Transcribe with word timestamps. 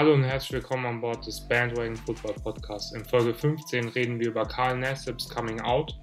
Hallo 0.00 0.14
und 0.14 0.24
herzlich 0.24 0.52
willkommen 0.52 0.86
an 0.86 1.00
Bord 1.02 1.26
des 1.26 1.46
Bandwagon 1.46 1.94
Football 1.94 2.32
Podcasts. 2.42 2.94
In 2.94 3.04
Folge 3.04 3.34
15 3.34 3.90
reden 3.90 4.18
wir 4.18 4.28
über 4.28 4.46
Carl 4.46 4.78
Nassib's 4.78 5.28
Coming 5.28 5.60
Out, 5.60 5.94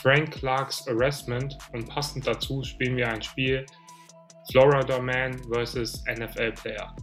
Frank 0.00 0.30
Clarks 0.30 0.88
Arrestment 0.88 1.58
und 1.74 1.86
passend 1.86 2.26
dazu 2.26 2.62
spielen 2.62 2.96
wir 2.96 3.06
ein 3.06 3.20
Spiel 3.20 3.66
Florida 4.50 4.98
Man 4.98 5.34
vs. 5.52 6.04
NFL 6.08 6.52
Player. 6.52 6.96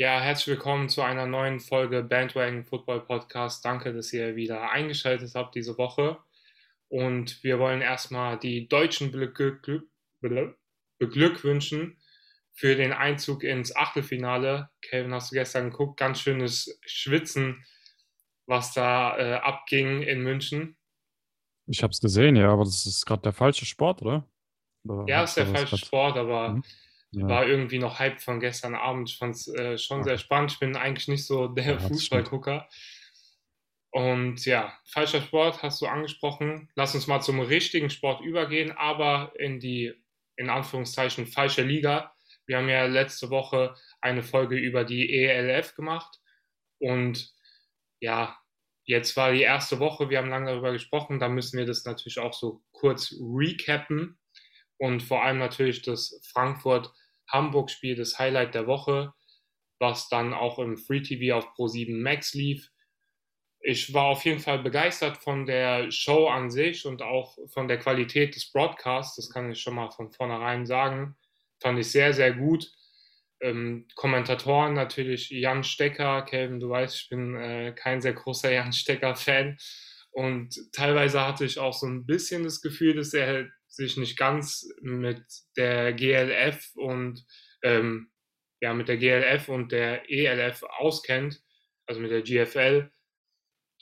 Ja, 0.00 0.18
herzlich 0.18 0.46
willkommen 0.46 0.88
zu 0.88 1.02
einer 1.02 1.26
neuen 1.26 1.60
Folge 1.60 2.02
Bandwagon 2.02 2.64
Football 2.64 3.04
Podcast. 3.04 3.62
Danke, 3.66 3.92
dass 3.92 4.14
ihr 4.14 4.34
wieder 4.34 4.70
eingeschaltet 4.70 5.34
habt 5.34 5.54
diese 5.54 5.76
Woche. 5.76 6.16
Und 6.88 7.44
wir 7.44 7.58
wollen 7.58 7.82
erstmal 7.82 8.38
die 8.38 8.66
Deutschen 8.66 9.10
beglückwünschen 9.10 11.98
für 12.54 12.76
den 12.76 12.94
Einzug 12.94 13.44
ins 13.44 13.76
Achtelfinale. 13.76 14.70
Kevin, 14.80 15.12
hast 15.12 15.32
du 15.32 15.34
gestern 15.34 15.70
geguckt? 15.70 16.00
Ganz 16.00 16.20
schönes 16.20 16.80
Schwitzen, 16.86 17.62
was 18.46 18.72
da 18.72 19.18
äh, 19.18 19.34
abging 19.34 20.00
in 20.00 20.22
München. 20.22 20.78
Ich 21.66 21.82
habe 21.82 21.90
es 21.90 22.00
gesehen, 22.00 22.36
ja, 22.36 22.50
aber 22.50 22.64
das 22.64 22.86
ist 22.86 23.04
gerade 23.04 23.20
der 23.20 23.34
falsche 23.34 23.66
Sport, 23.66 24.00
oder? 24.00 24.26
oder 24.88 25.04
ja, 25.06 25.24
ist 25.24 25.36
der 25.36 25.46
falsche 25.46 25.76
Sport, 25.76 26.16
aber. 26.16 26.54
Mhm 26.54 26.64
ja. 27.12 27.28
war 27.28 27.46
irgendwie 27.46 27.78
noch 27.78 27.98
Hype 27.98 28.20
von 28.20 28.40
gestern 28.40 28.74
Abend. 28.74 29.10
Ich 29.10 29.18
fand 29.18 29.34
es 29.34 29.48
äh, 29.48 29.78
schon 29.78 30.04
sehr 30.04 30.18
spannend. 30.18 30.52
Ich 30.52 30.58
bin 30.58 30.76
eigentlich 30.76 31.08
nicht 31.08 31.26
so 31.26 31.48
der 31.48 31.72
ja, 31.72 31.78
Fußballgucker. 31.78 32.68
Und 33.92 34.44
ja, 34.46 34.72
falscher 34.84 35.20
Sport 35.20 35.62
hast 35.62 35.80
du 35.80 35.86
angesprochen. 35.86 36.68
Lass 36.76 36.94
uns 36.94 37.08
mal 37.08 37.20
zum 37.20 37.40
richtigen 37.40 37.90
Sport 37.90 38.20
übergehen, 38.24 38.72
aber 38.72 39.32
in 39.36 39.58
die, 39.58 39.92
in 40.36 40.48
Anführungszeichen, 40.48 41.26
falsche 41.26 41.62
Liga. 41.62 42.14
Wir 42.46 42.58
haben 42.58 42.68
ja 42.68 42.86
letzte 42.86 43.30
Woche 43.30 43.74
eine 44.00 44.22
Folge 44.22 44.56
über 44.56 44.84
die 44.84 45.12
ELF 45.12 45.74
gemacht. 45.74 46.20
Und 46.78 47.32
ja, 48.00 48.38
jetzt 48.84 49.16
war 49.16 49.32
die 49.32 49.42
erste 49.42 49.80
Woche, 49.80 50.08
wir 50.08 50.18
haben 50.18 50.30
lange 50.30 50.50
darüber 50.52 50.72
gesprochen. 50.72 51.18
Da 51.18 51.28
müssen 51.28 51.58
wir 51.58 51.66
das 51.66 51.84
natürlich 51.84 52.20
auch 52.20 52.32
so 52.32 52.62
kurz 52.70 53.12
recappen. 53.20 54.18
Und 54.78 55.02
vor 55.02 55.24
allem 55.24 55.38
natürlich 55.38 55.82
das 55.82 56.20
Frankfurt 56.32 56.92
Hamburg-Spiel 57.32 57.96
das 57.96 58.18
Highlight 58.18 58.54
der 58.54 58.66
Woche, 58.66 59.12
was 59.78 60.08
dann 60.08 60.34
auch 60.34 60.58
im 60.58 60.76
Free 60.76 61.02
TV 61.02 61.36
auf 61.36 61.46
Pro7 61.56 62.02
Max 62.02 62.34
lief. 62.34 62.70
Ich 63.62 63.92
war 63.92 64.06
auf 64.06 64.24
jeden 64.24 64.40
Fall 64.40 64.60
begeistert 64.60 65.18
von 65.18 65.44
der 65.44 65.90
Show 65.90 66.28
an 66.28 66.50
sich 66.50 66.86
und 66.86 67.02
auch 67.02 67.36
von 67.52 67.68
der 67.68 67.78
Qualität 67.78 68.34
des 68.34 68.50
Broadcasts. 68.50 69.16
Das 69.16 69.30
kann 69.30 69.50
ich 69.50 69.60
schon 69.60 69.74
mal 69.74 69.90
von 69.90 70.10
vornherein 70.10 70.64
sagen. 70.64 71.16
Fand 71.60 71.78
ich 71.78 71.90
sehr, 71.90 72.14
sehr 72.14 72.32
gut. 72.32 72.72
Ähm, 73.40 73.86
Kommentatoren 73.96 74.74
natürlich 74.74 75.28
Jan 75.30 75.64
Stecker. 75.64 76.22
Kelvin, 76.22 76.60
du 76.60 76.70
weißt, 76.70 76.96
ich 76.96 77.08
bin 77.10 77.36
äh, 77.36 77.72
kein 77.74 78.00
sehr 78.00 78.14
großer 78.14 78.50
Jan 78.50 78.72
Stecker-Fan. 78.72 79.58
Und 80.10 80.58
teilweise 80.72 81.26
hatte 81.26 81.44
ich 81.44 81.58
auch 81.58 81.74
so 81.74 81.86
ein 81.86 82.06
bisschen 82.06 82.44
das 82.44 82.60
Gefühl, 82.62 82.94
dass 82.94 83.14
er 83.14 83.46
sich 83.80 83.96
nicht 83.96 84.18
ganz 84.18 84.68
mit 84.82 85.24
der 85.56 85.92
GLF 85.94 86.70
und 86.74 87.24
ähm, 87.62 88.10
ja, 88.60 88.74
mit 88.74 88.88
der 88.88 88.98
GLF 88.98 89.48
und 89.48 89.72
der 89.72 90.10
ELF 90.10 90.62
auskennt, 90.62 91.42
also 91.86 92.00
mit 92.00 92.10
der 92.10 92.22
GFL 92.22 92.90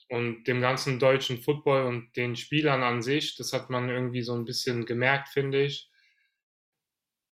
und 0.09 0.45
dem 0.45 0.61
ganzen 0.61 1.01
deutschen 1.01 1.43
Football 1.43 1.87
und 1.87 2.17
den 2.17 2.37
Spielern 2.37 2.83
an 2.83 3.03
sich, 3.03 3.37
das 3.37 3.53
hat 3.53 3.71
man 3.71 3.89
irgendwie 3.89 4.23
so 4.23 4.35
ein 4.35 4.45
bisschen 4.45 4.87
gemerkt, 4.87 5.29
finde 5.29 5.65
ich. 5.65 5.91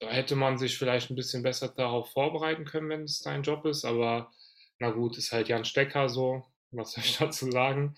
Da 0.01 0.11
hätte 0.11 0.35
man 0.35 0.59
sich 0.59 0.77
vielleicht 0.77 1.11
ein 1.11 1.17
bisschen 1.17 1.43
besser 1.43 1.69
darauf 1.69 2.11
vorbereiten 2.11 2.65
können, 2.65 2.91
wenn 2.91 3.05
es 3.05 3.21
dein 3.21 3.45
Job 3.45 3.65
ist, 3.65 3.85
aber 3.85 4.33
na 4.79 4.91
gut, 4.91 5.17
ist 5.17 5.33
halt 5.33 5.49
Jan 5.49 5.65
Stecker 5.65 6.09
so, 6.09 6.45
was 6.73 6.93
soll 6.93 7.05
ich 7.05 7.17
dazu 7.19 7.51
sagen. 7.51 7.97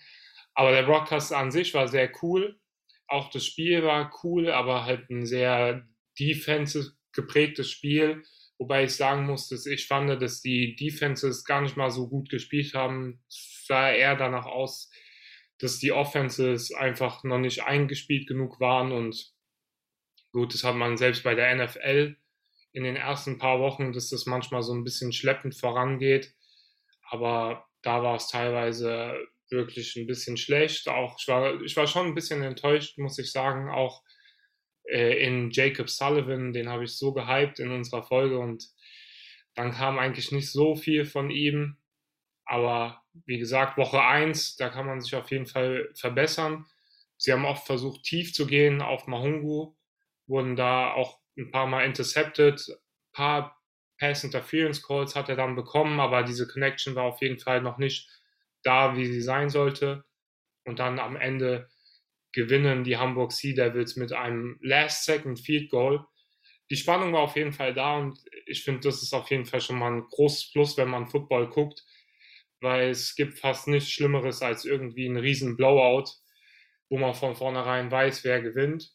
Aber 0.53 0.71
der 0.71 0.83
Broadcast 0.83 1.33
an 1.33 1.51
sich 1.51 1.73
war 1.73 1.87
sehr 1.87 2.11
cool 2.21 2.59
auch 3.09 3.29
das 3.29 3.45
Spiel 3.45 3.83
war 3.83 4.11
cool, 4.23 4.51
aber 4.51 4.85
halt 4.85 5.09
ein 5.09 5.25
sehr 5.25 5.87
defensive 6.19 6.91
geprägtes 7.13 7.69
Spiel. 7.69 8.23
Wobei 8.57 8.83
ich 8.83 8.95
sagen 8.95 9.25
muss, 9.25 9.47
dass 9.47 9.65
ich 9.65 9.87
fand, 9.87 10.21
dass 10.21 10.41
die 10.41 10.75
Defenses 10.75 11.45
gar 11.45 11.61
nicht 11.61 11.77
mal 11.77 11.89
so 11.89 12.09
gut 12.09 12.29
gespielt 12.29 12.73
haben. 12.73 13.23
Es 13.27 13.65
sah 13.65 13.91
eher 13.91 14.15
danach 14.15 14.45
aus, 14.45 14.91
dass 15.59 15.79
die 15.79 15.91
Offenses 15.91 16.73
einfach 16.73 17.23
noch 17.23 17.39
nicht 17.39 17.63
eingespielt 17.63 18.27
genug 18.27 18.59
waren. 18.59 18.91
Und 18.91 19.33
gut, 20.31 20.53
das 20.53 20.63
hat 20.63 20.75
man 20.75 20.97
selbst 20.97 21.23
bei 21.23 21.35
der 21.35 21.55
NFL 21.55 22.17
in 22.73 22.83
den 22.83 22.95
ersten 22.95 23.37
paar 23.37 23.59
Wochen, 23.59 23.93
dass 23.93 24.09
das 24.09 24.25
manchmal 24.25 24.61
so 24.61 24.73
ein 24.73 24.83
bisschen 24.83 25.13
schleppend 25.13 25.55
vorangeht. 25.55 26.33
Aber 27.09 27.65
da 27.81 28.03
war 28.03 28.15
es 28.15 28.27
teilweise 28.27 29.17
wirklich 29.51 29.95
ein 29.95 30.07
bisschen 30.07 30.37
schlecht. 30.37 30.87
Auch 30.87 31.17
ich 31.19 31.27
war, 31.27 31.61
ich 31.61 31.75
war 31.75 31.87
schon 31.87 32.07
ein 32.07 32.15
bisschen 32.15 32.43
enttäuscht, 32.43 32.97
muss 32.97 33.19
ich 33.19 33.31
sagen. 33.31 33.69
Auch 33.69 34.03
äh, 34.83 35.23
in 35.25 35.51
Jacob 35.51 35.89
Sullivan, 35.89 36.53
den 36.53 36.69
habe 36.69 36.83
ich 36.83 36.97
so 36.97 37.13
gehypt 37.13 37.59
in 37.59 37.71
unserer 37.71 38.03
Folge 38.03 38.39
und 38.39 38.67
dann 39.55 39.71
kam 39.71 39.99
eigentlich 39.99 40.31
nicht 40.31 40.51
so 40.51 40.75
viel 40.75 41.05
von 41.05 41.29
ihm. 41.29 41.77
Aber 42.45 43.03
wie 43.25 43.37
gesagt, 43.37 43.77
Woche 43.77 44.01
1, 44.01 44.55
da 44.55 44.69
kann 44.69 44.85
man 44.85 45.01
sich 45.01 45.15
auf 45.15 45.29
jeden 45.31 45.45
Fall 45.45 45.89
verbessern. 45.93 46.65
Sie 47.17 47.33
haben 47.33 47.45
oft 47.45 47.65
versucht, 47.67 48.03
tief 48.03 48.33
zu 48.33 48.47
gehen 48.47 48.81
auf 48.81 49.05
Mahungu, 49.07 49.75
wurden 50.25 50.55
da 50.55 50.93
auch 50.93 51.19
ein 51.37 51.51
paar 51.51 51.67
Mal 51.67 51.85
intercepted. 51.85 52.65
Ein 52.69 53.13
paar 53.13 53.59
Pass 53.99 54.23
Interference 54.23 54.81
Calls 54.81 55.15
hat 55.15 55.27
er 55.27 55.35
dann 55.35 55.55
bekommen, 55.55 55.99
aber 55.99 56.23
diese 56.23 56.47
Connection 56.47 56.95
war 56.95 57.03
auf 57.03 57.21
jeden 57.21 57.37
Fall 57.37 57.61
noch 57.61 57.77
nicht 57.77 58.09
da, 58.63 58.95
wie 58.95 59.05
sie 59.05 59.21
sein 59.21 59.49
sollte. 59.49 60.03
Und 60.65 60.79
dann 60.79 60.99
am 60.99 61.15
Ende 61.15 61.69
gewinnen 62.31 62.83
die 62.83 62.97
Hamburg 62.97 63.31
Sea 63.31 63.55
Devils 63.55 63.95
mit 63.95 64.13
einem 64.13 64.57
Last-Second 64.61 65.39
Field 65.39 65.69
Goal. 65.69 66.05
Die 66.69 66.77
Spannung 66.77 67.13
war 67.13 67.21
auf 67.21 67.35
jeden 67.35 67.53
Fall 67.53 67.73
da 67.73 67.97
und 67.97 68.19
ich 68.45 68.63
finde, 68.63 68.81
das 68.81 69.01
ist 69.01 69.13
auf 69.13 69.29
jeden 69.31 69.45
Fall 69.45 69.61
schon 69.61 69.79
mal 69.79 69.91
ein 69.91 70.07
großes 70.07 70.51
Plus, 70.51 70.77
wenn 70.77 70.89
man 70.89 71.07
Football 71.07 71.49
guckt, 71.49 71.83
weil 72.61 72.89
es 72.89 73.15
gibt 73.15 73.39
fast 73.39 73.67
nichts 73.67 73.89
Schlimmeres 73.89 74.41
als 74.41 74.65
irgendwie 74.65 75.07
ein 75.07 75.17
riesen 75.17 75.57
Blowout, 75.57 76.11
wo 76.89 76.97
man 76.97 77.15
von 77.15 77.35
vornherein 77.35 77.89
weiß, 77.89 78.23
wer 78.23 78.41
gewinnt. 78.41 78.91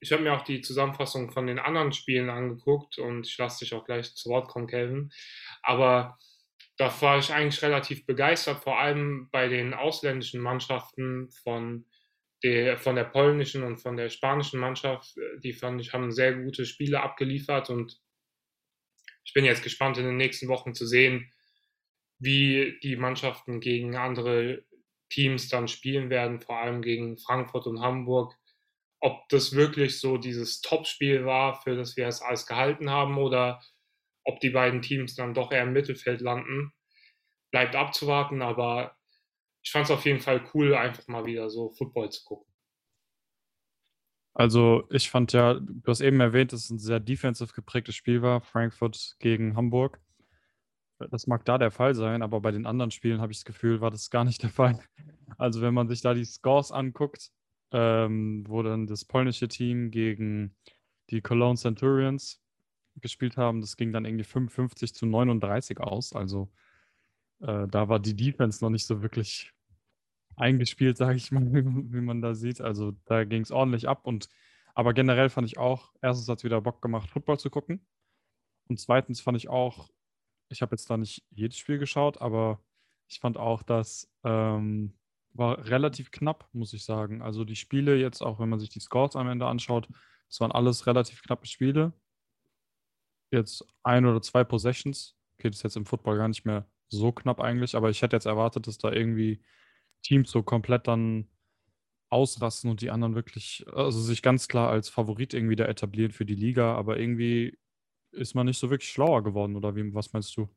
Ich 0.00 0.12
habe 0.12 0.22
mir 0.22 0.34
auch 0.34 0.42
die 0.42 0.60
Zusammenfassung 0.60 1.32
von 1.32 1.46
den 1.46 1.58
anderen 1.58 1.92
Spielen 1.92 2.30
angeguckt 2.30 2.98
und 2.98 3.26
ich 3.26 3.36
lasse 3.38 3.64
dich 3.64 3.74
auch 3.74 3.84
gleich 3.84 4.14
zu 4.14 4.30
Wort 4.30 4.48
kommen, 4.48 4.66
Kelvin. 4.66 5.10
Aber 5.62 6.18
da 6.76 6.94
war 7.00 7.18
ich 7.18 7.32
eigentlich 7.32 7.62
relativ 7.62 8.04
begeistert, 8.06 8.62
vor 8.62 8.78
allem 8.78 9.28
bei 9.30 9.48
den 9.48 9.72
ausländischen 9.74 10.40
Mannschaften 10.40 11.30
von 11.30 11.86
der, 12.42 12.76
von 12.76 12.96
der 12.96 13.04
polnischen 13.04 13.62
und 13.62 13.78
von 13.78 13.96
der 13.96 14.10
spanischen 14.10 14.60
Mannschaft. 14.60 15.14
Die 15.42 15.54
fand 15.54 15.80
ich, 15.80 15.92
haben 15.92 16.12
sehr 16.12 16.34
gute 16.34 16.66
Spiele 16.66 17.02
abgeliefert 17.02 17.70
und 17.70 17.98
ich 19.24 19.32
bin 19.32 19.44
jetzt 19.44 19.62
gespannt 19.62 19.98
in 19.98 20.04
den 20.04 20.16
nächsten 20.16 20.48
Wochen 20.48 20.74
zu 20.74 20.86
sehen, 20.86 21.32
wie 22.18 22.78
die 22.82 22.96
Mannschaften 22.96 23.60
gegen 23.60 23.96
andere 23.96 24.64
Teams 25.08 25.48
dann 25.48 25.68
spielen 25.68 26.10
werden, 26.10 26.40
vor 26.40 26.58
allem 26.58 26.82
gegen 26.82 27.18
Frankfurt 27.18 27.66
und 27.66 27.80
Hamburg. 27.80 28.34
Ob 29.00 29.28
das 29.28 29.54
wirklich 29.54 30.00
so 30.00 30.16
dieses 30.16 30.60
Top-Spiel 30.60 31.24
war, 31.24 31.60
für 31.62 31.76
das 31.76 31.96
wir 31.96 32.06
es 32.06 32.22
alles 32.22 32.46
gehalten 32.46 32.90
haben, 32.90 33.18
oder 33.18 33.60
ob 34.26 34.40
die 34.40 34.50
beiden 34.50 34.82
Teams 34.82 35.14
dann 35.14 35.34
doch 35.34 35.52
eher 35.52 35.62
im 35.62 35.72
Mittelfeld 35.72 36.20
landen, 36.20 36.72
bleibt 37.52 37.74
abzuwarten, 37.74 38.42
aber 38.42 38.96
ich 39.62 39.70
fand 39.70 39.86
es 39.86 39.90
auf 39.90 40.04
jeden 40.04 40.20
Fall 40.20 40.44
cool, 40.52 40.74
einfach 40.74 41.06
mal 41.08 41.26
wieder 41.26 41.48
so 41.48 41.70
Football 41.70 42.10
zu 42.10 42.24
gucken. 42.24 42.52
Also 44.34 44.86
ich 44.90 45.08
fand 45.08 45.32
ja, 45.32 45.54
du 45.54 45.82
hast 45.86 46.02
eben 46.02 46.20
erwähnt, 46.20 46.52
dass 46.52 46.64
es 46.64 46.70
ein 46.70 46.78
sehr 46.78 47.00
defensive 47.00 47.54
geprägtes 47.54 47.94
Spiel 47.94 48.20
war, 48.20 48.42
Frankfurt 48.42 49.16
gegen 49.18 49.56
Hamburg. 49.56 49.98
Das 51.10 51.26
mag 51.26 51.44
da 51.44 51.56
der 51.56 51.70
Fall 51.70 51.94
sein, 51.94 52.22
aber 52.22 52.40
bei 52.40 52.50
den 52.50 52.66
anderen 52.66 52.90
Spielen 52.90 53.20
habe 53.20 53.32
ich 53.32 53.38
das 53.38 53.44
Gefühl, 53.44 53.80
war 53.80 53.90
das 53.90 54.10
gar 54.10 54.24
nicht 54.24 54.42
der 54.42 54.50
Fall. 54.50 54.78
Also 55.38 55.60
wenn 55.60 55.74
man 55.74 55.88
sich 55.88 56.02
da 56.02 56.14
die 56.14 56.24
Scores 56.24 56.70
anguckt, 56.70 57.30
ähm, 57.72 58.44
wo 58.46 58.62
dann 58.62 58.86
das 58.86 59.04
polnische 59.04 59.48
Team 59.48 59.90
gegen 59.90 60.56
die 61.10 61.20
Cologne 61.20 61.56
Centurions 61.56 62.42
gespielt 63.00 63.36
haben. 63.36 63.60
Das 63.60 63.76
ging 63.76 63.92
dann 63.92 64.04
irgendwie 64.04 64.24
55 64.24 64.94
zu 64.94 65.06
39 65.06 65.80
aus. 65.80 66.12
Also 66.12 66.50
äh, 67.40 67.66
da 67.68 67.88
war 67.88 68.00
die 68.00 68.16
Defense 68.16 68.64
noch 68.64 68.70
nicht 68.70 68.86
so 68.86 69.02
wirklich 69.02 69.52
eingespielt, 70.36 70.96
sage 70.98 71.16
ich 71.16 71.32
mal, 71.32 71.42
wie 71.44 72.00
man 72.00 72.22
da 72.22 72.34
sieht. 72.34 72.60
Also 72.60 72.92
da 73.04 73.24
ging 73.24 73.42
es 73.42 73.50
ordentlich 73.50 73.88
ab. 73.88 74.06
Und 74.06 74.28
aber 74.74 74.92
generell 74.92 75.30
fand 75.30 75.46
ich 75.46 75.58
auch, 75.58 75.92
erstens 76.02 76.28
hat 76.28 76.38
es 76.38 76.44
wieder 76.44 76.60
Bock 76.60 76.82
gemacht, 76.82 77.10
Football 77.10 77.38
zu 77.38 77.50
gucken. 77.50 77.86
Und 78.68 78.78
zweitens 78.78 79.20
fand 79.20 79.38
ich 79.38 79.48
auch, 79.48 79.88
ich 80.48 80.62
habe 80.62 80.74
jetzt 80.74 80.90
da 80.90 80.96
nicht 80.96 81.24
jedes 81.30 81.56
Spiel 81.56 81.78
geschaut, 81.78 82.20
aber 82.20 82.60
ich 83.08 83.20
fand 83.20 83.38
auch, 83.38 83.62
dass 83.62 84.12
ähm, 84.24 84.92
war 85.32 85.66
relativ 85.66 86.10
knapp, 86.10 86.48
muss 86.52 86.72
ich 86.72 86.84
sagen. 86.84 87.22
Also 87.22 87.44
die 87.44 87.56
Spiele 87.56 87.96
jetzt, 87.96 88.22
auch 88.22 88.38
wenn 88.38 88.48
man 88.48 88.58
sich 88.58 88.70
die 88.70 88.80
Scores 88.80 89.16
am 89.16 89.28
Ende 89.28 89.46
anschaut, 89.46 89.88
das 90.28 90.40
waren 90.40 90.52
alles 90.52 90.86
relativ 90.86 91.22
knappe 91.22 91.46
Spiele. 91.46 91.92
Jetzt 93.30 93.64
ein 93.82 94.06
oder 94.06 94.22
zwei 94.22 94.44
Possessions. 94.44 95.16
Okay, 95.38 95.50
das 95.50 95.58
ist 95.58 95.62
jetzt 95.64 95.76
im 95.76 95.86
Football 95.86 96.16
gar 96.18 96.28
nicht 96.28 96.44
mehr 96.44 96.68
so 96.88 97.12
knapp 97.12 97.40
eigentlich, 97.40 97.74
aber 97.74 97.90
ich 97.90 98.02
hätte 98.02 98.16
jetzt 98.16 98.26
erwartet, 98.26 98.66
dass 98.66 98.78
da 98.78 98.92
irgendwie 98.92 99.42
Teams 100.02 100.30
so 100.30 100.42
komplett 100.42 100.86
dann 100.86 101.28
ausrasten 102.08 102.70
und 102.70 102.80
die 102.80 102.90
anderen 102.90 103.14
wirklich, 103.14 103.66
also 103.72 104.00
sich 104.00 104.22
ganz 104.22 104.46
klar 104.48 104.70
als 104.70 104.88
Favorit 104.88 105.34
irgendwie 105.34 105.56
da 105.56 105.64
etablieren 105.64 106.12
für 106.12 106.24
die 106.24 106.36
Liga, 106.36 106.74
aber 106.74 106.98
irgendwie 106.98 107.58
ist 108.12 108.34
man 108.34 108.46
nicht 108.46 108.58
so 108.58 108.70
wirklich 108.70 108.90
schlauer 108.90 109.24
geworden, 109.24 109.56
oder 109.56 109.74
wie, 109.74 109.92
was 109.92 110.12
meinst 110.12 110.36
du? 110.36 110.48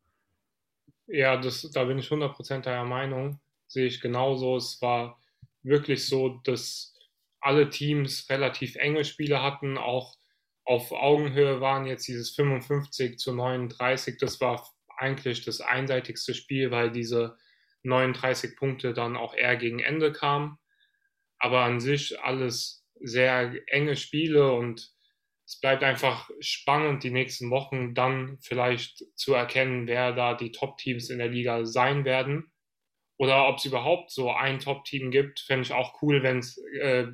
Ja, 1.08 1.38
das, 1.38 1.62
da 1.72 1.84
bin 1.86 1.98
ich 1.98 2.08
100% 2.08 2.62
deiner 2.62 2.86
Meinung. 2.86 3.40
Sehe 3.68 3.88
ich 3.88 4.00
genauso. 4.00 4.58
Es 4.58 4.80
war 4.82 5.20
wirklich 5.64 6.06
so, 6.06 6.40
dass 6.44 6.96
alle 7.40 7.70
Teams 7.70 8.30
relativ 8.30 8.76
enge 8.76 9.04
Spiele 9.04 9.42
hatten, 9.42 9.78
auch 9.78 10.19
auf 10.70 10.92
Augenhöhe 10.92 11.62
waren 11.62 11.88
jetzt 11.88 12.08
dieses 12.08 12.36
55 12.36 13.18
zu 13.18 13.34
39. 13.34 14.18
Das 14.20 14.40
war 14.40 14.70
eigentlich 14.98 15.44
das 15.44 15.62
einseitigste 15.62 16.36
Spiel, 16.36 16.70
weil 16.70 16.92
diese 16.92 17.38
39 17.82 18.56
Punkte 18.56 18.94
dann 18.94 19.18
auch 19.18 19.34
eher 19.34 19.56
gegen 19.56 19.80
Ende 19.80 20.14
kamen. 20.14 20.60
Aber 21.40 21.62
an 21.62 21.80
sich 21.80 22.22
alles 22.22 22.86
sehr 23.02 23.52
enge 23.66 23.96
Spiele 23.96 24.52
und 24.52 24.92
es 25.48 25.60
bleibt 25.60 25.82
einfach 25.82 26.30
spannend, 26.40 27.04
die 27.04 27.10
nächsten 27.10 27.50
Wochen 27.50 27.96
dann 27.96 28.38
vielleicht 28.40 29.04
zu 29.16 29.34
erkennen, 29.34 29.88
wer 29.88 30.14
da 30.14 30.36
die 30.36 30.52
Top-Teams 30.52 31.10
in 31.10 31.18
der 31.18 31.30
Liga 31.30 31.66
sein 31.66 32.06
werden. 32.06 32.52
Oder 33.18 33.48
ob 33.48 33.58
es 33.58 33.66
überhaupt 33.66 34.12
so 34.12 34.32
ein 34.32 34.60
Top-Team 34.60 35.10
gibt, 35.10 35.40
fände 35.40 35.64
ich 35.64 35.74
auch 35.74 36.00
cool, 36.04 36.22
wenn 36.22 36.38
es 36.38 36.58
äh, 36.80 37.08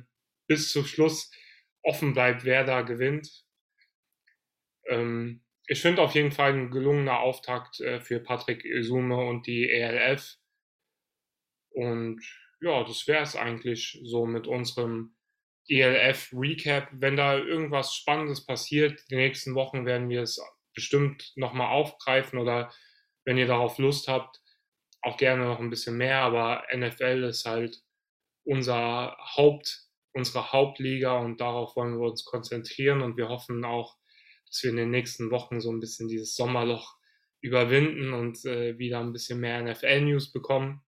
bis 0.46 0.72
zum 0.72 0.84
Schluss 0.84 1.30
offen 1.82 2.12
bleibt, 2.12 2.44
wer 2.44 2.62
da 2.62 2.82
gewinnt. 2.82 3.45
Ähm, 4.88 5.42
ich 5.66 5.82
finde 5.82 6.02
auf 6.02 6.14
jeden 6.14 6.30
Fall 6.30 6.52
ein 6.52 6.70
gelungener 6.70 7.20
Auftakt 7.20 7.80
äh, 7.80 8.00
für 8.00 8.20
Patrick 8.20 8.64
Isume 8.64 9.16
und 9.16 9.46
die 9.46 9.68
ELF. 9.68 10.36
Und 11.70 12.22
ja, 12.60 12.84
das 12.84 13.06
wäre 13.06 13.22
es 13.22 13.36
eigentlich 13.36 14.00
so 14.04 14.26
mit 14.26 14.46
unserem 14.46 15.16
ELF 15.68 16.32
Recap. 16.32 16.88
Wenn 16.92 17.16
da 17.16 17.36
irgendwas 17.36 17.94
Spannendes 17.94 18.46
passiert, 18.46 19.02
die 19.10 19.16
nächsten 19.16 19.54
Wochen 19.54 19.84
werden 19.84 20.08
wir 20.08 20.22
es 20.22 20.40
bestimmt 20.74 21.32
nochmal 21.36 21.72
aufgreifen 21.72 22.38
oder 22.38 22.72
wenn 23.24 23.38
ihr 23.38 23.46
darauf 23.46 23.78
Lust 23.78 24.08
habt, 24.08 24.40
auch 25.02 25.16
gerne 25.16 25.44
noch 25.44 25.58
ein 25.58 25.70
bisschen 25.70 25.96
mehr. 25.96 26.20
Aber 26.20 26.64
NFL 26.72 27.24
ist 27.24 27.44
halt 27.44 27.82
unser 28.44 29.16
Haupt, 29.36 29.82
unsere 30.12 30.52
Hauptliga 30.52 31.18
und 31.18 31.40
darauf 31.40 31.76
wollen 31.76 31.98
wir 31.98 32.08
uns 32.08 32.24
konzentrieren 32.24 33.02
und 33.02 33.16
wir 33.16 33.28
hoffen 33.28 33.64
auch, 33.64 33.96
dass 34.56 34.62
wir 34.62 34.70
in 34.70 34.76
den 34.78 34.90
nächsten 34.90 35.30
Wochen 35.30 35.60
so 35.60 35.70
ein 35.70 35.80
bisschen 35.80 36.08
dieses 36.08 36.34
Sommerloch 36.34 36.96
überwinden 37.42 38.14
und 38.14 38.42
äh, 38.46 38.78
wieder 38.78 39.00
ein 39.00 39.12
bisschen 39.12 39.38
mehr 39.38 39.60
NFL-News 39.60 40.32
bekommen. 40.32 40.82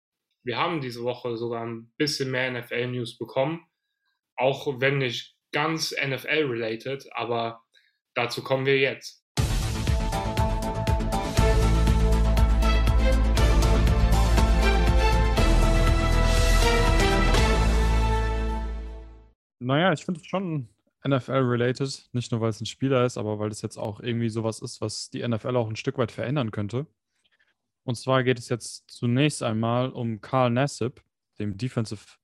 Wir 0.46 0.58
haben 0.58 0.80
diese 0.80 1.04
Woche 1.04 1.36
sogar 1.36 1.66
ein 1.66 1.92
bisschen 1.98 2.32
mehr 2.32 2.50
NFL-News 2.50 3.18
bekommen, 3.18 3.68
auch 4.38 4.80
wenn 4.80 5.00
nicht 5.00 5.36
ganz 5.52 5.92
NFL-related, 5.92 7.10
aber 7.12 7.62
dazu 8.14 8.42
kommen 8.42 8.66
wir 8.66 8.80
jetzt. 8.80 9.26
Naja, 19.60 19.92
ich 19.92 20.06
finde 20.06 20.22
es 20.22 20.26
schon 20.26 20.70
NFL-related, 21.06 22.10
nicht 22.14 22.32
nur 22.32 22.42
weil 22.42 22.50
es 22.50 22.62
ein 22.62 22.66
Spieler 22.66 23.06
ist, 23.06 23.18
aber 23.18 23.40
weil 23.40 23.52
es 23.52 23.62
jetzt 23.62 23.78
auch 23.78 24.00
irgendwie 24.00 24.30
sowas 24.30 24.62
ist, 24.62 24.82
was 24.82 25.10
die 25.10 25.28
NFL 25.28 25.56
auch 25.56 25.70
ein 25.70 25.76
Stück 25.76 25.98
weit 25.98 26.12
verändern 26.12 26.52
könnte. 26.52 26.88
Und 27.84 27.96
zwar 27.96 28.24
geht 28.24 28.40
es 28.40 28.50
jetzt 28.50 28.90
zunächst 28.92 29.44
einmal 29.44 29.90
um 29.92 30.20
Carl 30.22 30.50
Nassib, 30.50 31.02
dem 31.40 31.58
Defensive 31.58 32.18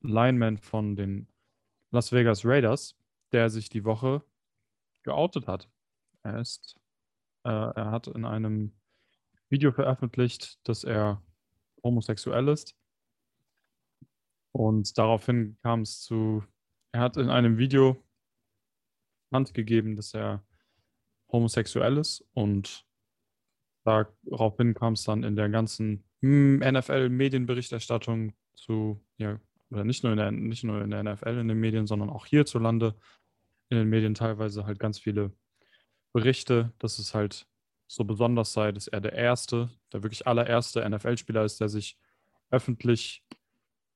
Lineman 0.00 0.56
von 0.56 0.96
den 0.96 1.28
Las 1.90 2.12
Vegas 2.12 2.44
Raiders, 2.44 2.96
der 3.32 3.50
sich 3.50 3.68
die 3.68 3.84
Woche 3.84 4.22
geoutet 5.02 5.46
hat. 5.46 5.68
Er 6.22 6.40
ist, 6.40 6.76
äh, 7.44 7.50
er 7.50 7.90
hat 7.90 8.06
in 8.06 8.24
einem 8.24 8.72
Video 9.48 9.72
veröffentlicht, 9.72 10.58
dass 10.68 10.84
er 10.84 11.22
homosexuell 11.82 12.48
ist. 12.48 12.76
Und 14.52 14.96
daraufhin 14.98 15.58
kam 15.62 15.82
es 15.82 16.00
zu, 16.00 16.44
er 16.92 17.00
hat 17.00 17.16
in 17.16 17.30
einem 17.30 17.58
Video 17.58 18.02
Hand 19.32 19.54
gegeben, 19.54 19.96
dass 19.96 20.14
er 20.14 20.42
homosexuell 21.30 21.96
ist 21.96 22.24
und 22.34 22.84
daraufhin 23.84 24.74
kam 24.74 24.94
es 24.94 25.04
dann 25.04 25.22
in 25.22 25.36
der 25.36 25.48
ganzen 25.48 26.04
hm, 26.20 26.58
NFL-Medienberichterstattung 26.58 28.32
zu, 28.54 29.02
ja, 29.16 29.40
oder 29.70 29.84
nicht 29.84 30.02
nur, 30.02 30.12
in 30.12 30.18
der, 30.18 30.32
nicht 30.32 30.64
nur 30.64 30.82
in 30.82 30.90
der 30.90 31.02
NFL 31.04 31.38
in 31.38 31.48
den 31.48 31.60
Medien, 31.60 31.86
sondern 31.86 32.10
auch 32.10 32.26
hierzulande 32.26 32.96
in 33.68 33.78
den 33.78 33.88
Medien 33.88 34.14
teilweise 34.14 34.66
halt 34.66 34.80
ganz 34.80 34.98
viele 34.98 35.32
Berichte, 36.12 36.72
dass 36.78 36.98
es 36.98 37.14
halt 37.14 37.46
so 37.86 38.04
besonders 38.04 38.52
sei, 38.52 38.72
dass 38.72 38.88
er 38.88 39.00
der 39.00 39.12
erste, 39.12 39.70
der 39.92 40.02
wirklich 40.02 40.26
allererste 40.26 40.88
NFL-Spieler 40.88 41.44
ist, 41.44 41.60
der 41.60 41.68
sich 41.68 41.96
öffentlich 42.50 43.24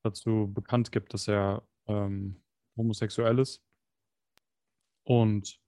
dazu 0.03 0.51
bekannt 0.53 0.93
gibt, 0.93 1.13
dass 1.13 1.29
er 1.29 1.63
ähm, 1.87 2.41
homosexuell 2.77 3.39
ist. 3.39 3.64
Und 5.05 5.61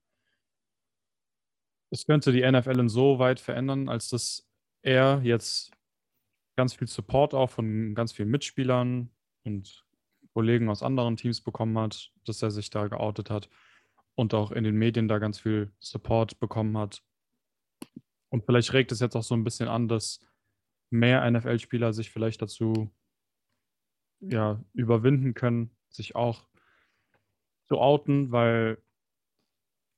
es 1.89 2.05
könnte 2.05 2.31
die 2.31 2.49
NFL 2.49 2.79
insoweit 2.79 3.39
verändern, 3.39 3.87
als 3.87 4.09
dass 4.09 4.47
er 4.81 5.21
jetzt 5.23 5.71
ganz 6.55 6.73
viel 6.73 6.87
Support 6.87 7.33
auch 7.33 7.49
von 7.49 7.95
ganz 7.95 8.11
vielen 8.11 8.29
Mitspielern 8.29 9.09
und 9.43 9.85
Kollegen 10.33 10.69
aus 10.69 10.83
anderen 10.83 11.17
Teams 11.17 11.41
bekommen 11.41 11.77
hat, 11.77 12.11
dass 12.25 12.41
er 12.41 12.51
sich 12.51 12.69
da 12.69 12.87
geoutet 12.87 13.29
hat 13.29 13.49
und 14.15 14.33
auch 14.33 14.51
in 14.51 14.63
den 14.63 14.75
Medien 14.75 15.07
da 15.07 15.19
ganz 15.19 15.39
viel 15.39 15.71
Support 15.79 16.39
bekommen 16.39 16.77
hat. 16.77 17.03
Und 18.29 18.45
vielleicht 18.45 18.73
regt 18.73 18.91
es 18.91 18.99
jetzt 18.99 19.15
auch 19.15 19.23
so 19.23 19.35
ein 19.35 19.43
bisschen 19.43 19.69
an, 19.69 19.87
dass 19.87 20.19
mehr 20.89 21.29
NFL-Spieler 21.29 21.93
sich 21.93 22.11
vielleicht 22.11 22.41
dazu 22.41 22.91
ja, 24.19 24.61
überwinden 24.73 25.33
können, 25.33 25.71
sich 25.89 26.15
auch 26.15 26.47
zu 27.65 27.79
outen, 27.79 28.31
weil 28.31 28.81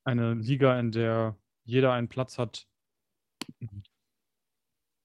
eine 0.03 0.33
Liga, 0.33 0.79
in 0.79 0.91
der 0.91 1.37
jeder 1.63 1.93
einen 1.93 2.09
Platz 2.09 2.37
hat, 2.37 2.67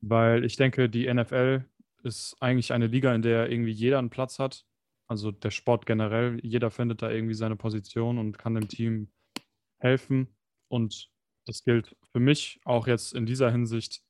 weil 0.01 0.45
ich 0.45 0.57
denke, 0.57 0.89
die 0.89 1.13
NFL 1.13 1.65
ist 2.03 2.37
eigentlich 2.41 2.73
eine 2.73 2.87
Liga, 2.87 3.15
in 3.15 3.23
der 3.23 3.51
irgendwie 3.51 3.73
jeder 3.73 3.99
einen 3.99 4.11
Platz 4.11 4.39
hat. 4.39 4.67
Also 5.07 5.31
der 5.31 5.51
Sport 5.51 5.87
generell, 5.87 6.41
jeder 6.43 6.71
findet 6.71 7.03
da 7.03 7.11
irgendwie 7.11 7.35
seine 7.35 7.57
Position 7.57 8.19
und 8.19 8.39
kann 8.39 8.55
dem 8.55 8.69
Team 8.69 9.13
helfen. 9.79 10.35
Und 10.69 11.11
das 11.47 11.65
gilt 11.65 11.97
für 12.13 12.21
mich 12.21 12.61
auch 12.65 12.87
jetzt 12.87 13.15
in 13.15 13.27
dieser 13.27 13.51
Hinsicht, 13.51 14.03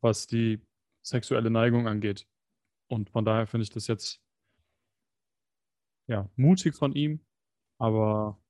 was 0.00 0.26
die 0.26 0.60
sexuelle 1.02 1.50
Neigung 1.50 1.88
angeht. 1.88 2.26
Und 2.88 3.10
von 3.10 3.24
daher 3.24 3.46
finde 3.46 3.64
ich 3.64 3.70
das 3.70 3.86
jetzt 3.86 4.22
ja 6.08 6.28
mutig 6.36 6.74
von 6.74 6.94
ihm, 6.94 7.24
aber 7.78 8.40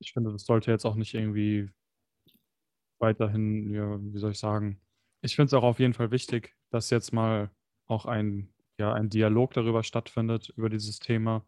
ich 0.00 0.12
finde, 0.12 0.32
das 0.32 0.44
sollte 0.44 0.70
jetzt 0.70 0.84
auch 0.86 0.96
nicht 0.96 1.14
irgendwie 1.14 1.70
weiterhin, 2.98 3.72
ja, 3.72 3.98
wie 4.00 4.18
soll 4.18 4.32
ich 4.32 4.38
sagen, 4.38 4.80
ich 5.22 5.36
finde 5.36 5.46
es 5.46 5.54
auch 5.54 5.62
auf 5.62 5.78
jeden 5.78 5.94
Fall 5.94 6.10
wichtig, 6.10 6.56
dass 6.70 6.90
jetzt 6.90 7.12
mal 7.12 7.50
auch 7.86 8.06
ein, 8.06 8.52
ja, 8.78 8.92
ein 8.92 9.10
Dialog 9.10 9.52
darüber 9.52 9.82
stattfindet, 9.82 10.50
über 10.56 10.68
dieses 10.68 10.98
Thema 10.98 11.44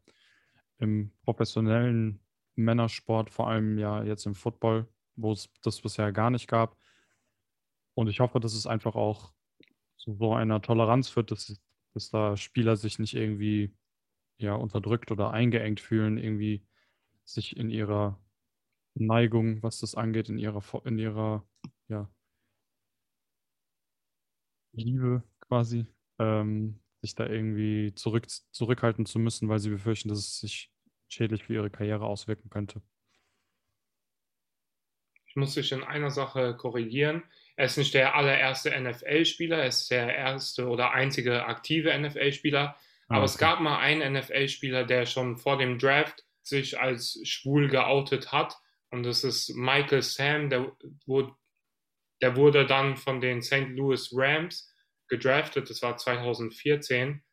im 0.79 1.13
professionellen 1.25 2.21
Männersport, 2.55 3.31
vor 3.31 3.49
allem 3.49 3.79
ja 3.79 4.03
jetzt 4.03 4.27
im 4.27 4.35
Football, 4.35 4.89
wo 5.17 5.33
es 5.33 5.51
das 5.63 5.81
bisher 5.81 6.13
gar 6.13 6.31
nicht 6.31 6.49
gab. 6.49 6.77
Und 7.95 8.09
ich 8.09 8.21
hoffe, 8.21 8.41
dass 8.41 8.55
es 8.55 8.67
einfach 8.67 8.95
auch 8.95 9.33
zu 9.97 10.15
so 10.15 10.35
einer 10.35 10.61
Toleranz 10.61 11.09
führt, 11.09 11.31
dass, 11.31 11.61
dass 11.95 12.11
da 12.11 12.37
Spieler 12.37 12.77
sich 12.77 12.99
nicht 12.99 13.15
irgendwie 13.15 13.75
ja, 14.39 14.55
unterdrückt 14.55 15.11
oder 15.11 15.31
eingeengt 15.31 15.81
fühlen, 15.81 16.19
irgendwie 16.19 16.67
sich 17.25 17.57
in 17.57 17.71
ihrer 17.71 18.22
Neigung, 18.95 19.63
was 19.63 19.81
das 19.81 19.95
angeht, 19.95 20.29
in 20.29 20.39
ihrer, 20.39 20.63
in 20.85 20.99
ihrer 20.99 21.47
ja, 21.89 22.11
Liebe 24.73 25.23
quasi, 25.41 25.87
ähm, 26.19 26.81
sich 27.01 27.15
da 27.15 27.27
irgendwie 27.27 27.95
zurück, 27.95 28.27
zurückhalten 28.53 29.07
zu 29.07 29.19
müssen, 29.19 29.49
weil 29.49 29.59
sie 29.59 29.71
befürchten, 29.71 30.09
dass 30.09 30.19
es 30.19 30.41
sich 30.41 30.71
schädlich 31.09 31.45
für 31.45 31.55
ihre 31.55 31.71
Karriere 31.71 32.07
auswirken 32.07 32.49
könnte. 32.49 32.83
Ich 35.27 35.37
muss 35.37 35.55
dich 35.55 35.73
in 35.73 35.83
einer 35.83 36.11
Sache 36.11 36.55
korrigieren. 36.57 37.23
Er 37.57 37.67
ist 37.67 37.79
nicht 37.79 37.95
der 37.95 38.15
allererste 38.15 38.71
NFL-Spieler, 38.79 39.59
er 39.59 39.67
ist 39.67 39.91
der 39.91 40.15
erste 40.15 40.69
oder 40.69 40.93
einzige 40.93 41.47
aktive 41.47 41.99
NFL-Spieler. 41.99 42.77
Ah, 43.09 43.15
Aber 43.15 43.19
okay. 43.19 43.25
es 43.27 43.39
gab 43.39 43.61
mal 43.61 43.79
einen 43.79 44.15
NFL-Spieler, 44.15 44.85
der 44.85 45.07
schon 45.07 45.39
vor 45.39 45.59
dem 45.59 45.79
Draft 45.79 46.25
sich 46.43 46.79
als 46.79 47.21
schwul 47.25 47.69
geoutet 47.69 48.33
hat. 48.33 48.61
Und 48.93 49.05
das 49.05 49.25
ist 49.25 49.55
Michael 49.57 50.03
Sam, 50.03 50.51
der 50.51 50.71
wurde, 51.07 51.35
der 52.21 52.37
wurde 52.37 52.67
dann 52.67 52.97
von 52.97 53.21
den 53.23 53.41
St. 53.41 53.71
Louis 53.71 54.11
Rams 54.13 54.71
gedraftet, 55.09 55.71
das 55.71 55.81
war 55.81 55.97
2014 55.97 57.25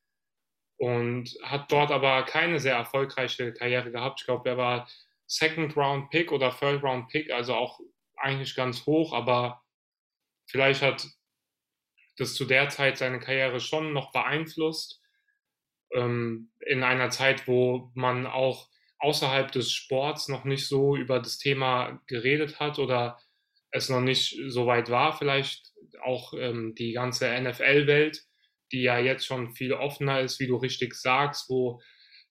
und 0.77 1.37
hat 1.43 1.69
dort 1.71 1.91
aber 1.91 2.23
keine 2.23 2.59
sehr 2.59 2.75
erfolgreiche 2.75 3.53
Karriere 3.53 3.91
gehabt. 3.91 4.21
Ich 4.21 4.25
glaube, 4.25 4.49
er 4.49 4.57
war 4.57 4.89
Second 5.27 5.75
Round 5.75 6.09
Pick 6.09 6.31
oder 6.31 6.57
Third 6.57 6.81
Round 6.81 7.09
Pick, 7.09 7.29
also 7.29 7.53
auch 7.55 7.79
eigentlich 8.15 8.55
ganz 8.55 8.85
hoch, 8.85 9.13
aber 9.13 9.61
vielleicht 10.47 10.81
hat 10.81 11.07
das 12.17 12.35
zu 12.35 12.45
der 12.45 12.69
Zeit 12.69 12.97
seine 12.97 13.19
Karriere 13.19 13.59
schon 13.59 13.91
noch 13.91 14.13
beeinflusst. 14.13 15.01
Ähm, 15.91 16.51
in 16.61 16.83
einer 16.83 17.09
Zeit, 17.09 17.47
wo 17.47 17.91
man 17.95 18.27
auch 18.27 18.68
außerhalb 18.99 19.51
des 19.51 19.71
Sports 19.71 20.27
noch 20.27 20.43
nicht 20.43 20.67
so 20.67 20.95
über 20.95 21.19
das 21.19 21.37
Thema 21.37 22.01
geredet 22.07 22.59
hat 22.59 22.79
oder 22.79 23.17
es 23.71 23.89
noch 23.89 24.01
nicht 24.01 24.37
so 24.47 24.65
weit 24.65 24.89
war, 24.89 25.17
vielleicht 25.17 25.73
auch 26.03 26.33
ähm, 26.33 26.73
die 26.75 26.93
ganze 26.93 27.29
NFL-Welt, 27.39 28.23
die 28.71 28.81
ja 28.81 28.99
jetzt 28.99 29.25
schon 29.25 29.53
viel 29.53 29.73
offener 29.73 30.21
ist, 30.21 30.39
wie 30.39 30.47
du 30.47 30.57
richtig 30.57 30.95
sagst, 30.95 31.49
wo 31.49 31.81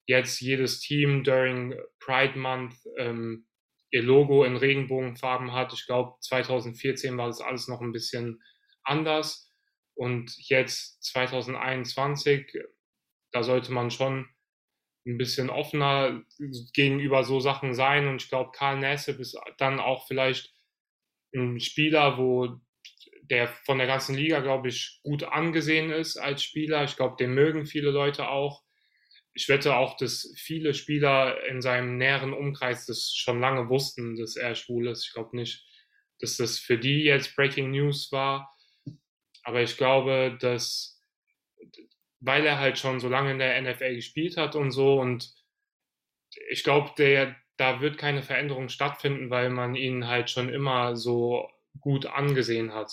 jetzt 0.06 0.40
jedes 0.40 0.80
Team 0.80 1.22
during 1.22 1.74
Pride 2.00 2.38
Month 2.38 2.74
ähm, 2.96 3.46
ihr 3.90 4.02
Logo 4.02 4.44
in 4.44 4.56
Regenbogenfarben 4.56 5.52
hat. 5.52 5.72
Ich 5.72 5.86
glaube, 5.86 6.14
2014 6.20 7.16
war 7.16 7.28
das 7.28 7.40
alles 7.40 7.68
noch 7.68 7.80
ein 7.80 7.92
bisschen 7.92 8.42
anders. 8.82 9.52
Und 9.94 10.34
jetzt 10.48 11.02
2021, 11.04 12.52
da 13.32 13.42
sollte 13.42 13.72
man 13.72 13.90
schon 13.90 14.28
ein 15.06 15.18
bisschen 15.18 15.50
offener 15.50 16.22
gegenüber 16.74 17.24
so 17.24 17.40
Sachen 17.40 17.74
sein. 17.74 18.08
Und 18.08 18.22
ich 18.22 18.28
glaube, 18.28 18.50
Karl 18.52 18.78
Nassib 18.78 19.18
ist 19.18 19.38
dann 19.58 19.80
auch 19.80 20.06
vielleicht 20.06 20.52
ein 21.34 21.60
Spieler, 21.60 22.18
wo 22.18 22.60
der 23.22 23.48
von 23.48 23.78
der 23.78 23.86
ganzen 23.86 24.14
Liga, 24.14 24.40
glaube 24.40 24.68
ich, 24.68 25.00
gut 25.02 25.22
angesehen 25.24 25.90
ist 25.90 26.16
als 26.16 26.42
Spieler. 26.42 26.84
Ich 26.84 26.96
glaube, 26.96 27.16
den 27.18 27.34
mögen 27.34 27.66
viele 27.66 27.90
Leute 27.90 28.28
auch. 28.28 28.62
Ich 29.34 29.48
wette 29.48 29.76
auch, 29.76 29.96
dass 29.96 30.32
viele 30.36 30.74
Spieler 30.74 31.44
in 31.46 31.60
seinem 31.60 31.96
näheren 31.96 32.32
Umkreis 32.32 32.86
das 32.86 33.12
schon 33.14 33.40
lange 33.40 33.68
wussten, 33.68 34.16
dass 34.16 34.36
er 34.36 34.54
schwul 34.54 34.88
ist. 34.88 35.06
Ich 35.06 35.12
glaube 35.12 35.36
nicht, 35.36 35.64
dass 36.18 36.36
das 36.36 36.58
für 36.58 36.78
die 36.78 37.04
jetzt 37.04 37.36
Breaking 37.36 37.70
News 37.70 38.10
war. 38.10 38.50
Aber 39.44 39.62
ich 39.62 39.76
glaube, 39.76 40.36
dass, 40.40 40.97
weil 42.20 42.46
er 42.46 42.58
halt 42.58 42.78
schon 42.78 43.00
so 43.00 43.08
lange 43.08 43.32
in 43.32 43.38
der 43.38 43.60
NFL 43.60 43.94
gespielt 43.94 44.36
hat 44.36 44.56
und 44.56 44.70
so, 44.70 45.00
und 45.00 45.32
ich 46.50 46.64
glaube, 46.64 46.92
der, 46.98 47.36
da 47.56 47.80
wird 47.80 47.98
keine 47.98 48.22
Veränderung 48.22 48.68
stattfinden, 48.68 49.30
weil 49.30 49.50
man 49.50 49.74
ihn 49.74 50.06
halt 50.06 50.30
schon 50.30 50.48
immer 50.48 50.96
so 50.96 51.48
gut 51.80 52.06
angesehen 52.06 52.72
hat. 52.72 52.90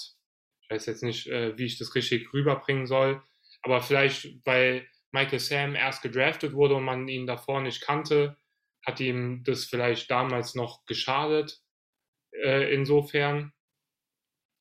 Ich 0.61 0.69
weiß 0.69 0.85
jetzt 0.87 1.03
nicht, 1.03 1.27
äh, 1.27 1.57
wie 1.57 1.65
ich 1.65 1.77
das 1.77 1.95
richtig 1.95 2.33
rüberbringen 2.33 2.87
soll, 2.87 3.21
aber 3.61 3.81
vielleicht, 3.81 4.45
weil 4.45 4.87
Michael 5.11 5.39
Sam 5.39 5.75
erst 5.75 6.01
gedraftet 6.01 6.53
wurde 6.53 6.75
und 6.75 6.83
man 6.83 7.07
ihn 7.07 7.25
davor 7.25 7.61
nicht 7.61 7.81
kannte, 7.81 8.37
hat 8.85 8.99
ihm 8.99 9.43
das 9.43 9.65
vielleicht 9.65 10.11
damals 10.11 10.55
noch 10.55 10.85
geschadet, 10.85 11.61
äh, 12.31 12.73
insofern. 12.73 13.53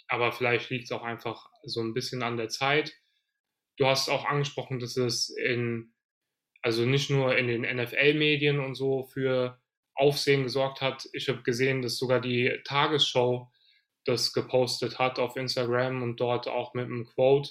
Aber 0.08 0.32
vielleicht 0.32 0.70
liegt 0.70 0.84
es 0.84 0.92
auch 0.92 1.02
einfach 1.02 1.50
so 1.64 1.80
ein 1.80 1.94
bisschen 1.94 2.22
an 2.22 2.36
der 2.36 2.48
Zeit. 2.48 2.94
Du 3.76 3.86
hast 3.86 4.08
auch 4.08 4.24
angesprochen, 4.24 4.78
dass 4.78 4.96
es 4.96 5.30
in, 5.30 5.92
also 6.62 6.84
nicht 6.84 7.10
nur 7.10 7.36
in 7.36 7.48
den 7.48 7.62
NFL-Medien 7.62 8.60
und 8.60 8.74
so 8.74 9.04
für 9.04 9.60
Aufsehen 9.94 10.42
gesorgt 10.44 10.80
hat. 10.80 11.08
Ich 11.12 11.28
habe 11.28 11.42
gesehen, 11.42 11.82
dass 11.82 11.98
sogar 11.98 12.20
die 12.20 12.60
Tagesschau 12.64 13.50
das 14.04 14.32
gepostet 14.32 14.98
hat 14.98 15.18
auf 15.18 15.36
Instagram 15.36 16.02
und 16.02 16.20
dort 16.20 16.46
auch 16.46 16.74
mit 16.74 16.86
einem 16.86 17.06
Quote. 17.06 17.50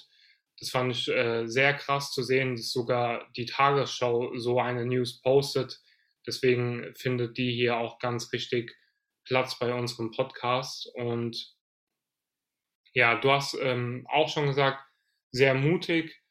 Das 0.58 0.70
fand 0.70 0.92
ich 0.92 1.08
äh, 1.08 1.46
sehr 1.46 1.74
krass 1.74 2.12
zu 2.12 2.22
sehen, 2.22 2.54
dass 2.56 2.70
sogar 2.70 3.28
die 3.36 3.46
Tagesschau 3.46 4.36
so 4.36 4.60
eine 4.60 4.86
News 4.86 5.20
postet. 5.20 5.80
Deswegen 6.26 6.94
findet 6.94 7.36
die 7.36 7.52
hier 7.52 7.76
auch 7.76 7.98
ganz 7.98 8.32
richtig 8.32 8.76
Platz 9.24 9.58
bei 9.58 9.74
unserem 9.74 10.10
Podcast. 10.12 10.88
Und 10.94 11.54
ja, 12.92 13.16
du 13.18 13.30
hast 13.32 13.54
ähm, 13.60 14.06
auch 14.08 14.28
schon 14.28 14.46
gesagt, 14.46 14.78
sehr 15.34 15.54
mutig 15.54 16.22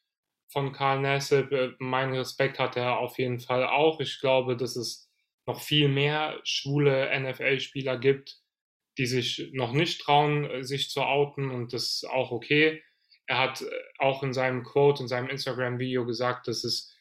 von 0.47 0.71
Karl 0.71 1.01
Nassib. 1.01 1.51
Äh, 1.51 1.73
mein 1.79 2.13
Respekt 2.13 2.57
hat 2.57 2.77
er 2.77 2.99
auf 2.99 3.17
jeden 3.19 3.39
Fall 3.39 3.65
auch. 3.67 3.99
Ich 3.99 4.21
glaube, 4.21 4.55
dass 4.55 4.77
es 4.77 5.11
noch 5.45 5.59
viel 5.59 5.89
mehr 5.89 6.39
schwule 6.45 7.11
NFL-Spieler 7.19 7.97
gibt, 7.97 8.39
die 8.97 9.05
sich 9.05 9.49
noch 9.51 9.73
nicht 9.73 10.01
trauen, 10.01 10.45
äh, 10.49 10.63
sich 10.63 10.89
zu 10.89 11.01
outen 11.01 11.51
und 11.51 11.73
das 11.73 11.95
ist 11.95 12.09
auch 12.09 12.31
okay. 12.31 12.81
Er 13.27 13.39
hat 13.39 13.61
äh, 13.61 13.65
auch 13.99 14.23
in 14.23 14.31
seinem 14.31 14.63
Quote, 14.63 15.03
in 15.03 15.09
seinem 15.09 15.27
Instagram-Video 15.27 16.05
gesagt, 16.05 16.47
dass 16.47 16.63
es, 16.63 16.95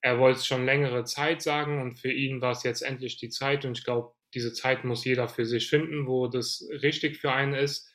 er 0.00 0.18
wollte 0.18 0.38
es 0.38 0.46
schon 0.46 0.64
längere 0.64 1.04
Zeit 1.04 1.42
sagen 1.42 1.82
und 1.82 2.00
für 2.00 2.12
ihn 2.12 2.40
war 2.40 2.52
es 2.52 2.62
jetzt 2.62 2.80
endlich 2.80 3.18
die 3.18 3.28
Zeit 3.28 3.66
und 3.66 3.76
ich 3.76 3.84
glaube, 3.84 4.14
diese 4.32 4.54
Zeit 4.54 4.84
muss 4.84 5.04
jeder 5.04 5.28
für 5.28 5.44
sich 5.44 5.68
finden, 5.68 6.06
wo 6.06 6.26
das 6.26 6.66
richtig 6.82 7.18
für 7.18 7.32
einen 7.32 7.52
ist. 7.52 7.90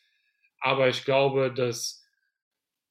Aber 0.59 0.87
ich 0.87 1.03
glaube, 1.03 1.51
dass 1.51 1.98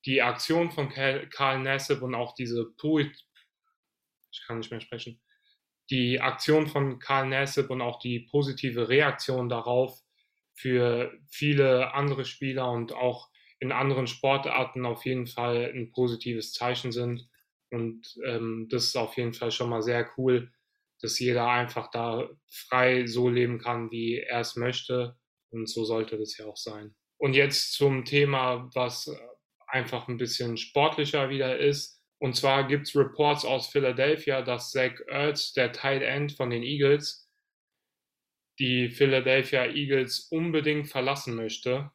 die 0.07 0.23
Aktion 0.23 0.71
von 0.71 0.89
Karl 0.89 1.61
Nassib 1.61 2.03
und 2.03 2.15
auch 2.15 2.35
diese 2.35 2.67
Poet, 2.77 3.13
ich 4.33 4.43
kann 4.47 4.59
nicht 4.59 4.71
mehr 4.71 4.81
sprechen, 4.81 5.21
die 5.91 6.21
Aktion 6.21 6.67
von 6.67 6.99
Karl 6.99 7.29
Nassib 7.29 7.71
und 7.71 7.81
auch 7.81 7.99
die 7.99 8.21
positive 8.21 8.89
Reaktion 8.89 9.49
darauf 9.49 9.99
für 10.55 11.13
viele 11.31 11.95
andere 11.95 12.25
Spieler 12.25 12.71
und 12.71 12.93
auch 12.93 13.29
in 13.61 13.73
anderen 13.73 14.07
Sportarten 14.07 14.87
auf 14.87 15.05
jeden 15.05 15.27
Fall 15.27 15.73
ein 15.75 15.93
positives 15.93 16.53
Zeichen 16.53 16.93
sind. 16.93 17.29
Und 17.71 18.17
ähm, 18.25 18.69
das 18.71 18.87
ist 18.87 18.97
auf 18.97 19.17
jeden 19.17 19.33
Fall 19.33 19.51
schon 19.51 19.71
mal 19.71 19.83
sehr 19.83 20.09
cool, 20.17 20.53
dass 21.01 21.19
jeder 21.19 21.49
einfach 21.49 21.91
da 21.91 22.29
frei 22.49 23.07
so 23.07 23.29
leben 23.29 23.59
kann, 23.59 23.91
wie 23.91 24.19
er 24.19 24.41
es 24.41 24.57
möchte. 24.57 25.17
Und 25.51 25.69
so 25.69 25.85
sollte 25.85 26.19
das 26.19 26.37
ja 26.37 26.47
auch 26.47 26.57
sein. 26.57 26.95
Und 27.19 27.35
jetzt 27.35 27.73
zum 27.73 28.05
Thema, 28.05 28.71
was 28.75 29.11
einfach 29.69 30.09
ein 30.09 30.17
bisschen 30.17 30.57
sportlicher 30.57 31.31
wieder 31.31 31.59
ist. 31.59 32.03
Und 32.19 32.35
zwar 32.35 32.67
gibt 32.67 32.89
es 32.89 32.97
Reports 32.97 33.45
aus 33.45 33.69
Philadelphia, 33.69 34.43
dass 34.43 34.73
Zach 34.73 35.01
Ertz, 35.07 35.53
der 35.53 35.73
Tight 35.73 36.03
End 36.03 36.33
von 36.33 36.51
den 36.51 36.63
Eagles, 36.63 37.29
die 38.59 38.89
Philadelphia 38.89 39.67
Eagles 39.67 40.29
unbedingt 40.31 40.89
verlassen 40.89 41.37
möchte. 41.37 41.93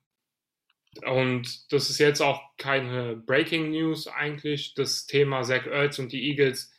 Und 1.01 1.72
das 1.74 1.89
ist 1.89 2.00
jetzt 2.00 2.22
auch 2.22 2.42
keine 2.58 3.15
Breaking 3.15 3.72
News 3.72 4.08
eigentlich. 4.08 4.75
Das 4.75 5.08
Thema 5.08 5.42
Zach 5.44 5.65
Ertz 5.65 6.00
und 6.00 6.12
die 6.12 6.30
Eagles 6.30 6.72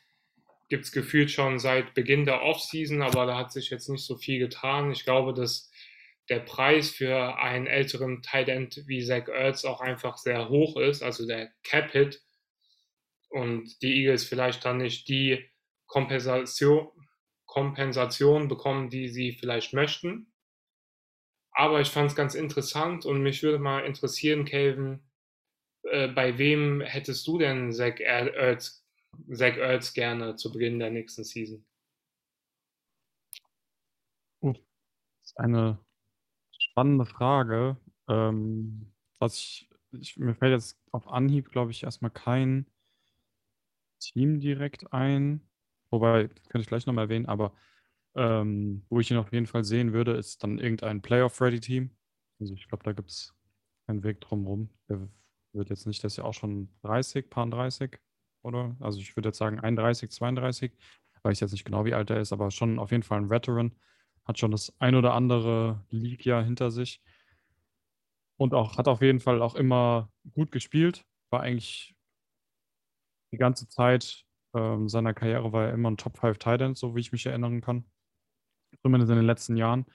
gibt 0.68 0.84
es 0.84 0.92
gefühlt 0.92 1.30
schon 1.30 1.58
seit 1.58 1.92
Beginn 1.94 2.24
der 2.24 2.42
Offseason, 2.42 3.02
aber 3.02 3.26
da 3.26 3.36
hat 3.36 3.52
sich 3.52 3.68
jetzt 3.70 3.88
nicht 3.88 4.04
so 4.04 4.16
viel 4.16 4.38
getan. 4.38 4.92
Ich 4.92 5.04
glaube, 5.04 5.34
dass 5.34 5.70
der 6.28 6.40
Preis 6.40 6.90
für 6.90 7.38
einen 7.38 7.66
älteren 7.66 8.22
Tight 8.22 8.48
wie 8.86 9.04
Zach 9.04 9.28
Ertz 9.28 9.64
auch 9.64 9.80
einfach 9.80 10.16
sehr 10.16 10.48
hoch 10.48 10.76
ist, 10.76 11.02
also 11.02 11.26
der 11.26 11.52
Cap 11.62 11.90
Hit. 11.92 12.22
Und 13.28 13.82
die 13.82 14.00
Eagles 14.00 14.24
vielleicht 14.24 14.64
dann 14.64 14.78
nicht 14.78 15.08
die 15.08 15.50
Kompensation, 15.86 16.88
Kompensation 17.46 18.48
bekommen, 18.48 18.90
die 18.90 19.08
sie 19.08 19.32
vielleicht 19.32 19.74
möchten. 19.74 20.32
Aber 21.50 21.80
ich 21.80 21.88
fand 21.88 22.10
es 22.10 22.16
ganz 22.16 22.34
interessant 22.34 23.04
und 23.06 23.22
mich 23.22 23.42
würde 23.42 23.58
mal 23.58 23.84
interessieren, 23.84 24.44
Calvin, 24.44 25.00
äh, 25.84 26.08
bei 26.08 26.38
wem 26.38 26.80
hättest 26.80 27.26
du 27.26 27.38
denn 27.38 27.72
Zach 27.72 28.00
Ertz, 28.00 28.84
Zach 29.32 29.56
Ertz 29.56 29.92
gerne 29.94 30.36
zu 30.36 30.52
Beginn 30.52 30.78
der 30.78 30.90
nächsten 30.90 31.22
Season? 31.22 31.64
Oh, 34.40 34.52
das 34.52 34.62
ist 35.30 35.38
eine 35.38 35.83
spannende 36.74 37.06
Frage. 37.06 37.76
Ähm, 38.08 38.92
was 39.20 39.36
ich, 39.36 39.68
ich, 39.92 40.16
mir 40.16 40.34
fällt 40.34 40.52
jetzt 40.52 40.76
auf 40.90 41.06
Anhieb, 41.08 41.50
glaube 41.52 41.70
ich, 41.70 41.84
erstmal 41.84 42.10
kein 42.10 42.66
Team 44.00 44.40
direkt 44.40 44.92
ein. 44.92 45.40
Wobei, 45.90 46.26
könnte 46.48 46.60
ich 46.62 46.66
gleich 46.66 46.86
nochmal 46.86 47.04
erwähnen, 47.04 47.26
aber 47.26 47.52
ähm, 48.16 48.84
wo 48.88 48.98
ich 48.98 49.10
ihn 49.10 49.16
auf 49.16 49.32
jeden 49.32 49.46
Fall 49.46 49.62
sehen 49.64 49.92
würde, 49.92 50.12
ist 50.12 50.42
dann 50.42 50.58
irgendein 50.58 51.00
Playoff-Ready-Team. 51.00 51.90
Also 52.40 52.54
ich 52.54 52.66
glaube, 52.68 52.82
da 52.84 52.92
gibt 52.92 53.10
es 53.10 53.32
keinen 53.86 54.02
Weg 54.02 54.20
drumherum. 54.20 54.70
Der 54.88 55.08
wird 55.52 55.70
jetzt 55.70 55.86
nicht, 55.86 56.02
der 56.02 56.08
ist 56.08 56.16
ja 56.16 56.24
auch 56.24 56.34
schon 56.34 56.68
30, 56.82 57.30
paar 57.30 57.46
30, 57.46 57.98
oder? 58.42 58.76
Also 58.80 58.98
ich 58.98 59.16
würde 59.16 59.28
jetzt 59.28 59.38
sagen 59.38 59.60
31, 59.60 60.10
32, 60.10 60.72
weiß 61.22 61.38
jetzt 61.40 61.52
nicht 61.52 61.64
genau, 61.64 61.84
wie 61.84 61.94
alt 61.94 62.10
er 62.10 62.20
ist, 62.20 62.32
aber 62.32 62.50
schon 62.50 62.78
auf 62.80 62.90
jeden 62.90 63.04
Fall 63.04 63.18
ein 63.18 63.30
Veteran. 63.30 63.72
Hat 64.24 64.38
schon 64.38 64.50
das 64.50 64.74
ein 64.80 64.94
oder 64.94 65.14
andere 65.14 65.84
League-Jahr 65.90 66.42
hinter 66.42 66.70
sich. 66.70 67.02
Und 68.36 68.54
auch 68.54 68.78
hat 68.78 68.88
auf 68.88 69.02
jeden 69.02 69.20
Fall 69.20 69.42
auch 69.42 69.54
immer 69.54 70.10
gut 70.32 70.50
gespielt. 70.50 71.04
War 71.30 71.40
eigentlich 71.40 71.94
die 73.32 73.38
ganze 73.38 73.68
Zeit 73.68 74.24
ähm, 74.54 74.88
seiner 74.88 75.14
Karriere 75.14 75.52
war 75.52 75.66
er 75.66 75.74
immer 75.74 75.90
ein 75.90 75.96
Top 75.96 76.16
5 76.18 76.38
Titan, 76.38 76.74
so 76.74 76.94
wie 76.94 77.00
ich 77.00 77.12
mich 77.12 77.26
erinnern 77.26 77.60
kann. 77.60 77.84
Zumindest 78.82 79.10
in 79.10 79.16
den 79.16 79.26
letzten 79.26 79.56
Jahren 79.56 79.86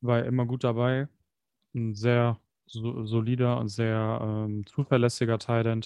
war 0.00 0.18
er 0.18 0.26
immer 0.26 0.46
gut 0.46 0.64
dabei. 0.64 1.08
Ein 1.74 1.94
sehr 1.94 2.40
so, 2.66 3.04
solider 3.04 3.58
und 3.58 3.68
sehr 3.68 4.20
ähm, 4.22 4.66
zuverlässiger 4.66 5.38
Titan. 5.38 5.82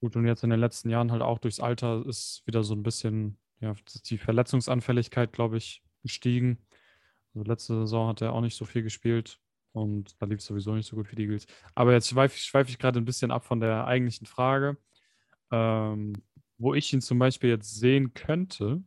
Gut, 0.00 0.16
und 0.16 0.26
jetzt 0.26 0.44
in 0.44 0.50
den 0.50 0.60
letzten 0.60 0.88
Jahren 0.88 1.12
halt 1.12 1.22
auch 1.22 1.38
durchs 1.38 1.60
Alter 1.60 2.06
ist 2.06 2.42
wieder 2.46 2.62
so 2.62 2.74
ein 2.74 2.82
bisschen 2.82 3.38
ja, 3.60 3.74
die 4.06 4.18
Verletzungsanfälligkeit, 4.18 5.32
glaube 5.32 5.58
ich, 5.58 5.82
gestiegen. 6.02 6.58
Also 7.34 7.48
letzte 7.48 7.74
Saison 7.80 8.08
hat 8.08 8.22
er 8.22 8.32
auch 8.32 8.40
nicht 8.40 8.56
so 8.56 8.64
viel 8.64 8.82
gespielt 8.82 9.40
und 9.72 10.20
da 10.20 10.26
lief 10.26 10.40
es 10.40 10.46
sowieso 10.46 10.74
nicht 10.74 10.86
so 10.86 10.96
gut 10.96 11.06
für 11.06 11.16
die 11.16 11.22
Eagles. 11.22 11.46
Aber 11.74 11.92
jetzt 11.92 12.08
schweife 12.08 12.36
ich, 12.36 12.42
schweif 12.44 12.68
ich 12.68 12.78
gerade 12.78 12.98
ein 12.98 13.04
bisschen 13.04 13.30
ab 13.30 13.44
von 13.44 13.60
der 13.60 13.86
eigentlichen 13.86 14.26
Frage. 14.26 14.76
Ähm, 15.52 16.14
wo 16.58 16.74
ich 16.74 16.92
ihn 16.92 17.00
zum 17.00 17.18
Beispiel 17.18 17.50
jetzt 17.50 17.74
sehen 17.78 18.12
könnte, 18.14 18.82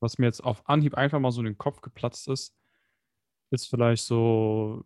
was 0.00 0.18
mir 0.18 0.26
jetzt 0.26 0.42
auf 0.42 0.68
Anhieb 0.68 0.94
einfach 0.94 1.20
mal 1.20 1.30
so 1.30 1.40
in 1.40 1.46
den 1.46 1.58
Kopf 1.58 1.80
geplatzt 1.80 2.28
ist, 2.28 2.54
ist 3.50 3.68
vielleicht 3.68 4.04
so, 4.04 4.84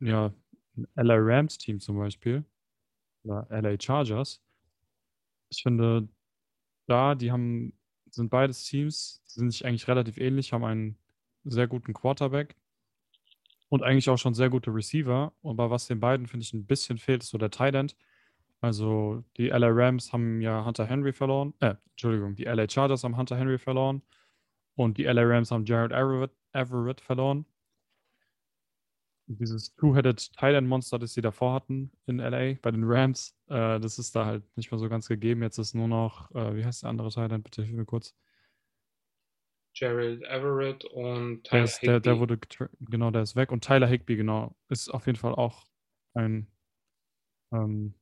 ja, 0.00 0.32
ein 0.76 0.86
LA 0.96 1.16
Rams 1.16 1.58
Team 1.58 1.80
zum 1.80 1.96
Beispiel 1.98 2.44
oder 3.24 3.46
LA 3.50 3.76
Chargers. 3.80 4.42
Ich 5.50 5.62
finde, 5.62 6.08
da, 6.86 7.14
die 7.14 7.30
haben, 7.30 7.72
sind 8.10 8.30
beides 8.30 8.64
Teams, 8.64 9.22
sind 9.26 9.50
sich 9.50 9.64
eigentlich 9.64 9.88
relativ 9.88 10.18
ähnlich, 10.18 10.52
haben 10.52 10.64
einen 10.64 10.98
sehr 11.50 11.66
guten 11.66 11.92
Quarterback 11.94 12.56
und 13.68 13.82
eigentlich 13.82 14.08
auch 14.10 14.18
schon 14.18 14.34
sehr 14.34 14.50
gute 14.50 14.74
Receiver. 14.74 15.32
Aber 15.42 15.70
was 15.70 15.86
den 15.86 16.00
beiden, 16.00 16.26
finde 16.26 16.44
ich, 16.44 16.52
ein 16.52 16.66
bisschen 16.66 16.98
fehlt, 16.98 17.22
ist 17.22 17.30
so 17.30 17.38
der 17.38 17.50
Tight 17.50 17.74
End. 17.74 17.96
Also 18.60 19.24
die 19.36 19.48
LA 19.48 19.68
Rams 19.70 20.12
haben 20.12 20.40
ja 20.40 20.64
Hunter 20.64 20.86
Henry 20.86 21.12
verloren. 21.12 21.54
Äh, 21.60 21.74
Entschuldigung, 21.90 22.34
die 22.34 22.44
LA 22.44 22.68
Chargers 22.68 23.04
haben 23.04 23.16
Hunter 23.16 23.36
Henry 23.36 23.58
verloren. 23.58 24.02
Und 24.74 24.98
die 24.98 25.04
LA 25.04 25.22
Rams 25.22 25.50
haben 25.50 25.64
Jared 25.64 25.92
Everett, 25.92 26.30
Everett 26.52 27.00
verloren. 27.00 27.46
Dieses 29.26 29.74
Two-Headed 29.74 30.32
Thailand 30.36 30.66
Monster, 30.68 30.98
das 30.98 31.12
sie 31.12 31.20
davor 31.20 31.52
hatten 31.52 31.92
in 32.06 32.18
LA 32.18 32.54
bei 32.62 32.70
den 32.70 32.84
Rams, 32.84 33.36
äh, 33.48 33.78
das 33.78 33.98
ist 33.98 34.16
da 34.16 34.24
halt 34.24 34.42
nicht 34.56 34.70
mehr 34.70 34.78
so 34.78 34.88
ganz 34.88 35.06
gegeben. 35.06 35.42
Jetzt 35.42 35.58
ist 35.58 35.74
nur 35.74 35.86
noch, 35.86 36.30
äh, 36.34 36.56
wie 36.56 36.64
heißt 36.64 36.82
der 36.82 36.90
andere 36.90 37.10
Thailand? 37.10 37.44
Bitte 37.44 37.62
hilf 37.62 37.76
mir 37.76 37.84
kurz. 37.84 38.14
Jared 39.78 40.22
Everett 40.24 40.84
und 40.84 41.44
Tyler 41.44 41.60
der, 41.60 41.64
ist, 41.64 41.82
der, 41.82 42.00
der, 42.00 42.18
wurde, 42.18 42.38
genau, 42.80 43.10
der 43.10 43.22
ist 43.22 43.36
weg. 43.36 43.52
Und 43.52 43.64
Tyler 43.64 43.86
Higby, 43.86 44.16
genau, 44.16 44.56
ist 44.68 44.88
auf 44.88 45.06
jeden 45.06 45.18
Fall 45.18 45.34
auch 45.34 45.66
ein 46.14 46.48
ähm, 47.52 47.94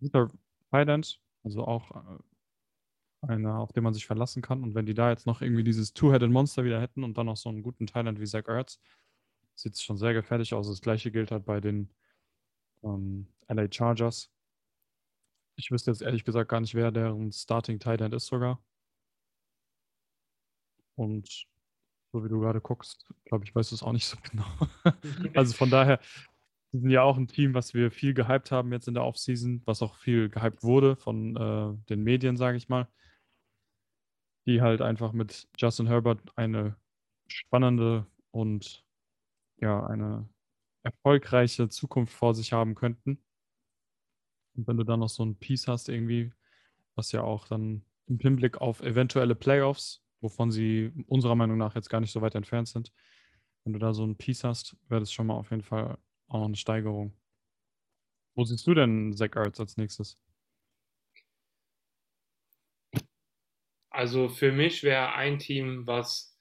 guter 0.00 0.28
Thailand, 0.70 1.20
also 1.42 1.64
auch 1.64 1.90
äh, 1.90 3.26
einer, 3.26 3.58
auf 3.58 3.72
den 3.72 3.82
man 3.82 3.94
sich 3.94 4.06
verlassen 4.06 4.42
kann. 4.42 4.62
Und 4.62 4.74
wenn 4.74 4.86
die 4.86 4.94
da 4.94 5.10
jetzt 5.10 5.26
noch 5.26 5.42
irgendwie 5.42 5.64
dieses 5.64 5.92
Two-Headed 5.92 6.30
Monster 6.30 6.64
wieder 6.64 6.80
hätten 6.80 7.02
und 7.02 7.18
dann 7.18 7.26
noch 7.26 7.36
so 7.36 7.48
einen 7.48 7.62
guten 7.62 7.86
Thailand 7.86 8.20
wie 8.20 8.26
Zach 8.26 8.46
Ertz, 8.46 8.80
sieht 9.56 9.74
es 9.74 9.82
schon 9.82 9.98
sehr 9.98 10.14
gefährlich 10.14 10.54
aus. 10.54 10.68
Das 10.68 10.80
gleiche 10.80 11.10
gilt 11.10 11.32
halt 11.32 11.44
bei 11.44 11.60
den 11.60 11.92
ähm, 12.84 13.26
LA 13.48 13.66
Chargers. 13.70 14.30
Ich 15.56 15.72
wüsste 15.72 15.90
jetzt 15.90 16.02
ehrlich 16.02 16.24
gesagt 16.24 16.50
gar 16.50 16.60
nicht, 16.60 16.76
wer 16.76 16.92
deren 16.92 17.32
Starting 17.32 17.80
Tight 17.80 18.00
End 18.00 18.14
ist 18.14 18.26
sogar. 18.26 18.62
Und 20.98 21.46
so 22.12 22.24
wie 22.24 22.28
du 22.28 22.40
gerade 22.40 22.60
guckst, 22.60 23.06
glaube 23.24 23.44
ich, 23.44 23.54
weißt 23.54 23.70
du 23.70 23.76
es 23.76 23.82
auch 23.82 23.92
nicht 23.92 24.06
so 24.06 24.16
genau. 24.30 24.46
also 25.34 25.54
von 25.54 25.70
daher, 25.70 26.00
wir 26.72 26.80
sind 26.80 26.90
ja 26.90 27.02
auch 27.02 27.16
ein 27.16 27.28
Team, 27.28 27.54
was 27.54 27.72
wir 27.72 27.90
viel 27.90 28.14
gehypt 28.14 28.50
haben 28.50 28.72
jetzt 28.72 28.88
in 28.88 28.94
der 28.94 29.04
Offseason, 29.04 29.62
was 29.64 29.80
auch 29.80 29.96
viel 29.96 30.28
gehypt 30.28 30.64
wurde 30.64 30.96
von 30.96 31.36
äh, 31.36 31.86
den 31.88 32.02
Medien, 32.02 32.36
sage 32.36 32.56
ich 32.56 32.68
mal. 32.68 32.88
Die 34.46 34.60
halt 34.60 34.80
einfach 34.80 35.12
mit 35.12 35.48
Justin 35.56 35.86
Herbert 35.86 36.20
eine 36.36 36.76
spannende 37.28 38.06
und 38.32 38.84
ja, 39.60 39.86
eine 39.86 40.28
erfolgreiche 40.82 41.68
Zukunft 41.68 42.12
vor 42.12 42.34
sich 42.34 42.52
haben 42.52 42.74
könnten. 42.74 43.22
Und 44.56 44.66
wenn 44.66 44.76
du 44.76 44.84
dann 44.84 45.00
noch 45.00 45.10
so 45.10 45.24
ein 45.24 45.36
Piece 45.36 45.68
hast, 45.68 45.88
irgendwie, 45.88 46.32
was 46.96 47.12
ja 47.12 47.22
auch 47.22 47.46
dann 47.46 47.84
im 48.06 48.18
Hinblick 48.18 48.60
auf 48.60 48.80
eventuelle 48.80 49.34
Playoffs, 49.34 50.02
wovon 50.20 50.50
sie 50.50 50.92
unserer 51.06 51.34
Meinung 51.34 51.58
nach 51.58 51.74
jetzt 51.74 51.90
gar 51.90 52.00
nicht 52.00 52.12
so 52.12 52.20
weit 52.20 52.34
entfernt 52.34 52.68
sind, 52.68 52.92
wenn 53.64 53.72
du 53.72 53.78
da 53.78 53.92
so 53.92 54.04
ein 54.04 54.16
Piece 54.16 54.44
hast, 54.44 54.76
wäre 54.88 55.00
das 55.00 55.12
schon 55.12 55.26
mal 55.26 55.34
auf 55.34 55.50
jeden 55.50 55.62
Fall 55.62 55.98
auch 56.28 56.40
noch 56.40 56.46
eine 56.46 56.56
Steigerung. 56.56 57.12
Wo 58.34 58.44
siehst 58.44 58.66
du 58.66 58.74
denn 58.74 59.12
Zach 59.12 59.34
Ertz 59.36 59.60
als 59.60 59.76
nächstes? 59.76 60.18
Also 63.90 64.28
für 64.28 64.52
mich 64.52 64.82
wäre 64.82 65.12
ein 65.14 65.38
Team, 65.38 65.86
was 65.86 66.38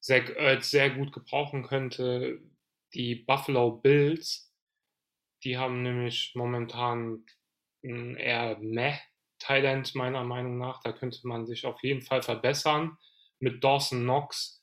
Zach 0.00 0.28
Ertz 0.30 0.70
sehr 0.70 0.90
gut 0.90 1.12
gebrauchen 1.12 1.62
könnte, 1.64 2.40
die 2.94 3.14
Buffalo 3.14 3.72
Bills, 3.72 4.52
die 5.44 5.58
haben 5.58 5.82
nämlich 5.82 6.32
momentan 6.34 7.24
ein 7.84 8.16
eher 8.16 8.58
meh 8.58 8.98
Thailand 9.38 9.94
meiner 9.94 10.24
Meinung 10.24 10.58
nach. 10.58 10.82
Da 10.82 10.92
könnte 10.92 11.20
man 11.26 11.46
sich 11.46 11.64
auf 11.64 11.82
jeden 11.82 12.02
Fall 12.02 12.22
verbessern. 12.22 12.98
Mit 13.40 13.62
Dawson 13.62 14.02
Knox 14.02 14.62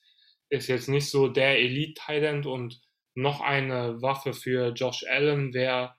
ist 0.49 0.67
jetzt 0.67 0.89
nicht 0.89 1.09
so 1.09 1.27
der 1.27 1.59
Elite 1.59 1.93
Thailand 1.95 2.45
und 2.45 2.81
noch 3.15 3.41
eine 3.41 4.01
Waffe 4.01 4.33
für 4.33 4.69
Josh 4.73 5.05
Allen 5.07 5.53
wäre 5.53 5.95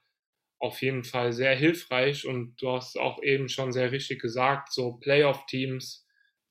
auf 0.58 0.80
jeden 0.82 1.04
Fall 1.04 1.32
sehr 1.32 1.54
hilfreich 1.54 2.26
und 2.26 2.56
du 2.60 2.72
hast 2.72 2.98
auch 2.98 3.22
eben 3.22 3.48
schon 3.48 3.72
sehr 3.72 3.92
richtig 3.92 4.20
gesagt, 4.20 4.72
so 4.72 4.94
Playoff-Teams, 4.94 6.06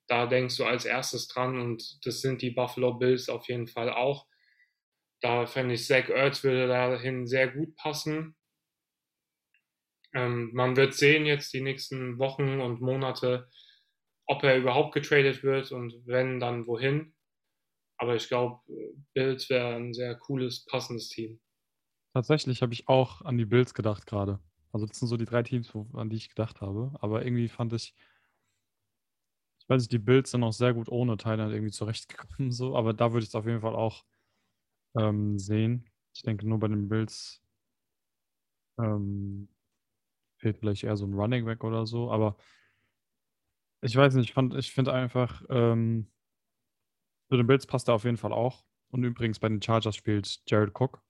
da 0.08 0.28
denkst 0.28 0.58
du 0.58 0.66
als 0.66 0.86
erstes 0.86 1.28
dran 1.28 1.60
und 1.60 2.06
das 2.06 2.22
sind 2.22 2.42
die 2.42 2.52
Buffalo 2.52 2.94
Bills 2.94 3.30
auf 3.30 3.48
jeden 3.48 3.68
Fall 3.68 3.90
auch. 3.90 4.28
Da 5.22 5.48
fände 5.48 5.74
ich, 5.74 5.86
Zach 5.88 6.10
Ertz 6.10 6.44
würde 6.44 6.68
dahin 6.68 7.26
sehr 7.26 7.48
gut 7.48 7.76
passen. 7.76 8.36
Ähm, 10.14 10.52
man 10.54 10.76
wird 10.76 10.94
sehen 10.94 11.26
jetzt 11.26 11.54
die 11.54 11.62
nächsten 11.62 12.20
Wochen 12.20 12.62
und 12.62 12.82
Monate, 12.82 13.50
ob 14.28 14.44
er 14.44 14.58
überhaupt 14.58 14.94
getradet 14.94 15.44
wird 15.44 15.72
und 15.72 15.94
wenn, 16.06 16.40
dann 16.40 16.68
wohin. 16.68 17.14
Aber 17.98 18.16
ich 18.16 18.28
glaube, 18.28 18.62
Bills 19.14 19.50
wäre 19.50 19.76
ein 19.76 19.94
sehr 19.94 20.16
cooles, 20.16 20.66
passendes 20.66 21.10
Team. 21.10 21.40
Tatsächlich 22.14 22.62
habe 22.62 22.74
ich 22.74 22.88
auch 22.88 23.22
an 23.22 23.38
die 23.38 23.46
Bills 23.46 23.74
gedacht 23.74 24.06
gerade. 24.06 24.40
Also 24.72 24.86
das 24.86 25.00
sind 25.00 25.08
so 25.08 25.18
die 25.18 25.26
drei 25.26 25.44
Teams, 25.44 25.72
an 25.94 26.10
die 26.10 26.18
ich 26.18 26.30
gedacht 26.30 26.62
habe. 26.62 26.94
Aber 27.00 27.24
irgendwie 27.24 27.48
fand 27.48 27.74
ich, 27.74 27.94
ich 29.60 29.70
weiß 29.70 29.82
nicht, 29.82 29.92
die 29.92 30.00
Bills 30.00 30.32
sind 30.32 30.44
auch 30.44 30.54
sehr 30.54 30.74
gut 30.74 30.90
ohne 30.90 31.18
Thailand 31.18 31.54
irgendwie 31.54 31.72
zurechtgekommen. 31.72 32.52
So. 32.52 32.76
Aber 32.76 32.94
da 32.94 33.14
würde 33.14 33.24
ich 33.24 33.30
es 33.30 33.36
auf 33.36 33.46
jeden 33.46 33.62
Fall 33.62 33.76
auch 33.76 34.04
ähm, 34.98 35.40
sehen. 35.40 35.90
Ich 36.14 36.24
denke, 36.24 36.48
nur 36.48 36.60
bei 36.60 36.68
den 36.68 36.90
Bills 36.90 37.42
ähm, 38.80 39.50
fehlt 40.38 40.58
vielleicht 40.58 40.84
eher 40.84 40.98
so 40.98 41.06
ein 41.06 41.14
Running 41.14 41.46
Back 41.46 41.64
oder 41.64 41.86
so, 41.86 42.12
aber 42.12 42.38
ich 43.86 43.96
weiß 43.96 44.16
nicht, 44.16 44.36
ich, 44.36 44.54
ich 44.56 44.72
finde 44.72 44.94
einfach, 44.94 45.44
ähm, 45.50 46.08
zu 47.30 47.38
den 47.38 47.48
Bills 47.48 47.68
passt 47.68 47.88
er 47.88 47.94
auf 47.94 48.04
jeden 48.04 48.18
Fall 48.18 48.34
auch. 48.34 48.66
Und 48.90 49.04
übrigens 49.04 49.40
bei 49.40 49.48
den 49.48 49.62
Chargers 49.62 49.96
spielt 49.96 50.42
Jared 50.48 50.72
Cook. 50.80 51.02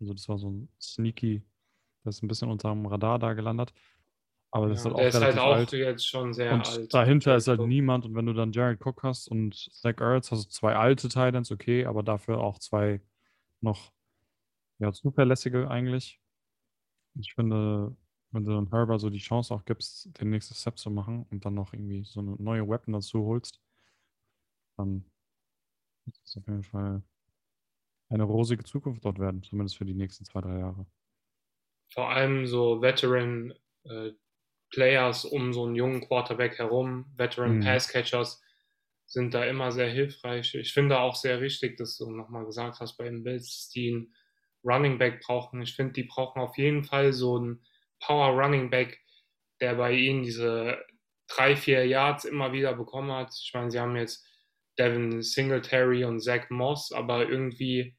Also 0.00 0.12
das 0.12 0.28
war 0.28 0.38
so 0.38 0.50
ein 0.50 0.68
Sneaky, 0.80 1.42
der 2.04 2.10
ist 2.10 2.22
ein 2.22 2.28
bisschen 2.28 2.50
unter 2.50 2.70
dem 2.70 2.86
Radar 2.86 3.18
da 3.18 3.32
gelandet. 3.34 3.72
Aber 4.50 4.68
das 4.68 4.84
ja, 4.84 4.90
ist 4.90 4.96
halt 4.96 4.96
auch 4.96 5.08
ist 5.08 5.22
halt 5.22 5.38
auch 5.38 5.54
alt. 5.54 5.72
jetzt 5.72 6.06
schon 6.06 6.32
sehr 6.32 6.52
und 6.54 6.66
alt. 6.66 6.94
Dahinter 6.94 7.30
Jared 7.30 7.38
ist 7.38 7.48
halt 7.48 7.60
Cook. 7.60 7.68
niemand. 7.68 8.04
Und 8.04 8.14
wenn 8.14 8.26
du 8.26 8.32
dann 8.32 8.52
Jared 8.52 8.84
Cook 8.84 9.02
hast 9.02 9.28
und 9.28 9.54
Zach 9.54 10.00
Ertz, 10.00 10.30
hast 10.30 10.46
du 10.46 10.48
zwei 10.50 10.74
alte 10.74 11.08
Titans, 11.08 11.50
okay, 11.50 11.84
aber 11.84 12.02
dafür 12.02 12.38
auch 12.38 12.58
zwei 12.58 13.00
noch 13.60 13.92
ja, 14.78 14.92
zuverlässige 14.92 15.70
eigentlich. 15.70 16.20
Ich 17.18 17.34
finde, 17.34 17.96
wenn 18.30 18.44
du 18.44 18.52
dann 18.52 18.70
Herbert 18.70 19.00
so 19.00 19.10
die 19.10 19.18
Chance 19.18 19.54
auch 19.54 19.64
gibst, 19.64 20.20
den 20.20 20.30
nächsten 20.30 20.54
Step 20.54 20.78
zu 20.78 20.90
machen 20.90 21.26
und 21.30 21.44
dann 21.44 21.54
noch 21.54 21.72
irgendwie 21.72 22.04
so 22.04 22.20
eine 22.20 22.36
neue 22.38 22.68
Weapon 22.68 22.92
dazu 22.92 23.24
holst, 23.24 23.60
dann 24.76 25.04
wird 26.04 26.18
es 26.24 26.36
auf 26.36 26.46
jeden 26.46 26.62
Fall 26.62 27.02
eine 28.08 28.24
rosige 28.24 28.64
Zukunft 28.64 29.04
dort 29.04 29.18
werden, 29.18 29.42
zumindest 29.42 29.76
für 29.76 29.84
die 29.84 29.94
nächsten 29.94 30.24
zwei, 30.24 30.40
drei 30.40 30.58
Jahre. 30.58 30.86
Vor 31.88 32.10
allem 32.10 32.46
so 32.46 32.82
Veteran 32.82 33.54
äh, 33.84 34.12
Players 34.70 35.24
um 35.24 35.52
so 35.52 35.64
einen 35.64 35.76
jungen 35.76 36.00
Quarterback 36.00 36.58
herum, 36.58 37.06
Veteran 37.16 37.58
mhm. 37.58 37.64
Pass 37.64 37.88
Catchers, 37.88 38.42
sind 39.06 39.34
da 39.34 39.44
immer 39.44 39.70
sehr 39.70 39.88
hilfreich. 39.88 40.54
Ich 40.56 40.72
finde 40.72 40.98
auch 40.98 41.14
sehr 41.14 41.40
wichtig, 41.40 41.76
dass 41.76 41.96
du 41.96 42.10
nochmal 42.10 42.44
gesagt 42.44 42.80
hast, 42.80 42.96
bei 42.96 43.04
den 43.04 43.22
Bills, 43.22 43.68
die 43.68 43.92
einen 43.92 44.14
Running 44.64 44.98
Back 44.98 45.20
brauchen. 45.20 45.62
Ich 45.62 45.76
finde, 45.76 45.92
die 45.92 46.02
brauchen 46.02 46.40
auf 46.40 46.58
jeden 46.58 46.82
Fall 46.82 47.12
so 47.12 47.36
einen 47.36 47.64
Power 48.00 48.38
Running 48.40 48.70
Back, 48.70 49.00
der 49.60 49.74
bei 49.74 49.92
ihnen 49.92 50.22
diese 50.22 50.84
drei, 51.28 51.56
vier 51.56 51.86
Yards 51.86 52.24
immer 52.24 52.52
wieder 52.52 52.74
bekommen 52.74 53.12
hat. 53.12 53.32
Ich 53.42 53.52
meine, 53.54 53.70
sie 53.70 53.80
haben 53.80 53.96
jetzt 53.96 54.26
Devin 54.78 55.22
Singletary 55.22 56.04
und 56.04 56.20
Zach 56.20 56.50
Moss, 56.50 56.92
aber 56.92 57.28
irgendwie 57.28 57.96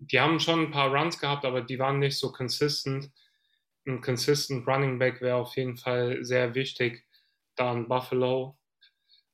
die 0.00 0.18
haben 0.18 0.40
schon 0.40 0.60
ein 0.60 0.70
paar 0.70 0.94
Runs 0.94 1.18
gehabt, 1.18 1.44
aber 1.44 1.60
die 1.60 1.78
waren 1.78 1.98
nicht 1.98 2.18
so 2.18 2.32
consistent. 2.32 3.10
Ein 3.86 4.00
consistent 4.00 4.66
Running 4.66 4.98
Back 4.98 5.20
wäre 5.20 5.36
auf 5.36 5.56
jeden 5.56 5.76
Fall 5.76 6.24
sehr 6.24 6.54
wichtig. 6.54 7.06
Dann 7.54 7.86
Buffalo. 7.86 8.58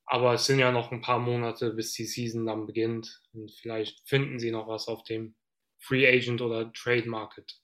Aber 0.06 0.34
es 0.34 0.46
sind 0.46 0.58
ja 0.58 0.72
noch 0.72 0.90
ein 0.90 1.00
paar 1.00 1.18
Monate, 1.18 1.72
bis 1.72 1.92
die 1.92 2.04
Season 2.04 2.46
dann 2.46 2.66
beginnt. 2.66 3.22
Und 3.32 3.52
vielleicht 3.52 4.08
finden 4.08 4.38
sie 4.40 4.50
noch 4.50 4.66
was 4.66 4.88
auf 4.88 5.04
dem 5.04 5.36
Free 5.78 6.06
Agent 6.06 6.40
oder 6.40 6.72
Trade 6.72 7.08
Market. 7.08 7.60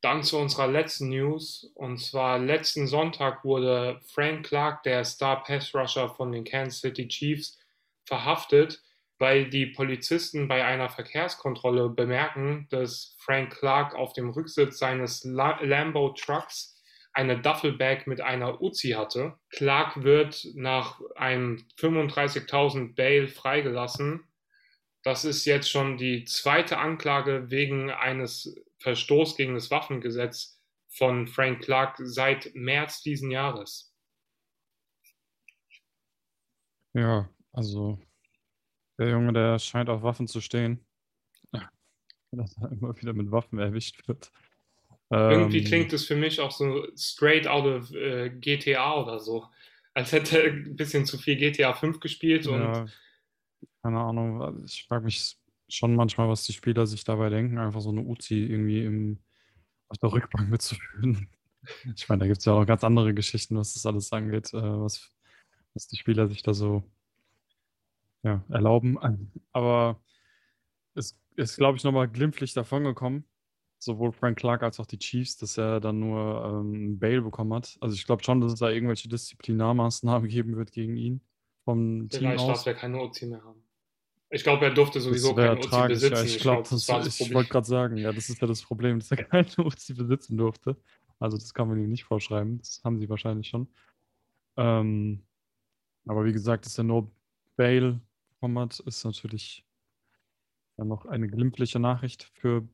Dann 0.00 0.22
zu 0.22 0.38
unserer 0.38 0.66
letzten 0.66 1.10
News. 1.10 1.70
Und 1.74 1.98
zwar 1.98 2.38
letzten 2.38 2.86
Sonntag 2.86 3.44
wurde 3.44 4.00
Frank 4.06 4.46
Clark, 4.46 4.82
der 4.82 5.04
Star 5.04 5.42
Pass 5.42 5.74
Rusher 5.74 6.08
von 6.08 6.32
den 6.32 6.44
Kansas 6.44 6.80
City 6.80 7.06
Chiefs, 7.08 7.58
verhaftet, 8.04 8.82
weil 9.18 9.50
die 9.50 9.66
Polizisten 9.66 10.48
bei 10.48 10.64
einer 10.64 10.88
Verkehrskontrolle 10.88 11.90
bemerken, 11.90 12.66
dass 12.70 13.14
Frank 13.18 13.56
Clark 13.58 13.94
auf 13.94 14.14
dem 14.14 14.30
Rücksitz 14.30 14.78
seines 14.78 15.22
Lambo 15.24 16.10
Trucks 16.10 16.76
eine 17.12 17.38
Duffelbag 17.38 18.06
mit 18.06 18.20
einer 18.20 18.62
Uzi 18.62 18.90
hatte. 18.90 19.34
Clark 19.50 20.02
wird 20.02 20.46
nach 20.54 21.00
einem 21.16 21.64
35.000 21.78 22.94
Bail 22.94 23.28
freigelassen. 23.28 24.24
Das 25.02 25.24
ist 25.24 25.44
jetzt 25.44 25.70
schon 25.70 25.96
die 25.96 26.24
zweite 26.24 26.78
Anklage 26.78 27.50
wegen 27.50 27.90
eines 27.90 28.54
Verstoß 28.80 29.36
gegen 29.36 29.54
das 29.54 29.70
Waffengesetz 29.70 30.60
von 30.88 31.26
Frank 31.26 31.62
Clark 31.62 31.96
seit 31.98 32.50
März 32.54 33.02
diesen 33.02 33.30
Jahres. 33.30 33.94
Ja, 36.92 37.28
also 37.52 37.98
der 38.98 39.10
Junge, 39.10 39.32
der 39.32 39.58
scheint 39.58 39.88
auf 39.88 40.02
Waffen 40.02 40.26
zu 40.26 40.40
stehen. 40.40 40.84
Dass 42.32 42.56
er 42.58 42.72
immer 42.72 42.96
wieder 42.96 43.12
mit 43.12 43.30
Waffen 43.30 43.58
erwischt 43.58 44.06
wird. 44.08 44.30
Irgendwie 45.10 45.58
ähm, 45.58 45.64
klingt 45.64 45.92
es 45.92 46.06
für 46.06 46.14
mich 46.14 46.40
auch 46.40 46.52
so 46.52 46.86
straight 46.96 47.48
out 47.48 47.64
of 47.64 47.92
äh, 47.92 48.30
GTA 48.30 48.94
oder 49.00 49.18
so. 49.18 49.48
Als 49.92 50.12
hätte 50.12 50.40
er 50.40 50.52
ein 50.52 50.76
bisschen 50.76 51.04
zu 51.04 51.18
viel 51.18 51.36
GTA 51.36 51.74
5 51.74 51.98
gespielt 51.98 52.46
und. 52.46 52.60
Ja, 52.60 52.86
keine 53.82 54.00
Ahnung. 54.00 54.64
Ich 54.64 54.84
frage 54.86 55.04
mich 55.04 55.36
schon 55.70 55.94
manchmal, 55.94 56.28
was 56.28 56.44
die 56.44 56.52
Spieler 56.52 56.86
sich 56.86 57.04
dabei 57.04 57.30
denken, 57.30 57.58
einfach 57.58 57.80
so 57.80 57.90
eine 57.90 58.02
Uzi 58.02 58.44
irgendwie 58.44 58.84
im, 58.84 59.18
auf 59.88 59.98
der 59.98 60.12
Rückbank 60.12 60.50
mitzuführen. 60.50 61.28
Ich 61.94 62.08
meine, 62.08 62.20
da 62.20 62.26
gibt 62.26 62.38
es 62.38 62.46
ja 62.46 62.54
auch 62.54 62.64
ganz 62.64 62.82
andere 62.84 63.12
Geschichten, 63.12 63.54
was 63.54 63.74
das 63.74 63.84
alles 63.84 64.10
angeht, 64.14 64.54
äh, 64.54 64.62
was, 64.62 65.10
was 65.74 65.86
die 65.88 65.98
Spieler 65.98 66.26
sich 66.26 66.42
da 66.42 66.54
so 66.54 66.82
ja, 68.22 68.42
erlauben. 68.48 68.98
Aber 69.52 70.02
es 70.94 71.20
ist, 71.36 71.58
glaube 71.58 71.76
ich, 71.76 71.84
nochmal 71.84 72.08
glimpflich 72.08 72.54
davongekommen 72.54 73.26
sowohl 73.82 74.12
Frank 74.12 74.38
Clark 74.38 74.62
als 74.62 74.78
auch 74.78 74.86
die 74.86 74.98
Chiefs, 74.98 75.36
dass 75.38 75.56
er 75.56 75.80
dann 75.80 75.98
nur 75.98 76.44
ähm, 76.44 76.98
Bail 76.98 77.22
bekommen 77.22 77.54
hat. 77.54 77.76
Also 77.80 77.94
ich 77.94 78.06
glaube 78.06 78.22
schon, 78.22 78.40
dass 78.40 78.52
es 78.52 78.58
da 78.60 78.68
irgendwelche 78.68 79.08
Disziplinarmaßnahmen 79.08 80.28
geben 80.28 80.56
wird 80.56 80.72
gegen 80.72 80.96
ihn 80.96 81.20
vom 81.64 82.08
Team 82.08 82.20
Vielleicht 82.20 82.44
aus. 82.44 82.58
darf 82.58 82.66
er 82.66 82.74
keine 82.74 83.00
OC 83.00 83.22
mehr 83.22 83.42
haben. 83.42 83.59
Ich 84.32 84.44
glaube, 84.44 84.64
er 84.64 84.72
durfte 84.72 85.00
sowieso 85.00 85.34
keine 85.34 85.58
OC 85.58 85.88
besitzen. 85.88 86.14
Ja, 86.14 86.22
ich, 86.22 86.36
ich 86.36 86.40
glaube, 86.40 86.68
das, 86.68 86.86
das 86.86 87.20
ich 87.20 87.34
wollte 87.34 87.50
gerade 87.50 87.66
sagen, 87.66 87.96
ja, 87.96 88.12
das 88.12 88.30
ist 88.30 88.40
ja 88.40 88.46
das 88.46 88.62
Problem, 88.62 89.00
dass 89.00 89.10
er 89.10 89.16
keine 89.24 89.48
OC 89.58 89.96
besitzen 89.96 90.36
durfte. 90.36 90.76
Also 91.18 91.36
das 91.36 91.52
kann 91.52 91.68
man 91.68 91.78
ihm 91.78 91.90
nicht 91.90 92.04
vorschreiben. 92.04 92.58
Das 92.58 92.80
haben 92.84 92.98
sie 92.98 93.08
wahrscheinlich 93.08 93.48
schon. 93.48 93.68
Ähm, 94.56 95.26
aber 96.06 96.24
wie 96.24 96.32
gesagt, 96.32 96.64
dass 96.64 96.78
er 96.78 96.84
nur 96.84 97.10
Bail 97.56 98.00
hat, 98.40 98.80
ist 98.80 99.04
natürlich 99.04 99.66
dann 100.76 100.88
noch 100.88 101.04
eine 101.04 101.28
glimpfliche 101.28 101.78
Nachricht 101.78 102.30
für 102.34 102.66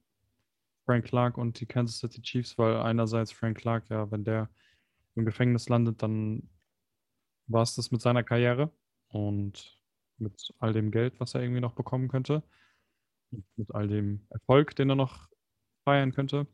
Frank 0.85 1.07
Clark 1.07 1.39
und 1.39 1.59
die 1.59 1.67
Kansas 1.67 1.99
City 1.99 2.23
Chiefs, 2.23 2.57
weil 2.57 2.77
einerseits 2.77 3.33
Frank 3.33 3.59
Clark, 3.59 3.89
ja, 3.89 4.11
wenn 4.13 4.25
der 4.25 4.49
im 5.17 5.25
Gefängnis 5.25 5.69
landet, 5.69 6.03
dann 6.03 6.49
war 7.49 7.63
es 7.63 7.75
das 7.75 7.91
mit 7.91 8.01
seiner 8.01 8.23
Karriere 8.23 8.71
und 9.09 9.76
mit 10.19 10.55
all 10.59 10.73
dem 10.73 10.91
Geld, 10.91 11.19
was 11.21 11.35
er 11.35 11.43
irgendwie 11.43 11.61
noch 11.61 11.75
bekommen 11.75 12.09
könnte. 12.09 12.43
Mit 13.57 13.75
all 13.75 13.89
dem 13.89 14.27
Erfolg, 14.31 14.77
den 14.77 14.91
er 14.91 14.97
noch 14.97 15.29
feiern 15.85 16.13
könnte. 16.13 16.47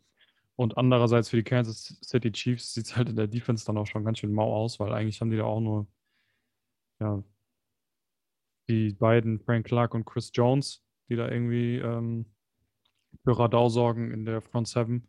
Und 0.57 0.77
andererseits 0.77 1.31
für 1.31 1.37
die 1.37 1.45
Kansas 1.45 1.99
City 2.05 2.31
Chiefs 2.31 2.75
sieht 2.75 2.87
es 2.87 2.97
halt 2.97 3.09
in 3.09 3.17
der 3.17 3.27
Defense 3.27 3.65
dann 3.65 3.79
auch 3.79 3.87
schon 3.87 4.05
ganz 4.05 4.19
schön 4.19 4.33
mau 4.33 4.55
aus, 4.55 4.79
weil 4.81 4.93
eigentlich 4.93 5.21
haben 5.21 5.31
die 5.31 5.39
da 5.39 5.45
auch 5.45 5.61
nur 5.61 5.87
ja, 7.01 7.23
die 8.69 8.93
beiden, 8.93 9.41
Frank 9.41 9.67
Clark 9.67 9.95
und 9.95 10.05
Chris 10.05 10.31
Jones, 10.35 10.85
die 11.09 11.17
da 11.17 11.29
irgendwie 11.29 11.77
ähm, 11.77 12.27
für 13.25 13.39
Radau 13.39 13.69
sorgen 13.69 14.11
in 14.13 14.25
der 14.25 14.41
Front 14.41 14.69
Seven. 14.69 15.09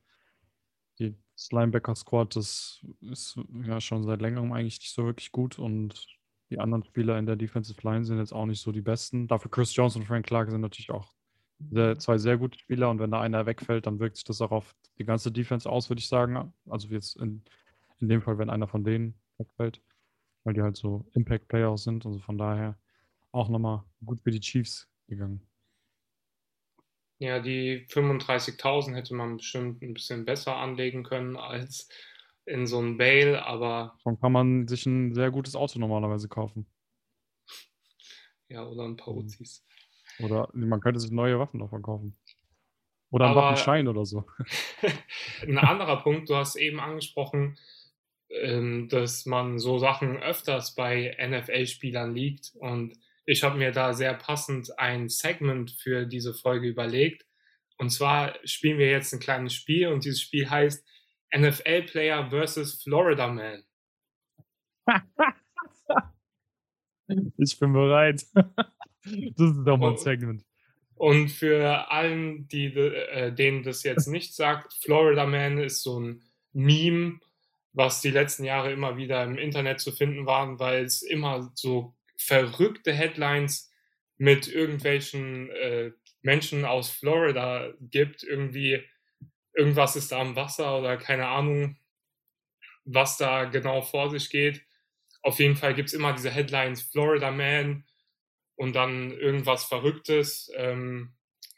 Die, 1.00 1.16
das 1.36 1.52
Linebacker-Squad, 1.52 2.36
das 2.36 2.86
ist 3.02 3.39
ja 3.63 3.82
schon 3.82 4.04
seit 4.04 4.22
längerem 4.22 4.54
eigentlich 4.54 4.80
nicht 4.80 4.94
so 4.94 5.06
wirklich 5.06 5.32
gut 5.32 5.60
und 5.60 6.08
die 6.54 6.60
anderen 6.60 6.84
Spieler 6.84 7.18
in 7.18 7.26
der 7.26 7.36
Defensive 7.36 7.82
Line 7.82 8.06
sind 8.06 8.20
jetzt 8.20 8.32
auch 8.32 8.46
nicht 8.46 8.62
so 8.62 8.72
die 8.72 8.82
besten. 8.82 9.28
Dafür 9.28 9.50
Chris 9.50 9.76
Jones 9.76 9.96
und 9.96 10.06
Frank 10.06 10.28
Clark 10.28 10.52
sind 10.52 10.62
natürlich 10.62 10.92
auch 10.92 11.12
sehr, 11.72 11.98
zwei 11.98 12.18
sehr 12.20 12.38
gute 12.38 12.60
Spieler 12.60 12.89
und 12.92 13.00
wenn 13.00 13.10
da 13.10 13.22
einer 13.22 13.46
wegfällt, 13.48 13.88
dann 13.88 14.00
wirkt 14.00 14.18
sich 14.18 14.26
das 14.26 14.39
auch 14.42 14.52
auf 14.52 14.76
die 15.00 15.06
ganze 15.06 15.32
Defense 15.32 15.68
aus, 15.68 15.89
würde 15.89 16.00
ich 16.00 16.08
sagen. 16.08 16.54
Also 16.70 16.89
jetzt 16.89 17.16
in, 17.16 17.42
in 18.00 18.08
dem 18.08 18.22
Fall, 18.22 18.38
wenn 18.38 18.52
einer 18.52 18.68
von 18.68 18.84
denen 18.84 19.16
wegfällt, 19.39 19.82
weil 20.44 20.54
die 20.54 20.62
halt 20.62 20.78
so 20.78 21.06
Impact-Player 21.13 21.76
sind. 21.78 22.06
Also 22.06 22.20
von 22.20 22.38
daher 22.38 22.78
auch 23.32 23.50
nochmal 23.50 23.84
gut 24.06 24.22
für 24.22 24.32
die 24.32 24.39
Chiefs 24.39 24.88
gegangen. 25.08 25.42
Ja, 27.18 27.39
die 27.39 27.88
35.000 27.88 28.94
hätte 28.94 29.16
man 29.16 29.38
bestimmt 29.38 29.82
ein 29.82 29.94
bisschen 29.94 30.26
besser 30.26 30.58
anlegen 30.58 31.04
können 31.04 31.36
als 31.36 31.89
in 32.46 32.68
so 32.68 32.80
ein 32.80 32.98
Bail, 32.98 33.36
aber. 33.36 33.98
Dann 34.04 34.20
kann 34.20 34.32
man 34.32 34.68
sich 34.68 34.86
ein 34.86 35.14
sehr 35.14 35.32
gutes 35.32 35.56
Auto 35.56 35.80
normalerweise 35.80 36.28
kaufen. 36.28 36.66
Ja, 38.50 38.66
oder 38.66 38.84
ein 38.84 38.98
paar 38.98 39.14
mhm. 39.14 39.20
Uzis. 39.20 39.66
Oder 40.20 40.50
man 40.54 40.80
könnte 40.80 41.00
sich 41.00 41.12
neue 41.12 41.40
Waffen 41.40 41.60
davon 41.60 41.82
kaufen. 41.82 42.18
Oder 43.10 43.28
einen 43.28 43.36
Waffenschein 43.36 43.88
oder 43.88 44.06
so. 44.06 44.26
ein 45.42 45.58
anderer 45.58 46.02
Punkt, 46.02 46.30
du 46.30 46.36
hast 46.36 46.56
eben 46.56 46.80
angesprochen, 46.80 47.58
ähm, 48.30 48.90
dass 48.90 49.26
man 49.26 49.60
so 49.60 49.78
Sachen 49.78 50.18
öfters 50.18 50.76
bei 50.76 51.16
NFL-Spielern 51.20 52.14
liegt 52.14 52.54
und 52.56 52.98
ich 53.26 53.44
habe 53.44 53.58
mir 53.58 53.72
da 53.72 53.94
sehr 53.94 54.14
passend 54.16 54.78
ein 54.80 55.08
Segment 55.10 55.72
für 55.72 56.06
diese 56.06 56.34
Folge 56.34 56.68
überlegt. 56.68 57.26
Und 57.78 57.90
zwar 57.90 58.36
spielen 58.44 58.78
wir 58.78 58.90
jetzt 58.90 59.14
ein 59.14 59.20
kleines 59.20 59.54
Spiel 59.54 59.88
und 59.88 60.04
dieses 60.04 60.22
Spiel 60.22 60.50
heißt 60.50 60.86
NFL 61.36 61.84
Player 61.84 62.30
versus 62.30 62.84
Florida 62.84 63.28
Man. 63.28 63.63
ich 67.38 67.60
bin 67.60 67.74
bereit. 67.74 68.26
Das 69.06 69.50
ist 69.50 69.65
doch 69.65 69.78
mal 69.78 69.91
ein 69.91 69.98
Segment. 69.98 70.46
Und 70.96 71.28
für 71.28 71.91
allen, 71.91 72.48
die, 72.48 72.67
äh, 72.67 73.34
denen 73.34 73.63
das 73.63 73.84
jetzt 73.84 74.08
nicht 74.08 74.34
sagt, 74.34 74.74
Florida 74.82 75.26
Man 75.26 75.58
ist 75.58 75.84
so 75.84 76.00
ein 76.00 76.24
Meme, 76.54 77.19
was 77.74 78.00
die 78.00 78.12
letzten 78.12 78.46
Jahre 78.46 78.72
immer 78.72 78.96
wieder 78.96 79.26
im 79.26 79.38
Internet 79.38 79.82
zu 79.82 79.91
finden 79.91 80.26
waren, 80.26 80.58
weil 80.60 80.86
es 80.86 81.02
immer 81.02 81.52
so 81.56 81.93
verrückte 82.17 82.93
Headlines 82.93 83.69
mit 84.17 84.48
irgendwelchen 84.48 85.50
äh, 85.50 85.91
Menschen 86.22 86.63
aus 86.63 86.89
Florida 86.89 87.74
gibt. 87.82 88.24
Irgendwie, 88.24 88.86
irgendwas 89.54 89.96
ist 89.96 90.12
da 90.12 90.20
am 90.20 90.36
Wasser 90.36 90.78
oder 90.80 90.98
keine 90.98 91.28
Ahnung, 91.28 91.78
was 92.86 93.18
da 93.18 93.46
genau 93.46 93.82
vor 93.82 94.10
sich 94.10 94.30
geht. 94.30 94.66
Auf 95.22 95.39
jeden 95.39 95.56
Fall 95.56 95.74
gibt 95.74 95.89
es 95.89 95.94
immer 95.94 96.13
diese 96.13 96.32
Headlines 96.32 96.82
Florida 96.82 97.32
Man 97.32 97.86
und 98.56 98.74
dann 98.76 99.12
irgendwas 99.12 99.63
Verrücktes. 99.63 100.52
Ähm, 100.56 101.13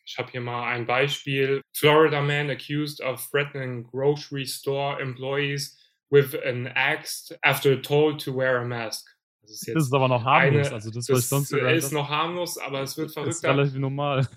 ich 0.06 0.18
habe 0.20 0.32
hier 0.32 0.42
mal 0.42 0.68
ein 0.68 0.86
Beispiel. 0.86 1.62
Florida 1.76 2.22
Man 2.22 2.50
accused 2.50 3.02
of 3.02 3.28
threatening 3.32 3.84
grocery 3.84 4.46
store 4.46 5.02
employees 5.02 5.80
with 6.12 6.36
an 6.46 6.68
axe 6.68 7.36
after 7.44 7.82
told 7.82 8.24
to 8.24 8.36
wear 8.36 8.60
a 8.60 8.66
mask. 8.66 9.08
Das 9.42 9.52
ist, 9.52 9.76
das 9.76 9.84
ist 9.86 9.94
aber 9.94 10.08
noch 10.08 10.24
harmlos. 10.24 10.68
Eine, 10.68 10.76
also 10.76 10.92
das, 10.92 11.06
das 11.06 11.32
ist 11.32 11.92
noch 11.92 12.10
harmlos, 12.10 12.58
aber 12.58 12.82
es 12.82 12.98
wird 12.98 13.12
verrückt. 13.12 13.30
Das 13.30 13.38
ist 13.38 13.46
relativ 13.46 13.76
normal. 13.76 14.28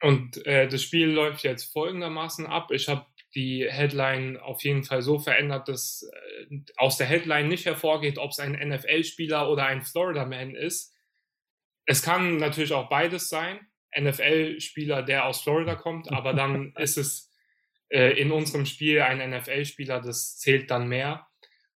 Und 0.00 0.46
äh, 0.46 0.68
das 0.68 0.82
Spiel 0.82 1.08
läuft 1.08 1.42
jetzt 1.42 1.72
folgendermaßen 1.72 2.46
ab. 2.46 2.70
Ich 2.70 2.88
habe 2.88 3.06
die 3.34 3.66
Headline 3.68 4.36
auf 4.36 4.62
jeden 4.62 4.84
Fall 4.84 5.02
so 5.02 5.18
verändert, 5.18 5.68
dass 5.68 6.08
äh, 6.50 6.58
aus 6.76 6.96
der 6.96 7.06
Headline 7.06 7.48
nicht 7.48 7.66
hervorgeht, 7.66 8.18
ob 8.18 8.30
es 8.30 8.38
ein 8.38 8.52
NFL-Spieler 8.52 9.50
oder 9.50 9.66
ein 9.66 9.82
Florida 9.82 10.24
Man 10.24 10.54
ist. 10.54 10.94
Es 11.84 12.02
kann 12.02 12.36
natürlich 12.36 12.72
auch 12.72 12.88
beides 12.88 13.28
sein. 13.28 13.60
NFL-Spieler, 13.98 15.02
der 15.02 15.24
aus 15.24 15.40
Florida 15.40 15.74
kommt, 15.74 16.12
aber 16.12 16.34
dann 16.34 16.72
ist 16.78 16.98
es 16.98 17.32
äh, 17.88 18.20
in 18.20 18.30
unserem 18.30 18.66
Spiel 18.66 19.00
ein 19.00 19.30
NFL-Spieler, 19.30 20.00
das 20.00 20.38
zählt 20.38 20.70
dann 20.70 20.88
mehr. 20.88 21.26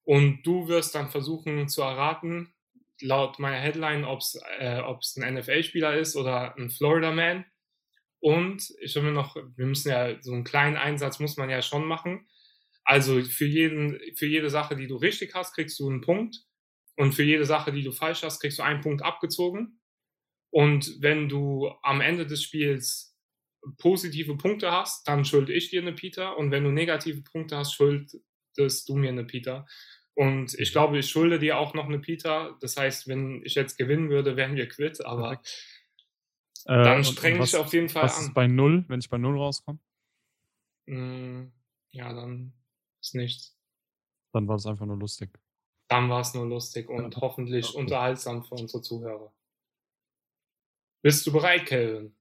Und 0.03 0.41
du 0.43 0.67
wirst 0.67 0.95
dann 0.95 1.09
versuchen 1.09 1.67
zu 1.67 1.83
erraten, 1.83 2.53
laut 2.99 3.39
meiner 3.39 3.59
Headline, 3.59 4.03
ob 4.05 4.19
es 4.19 4.41
äh, 4.59 4.81
ein 4.81 5.35
NFL-Spieler 5.35 5.95
ist 5.95 6.15
oder 6.15 6.55
ein 6.57 6.69
Florida 6.69 7.11
Man. 7.11 7.45
Und 8.21 8.73
ich 8.81 8.95
will 8.95 9.03
mir 9.03 9.11
noch, 9.11 9.35
wir 9.35 9.65
müssen 9.65 9.89
ja 9.89 10.21
so 10.21 10.33
einen 10.33 10.43
kleinen 10.43 10.75
Einsatz 10.75 11.19
muss 11.19 11.37
man 11.37 11.49
ja 11.49 11.61
schon 11.61 11.85
machen. 11.85 12.27
Also 12.83 13.21
für 13.23 13.45
jeden, 13.45 13.99
für 14.15 14.25
jede 14.25 14.49
Sache, 14.49 14.75
die 14.75 14.87
du 14.87 14.97
richtig 14.97 15.35
hast, 15.35 15.53
kriegst 15.53 15.79
du 15.79 15.89
einen 15.89 16.01
Punkt. 16.01 16.37
Und 16.97 17.13
für 17.13 17.23
jede 17.23 17.45
Sache, 17.45 17.71
die 17.71 17.83
du 17.83 17.91
falsch 17.91 18.23
hast, 18.23 18.41
kriegst 18.41 18.59
du 18.59 18.63
einen 18.63 18.81
Punkt 18.81 19.03
abgezogen. 19.03 19.79
Und 20.51 20.97
wenn 20.99 21.29
du 21.29 21.71
am 21.83 22.01
Ende 22.01 22.25
des 22.25 22.43
Spiels 22.43 23.15
positive 23.77 24.35
Punkte 24.35 24.71
hast, 24.71 25.07
dann 25.07 25.23
schulde 25.23 25.53
ich 25.53 25.69
dir 25.69 25.81
eine 25.81 25.93
Peter. 25.93 26.37
Und 26.37 26.51
wenn 26.51 26.63
du 26.63 26.71
negative 26.71 27.21
Punkte 27.21 27.57
hast, 27.57 27.73
schuldest 27.73 28.89
du 28.89 28.95
mir 28.95 29.09
eine 29.09 29.25
Peter. 29.25 29.65
Und 30.15 30.53
ich 30.59 30.73
glaube, 30.73 30.97
ich 30.97 31.09
schulde 31.09 31.39
dir 31.39 31.57
auch 31.57 31.73
noch 31.73 31.85
eine 31.85 31.99
Peter. 31.99 32.57
Das 32.59 32.75
heißt, 32.75 33.07
wenn 33.07 33.41
ich 33.45 33.55
jetzt 33.55 33.77
gewinnen 33.77 34.09
würde, 34.09 34.35
wären 34.35 34.55
wir 34.55 34.67
quitt. 34.67 35.05
Aber 35.05 35.41
äh, 36.65 36.83
dann 36.83 37.03
streng 37.03 37.41
ich 37.41 37.55
auf 37.55 37.73
jeden 37.73 37.89
Fall 37.89 38.03
was 38.03 38.17
an. 38.17 38.25
Ist 38.25 38.33
bei 38.33 38.47
Null, 38.47 38.85
wenn 38.87 38.99
ich 38.99 39.09
bei 39.09 39.17
Null 39.17 39.37
rauskomme? 39.37 39.79
Mm, 40.87 41.51
ja, 41.91 42.13
dann 42.13 42.53
ist 43.01 43.15
nichts. 43.15 43.57
Dann 44.33 44.47
war 44.47 44.55
es 44.55 44.65
einfach 44.65 44.85
nur 44.85 44.97
lustig. 44.97 45.29
Dann 45.87 46.09
war 46.09 46.21
es 46.21 46.33
nur 46.33 46.45
lustig 46.45 46.89
und 46.89 47.15
ja. 47.15 47.21
hoffentlich 47.21 47.69
okay. 47.69 47.79
unterhaltsam 47.79 48.43
für 48.43 48.55
unsere 48.55 48.81
Zuhörer. 48.81 49.33
Bist 51.01 51.25
du 51.25 51.31
bereit, 51.31 51.65
Kelvin? 51.65 52.15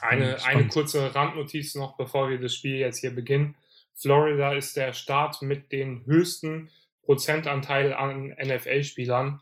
Eine, 0.00 0.44
eine 0.44 0.68
kurze 0.68 1.14
Randnotiz 1.14 1.74
noch, 1.74 1.96
bevor 1.96 2.30
wir 2.30 2.38
das 2.38 2.54
Spiel 2.54 2.76
jetzt 2.76 2.98
hier 2.98 3.14
beginnen. 3.14 3.56
Florida 3.94 4.54
ist 4.54 4.76
der 4.76 4.92
Staat 4.92 5.42
mit 5.42 5.72
den 5.72 6.04
höchsten 6.06 6.70
Prozentanteil 7.02 7.92
an 7.92 8.34
NFL-Spielern, 8.40 9.40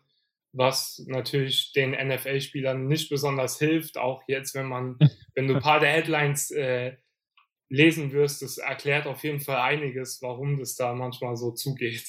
was 0.53 1.05
natürlich 1.07 1.73
den 1.73 1.91
NFL-Spielern 1.91 2.87
nicht 2.87 3.11
besonders 3.11 3.59
hilft. 3.59 3.99
Auch 3.99 4.23
jetzt, 4.29 4.55
wenn 4.55 4.67
man, 4.67 4.99
wenn 5.35 5.47
du 5.47 5.57
ein 5.57 5.63
paar 5.63 5.81
der 5.81 5.91
Headlines 5.91 6.51
äh, 6.51 6.97
lesen 7.69 8.13
wirst, 8.13 8.43
das 8.43 8.59
erklärt 8.59 9.07
auf 9.07 9.25
jeden 9.25 9.41
Fall 9.41 9.59
einiges, 9.59 10.23
warum 10.23 10.59
das 10.59 10.77
da 10.77 10.95
manchmal 10.95 11.37
so 11.37 11.51
zugeht. 11.51 12.07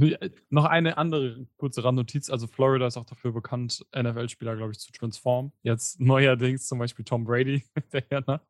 Äh, 0.00 0.30
noch 0.50 0.64
eine 0.64 0.96
andere 0.98 1.46
kurze 1.56 1.84
Randnotiz. 1.84 2.30
Also 2.30 2.46
Florida 2.46 2.86
ist 2.86 2.96
auch 2.96 3.04
dafür 3.04 3.32
bekannt, 3.32 3.84
NFL-Spieler, 3.96 4.56
glaube 4.56 4.72
ich, 4.72 4.78
zu 4.78 4.92
transformen. 4.92 5.52
Jetzt 5.62 6.00
neuerdings 6.00 6.66
zum 6.66 6.78
Beispiel 6.78 7.04
Tom 7.04 7.24
Brady, 7.24 7.64
der 7.92 8.04
ja 8.10 8.22
nach 8.26 8.40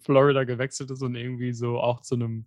Florida 0.00 0.44
gewechselt 0.44 0.90
ist 0.90 1.02
und 1.02 1.14
irgendwie 1.14 1.52
so 1.52 1.78
auch 1.78 2.00
zu 2.00 2.14
einem, 2.14 2.46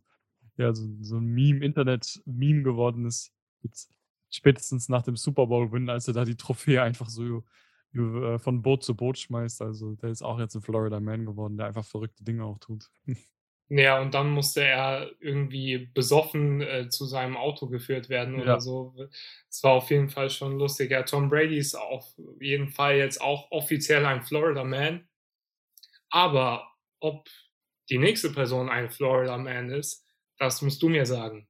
ja, 0.57 0.73
so, 0.73 0.87
so 1.01 1.17
ein 1.17 1.27
Meme, 1.27 1.63
Internet-Meme 1.63 2.63
geworden 2.63 3.05
ist. 3.05 3.31
Jetzt 3.63 3.91
spätestens 4.29 4.89
nach 4.89 5.03
dem 5.03 5.15
Super 5.15 5.47
Bowl-Win, 5.47 5.89
als 5.89 6.07
er 6.07 6.13
da 6.13 6.25
die 6.25 6.35
Trophäe 6.35 6.81
einfach 6.81 7.09
so 7.09 7.43
äh, 7.93 8.39
von 8.39 8.61
Boot 8.61 8.83
zu 8.83 8.95
Boot 8.95 9.17
schmeißt. 9.17 9.61
Also 9.61 9.95
der 9.95 10.09
ist 10.09 10.23
auch 10.23 10.39
jetzt 10.39 10.55
ein 10.55 10.61
Florida 10.61 10.99
Man 10.99 11.25
geworden, 11.25 11.57
der 11.57 11.67
einfach 11.67 11.85
verrückte 11.85 12.23
Dinge 12.23 12.43
auch 12.43 12.57
tut. 12.59 12.89
Ja, 13.73 14.01
und 14.01 14.13
dann 14.13 14.31
musste 14.31 14.65
er 14.65 15.09
irgendwie 15.21 15.89
besoffen 15.93 16.59
äh, 16.59 16.89
zu 16.89 17.05
seinem 17.05 17.37
Auto 17.37 17.69
geführt 17.69 18.09
werden 18.09 18.35
oder 18.35 18.55
ja. 18.55 18.59
so. 18.59 18.93
Es 19.49 19.63
war 19.63 19.71
auf 19.71 19.89
jeden 19.89 20.09
Fall 20.09 20.29
schon 20.29 20.59
lustig. 20.59 20.91
Ja, 20.91 21.03
Tom 21.03 21.29
Brady 21.29 21.57
ist 21.57 21.75
auf 21.75 22.05
jeden 22.41 22.67
Fall 22.67 22.97
jetzt 22.97 23.21
auch 23.21 23.49
offiziell 23.49 24.05
ein 24.05 24.23
Florida 24.23 24.65
Man. 24.65 25.07
Aber 26.09 26.69
ob 26.99 27.29
die 27.89 27.97
nächste 27.97 28.29
Person 28.31 28.67
ein 28.67 28.91
Florida 28.91 29.37
Man 29.37 29.69
ist, 29.69 30.05
das 30.37 30.61
musst 30.61 30.81
du 30.81 30.89
mir 30.89 31.05
sagen. 31.05 31.47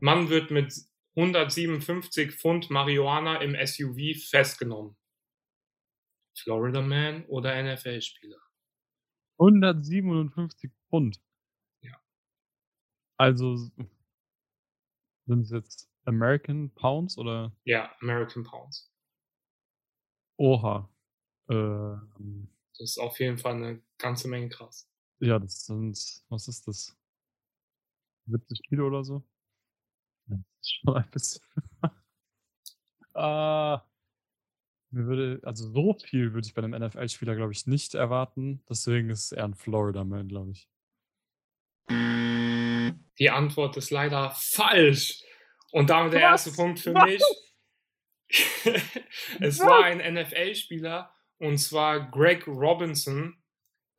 Mann 0.00 0.30
wird 0.30 0.50
mit 0.50 0.74
157 1.14 2.32
Pfund 2.32 2.70
Marihuana 2.70 3.36
im 3.36 3.54
SUV 3.54 4.18
festgenommen. 4.28 4.96
Florida 6.36 6.80
Man 6.80 7.24
oder 7.26 7.62
NFL-Spieler? 7.62 8.41
157 9.38 10.70
Pfund. 10.88 11.20
Ja. 11.80 12.00
Also 13.16 13.56
sind 15.26 15.42
es 15.42 15.50
jetzt 15.50 15.90
American 16.04 16.70
Pounds 16.74 17.16
oder? 17.18 17.52
Ja, 17.64 17.94
American 18.00 18.44
Pounds. 18.44 18.92
Oha. 20.36 20.88
Ähm, 21.48 22.48
das 22.78 22.90
ist 22.90 22.98
auf 22.98 23.18
jeden 23.20 23.38
Fall 23.38 23.54
eine 23.54 23.82
ganze 23.98 24.28
Menge 24.28 24.48
krass. 24.48 24.88
Ja, 25.20 25.38
das 25.38 25.66
sind, 25.66 26.24
was 26.28 26.48
ist 26.48 26.66
das? 26.66 26.96
70 28.26 28.62
Kilo 28.62 28.86
oder 28.86 29.04
so? 29.04 29.22
Das 30.26 30.38
ist 30.60 30.74
schon 30.80 30.96
ein 30.96 31.10
bisschen. 31.10 31.42
ah, 33.14 33.82
mir 34.92 35.06
würde, 35.06 35.40
also 35.44 35.70
so 35.72 35.96
viel 36.04 36.32
würde 36.32 36.46
ich 36.46 36.54
bei 36.54 36.62
einem 36.62 36.80
NFL-Spieler, 36.80 37.36
glaube 37.36 37.52
ich, 37.52 37.66
nicht 37.66 37.94
erwarten. 37.94 38.62
Deswegen 38.68 39.10
ist 39.10 39.24
es 39.24 39.32
eher 39.32 39.44
ein 39.44 39.54
Florida-Man, 39.54 40.28
glaube 40.28 40.52
ich. 40.52 40.68
Die 43.18 43.30
Antwort 43.30 43.76
ist 43.76 43.90
leider 43.90 44.32
falsch. 44.34 45.22
Und 45.72 45.90
damit 45.90 46.12
der 46.12 46.22
Was? 46.22 46.46
erste 46.46 46.52
Punkt 46.52 46.80
für 46.80 46.94
Was? 46.94 47.04
mich. 47.04 47.22
es 49.40 49.60
war 49.60 49.84
ein 49.84 49.98
NFL-Spieler 50.14 51.12
und 51.38 51.58
zwar 51.58 52.10
Greg 52.10 52.46
Robinson. 52.46 53.36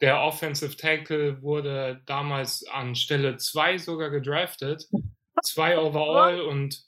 Der 0.01 0.21
Offensive 0.21 0.75
Tackle 0.75 1.41
wurde 1.41 2.01
damals 2.05 2.65
an 2.67 2.95
Stelle 2.95 3.37
2 3.37 3.77
sogar 3.77 4.09
gedraftet. 4.09 4.87
Zwei 5.43 5.77
overall 5.77 6.41
und 6.41 6.83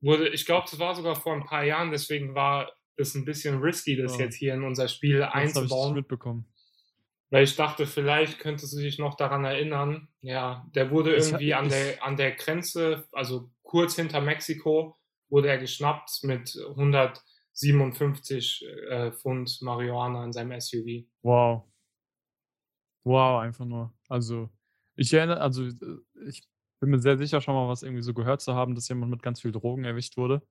wurde, 0.00 0.28
ich 0.28 0.46
glaube, 0.46 0.66
das 0.70 0.78
war 0.78 0.94
sogar 0.94 1.16
vor 1.16 1.34
ein 1.34 1.44
paar 1.44 1.64
Jahren, 1.64 1.90
deswegen 1.90 2.34
war 2.34 2.70
ist 2.96 3.14
ein 3.14 3.24
bisschen 3.24 3.60
risky, 3.60 3.96
das 3.96 4.18
ja. 4.18 4.24
jetzt 4.24 4.36
hier 4.36 4.54
in 4.54 4.64
unser 4.64 4.88
Spiel 4.88 5.20
das 5.20 5.32
einzubauen. 5.32 5.90
Ich 5.90 5.96
mitbekommen. 5.96 6.46
Weil 7.30 7.44
ich 7.44 7.56
dachte, 7.56 7.86
vielleicht 7.86 8.38
könntest 8.38 8.72
du 8.72 8.80
dich 8.80 8.98
noch 8.98 9.16
daran 9.16 9.44
erinnern. 9.44 10.08
Ja, 10.20 10.66
der 10.74 10.90
wurde 10.90 11.14
irgendwie 11.14 11.54
an 11.54 11.68
der, 11.68 12.02
an 12.02 12.16
der 12.16 12.32
Grenze, 12.32 13.06
also 13.12 13.50
kurz 13.62 13.96
hinter 13.96 14.20
Mexiko, 14.20 14.96
wurde 15.28 15.48
er 15.48 15.58
geschnappt 15.58 16.20
mit 16.22 16.56
157 16.56 18.64
äh, 18.90 19.10
Pfund 19.10 19.58
Marihuana 19.60 20.24
in 20.24 20.32
seinem 20.32 20.60
SUV. 20.60 21.04
Wow. 21.22 21.64
Wow, 23.02 23.40
einfach 23.40 23.64
nur. 23.64 23.92
Also, 24.08 24.50
ich 24.94 25.12
erinnere, 25.12 25.40
also 25.40 25.68
ich 26.26 26.48
bin 26.80 26.90
mir 26.90 27.00
sehr 27.00 27.18
sicher, 27.18 27.40
schon 27.40 27.54
mal 27.54 27.68
was 27.68 27.82
irgendwie 27.82 28.02
so 28.02 28.14
gehört 28.14 28.40
zu 28.40 28.54
haben, 28.54 28.74
dass 28.74 28.88
jemand 28.88 29.10
mit 29.10 29.22
ganz 29.22 29.40
viel 29.40 29.52
Drogen 29.52 29.84
erwischt 29.84 30.16
wurde. 30.16 30.42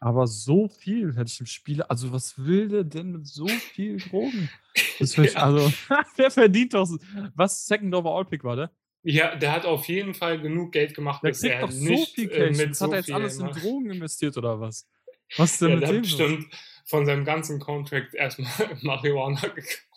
Aber 0.00 0.26
so 0.26 0.68
viel 0.68 1.16
hätte 1.16 1.30
ich 1.32 1.40
im 1.40 1.46
Spiel. 1.46 1.82
Also, 1.82 2.12
was 2.12 2.38
will 2.38 2.68
der 2.68 2.84
denn 2.84 3.12
mit 3.12 3.26
so 3.26 3.48
viel 3.48 3.98
Drogen? 3.98 4.50
Ja. 5.00 5.42
Also, 5.42 5.72
der 6.18 6.30
verdient 6.30 6.74
doch. 6.74 6.88
Was 7.34 7.66
Second 7.66 7.92
Overall 7.94 8.24
Pick 8.24 8.44
war 8.44 8.54
der? 8.54 8.70
Ja, 9.02 9.34
der 9.34 9.52
hat 9.52 9.64
auf 9.64 9.88
jeden 9.88 10.14
Fall 10.14 10.40
genug 10.40 10.72
Geld 10.72 10.94
gemacht, 10.94 11.22
der 11.22 11.30
bisher. 11.30 11.60
Doch 11.60 11.70
so 11.70 11.84
nicht, 11.84 12.14
viel 12.14 12.30
äh, 12.30 12.52
Cash. 12.52 12.60
Äh, 12.60 12.74
hat 12.74 12.90
er 12.90 12.96
jetzt 12.98 13.10
alles 13.10 13.38
in 13.38 13.46
Drogen 13.48 13.90
investiert 13.90 14.36
oder 14.36 14.60
was? 14.60 14.88
Was 15.36 15.52
ist 15.52 15.62
denn 15.62 15.70
ja, 15.70 15.74
mit 15.76 15.82
der 15.84 15.92
dem? 15.92 16.02
bestimmt 16.02 16.46
von 16.84 17.06
seinem 17.06 17.24
ganzen 17.24 17.58
Contract 17.58 18.14
erstmal 18.14 18.76
Marihuana 18.82 19.40
gekauft. 19.40 19.88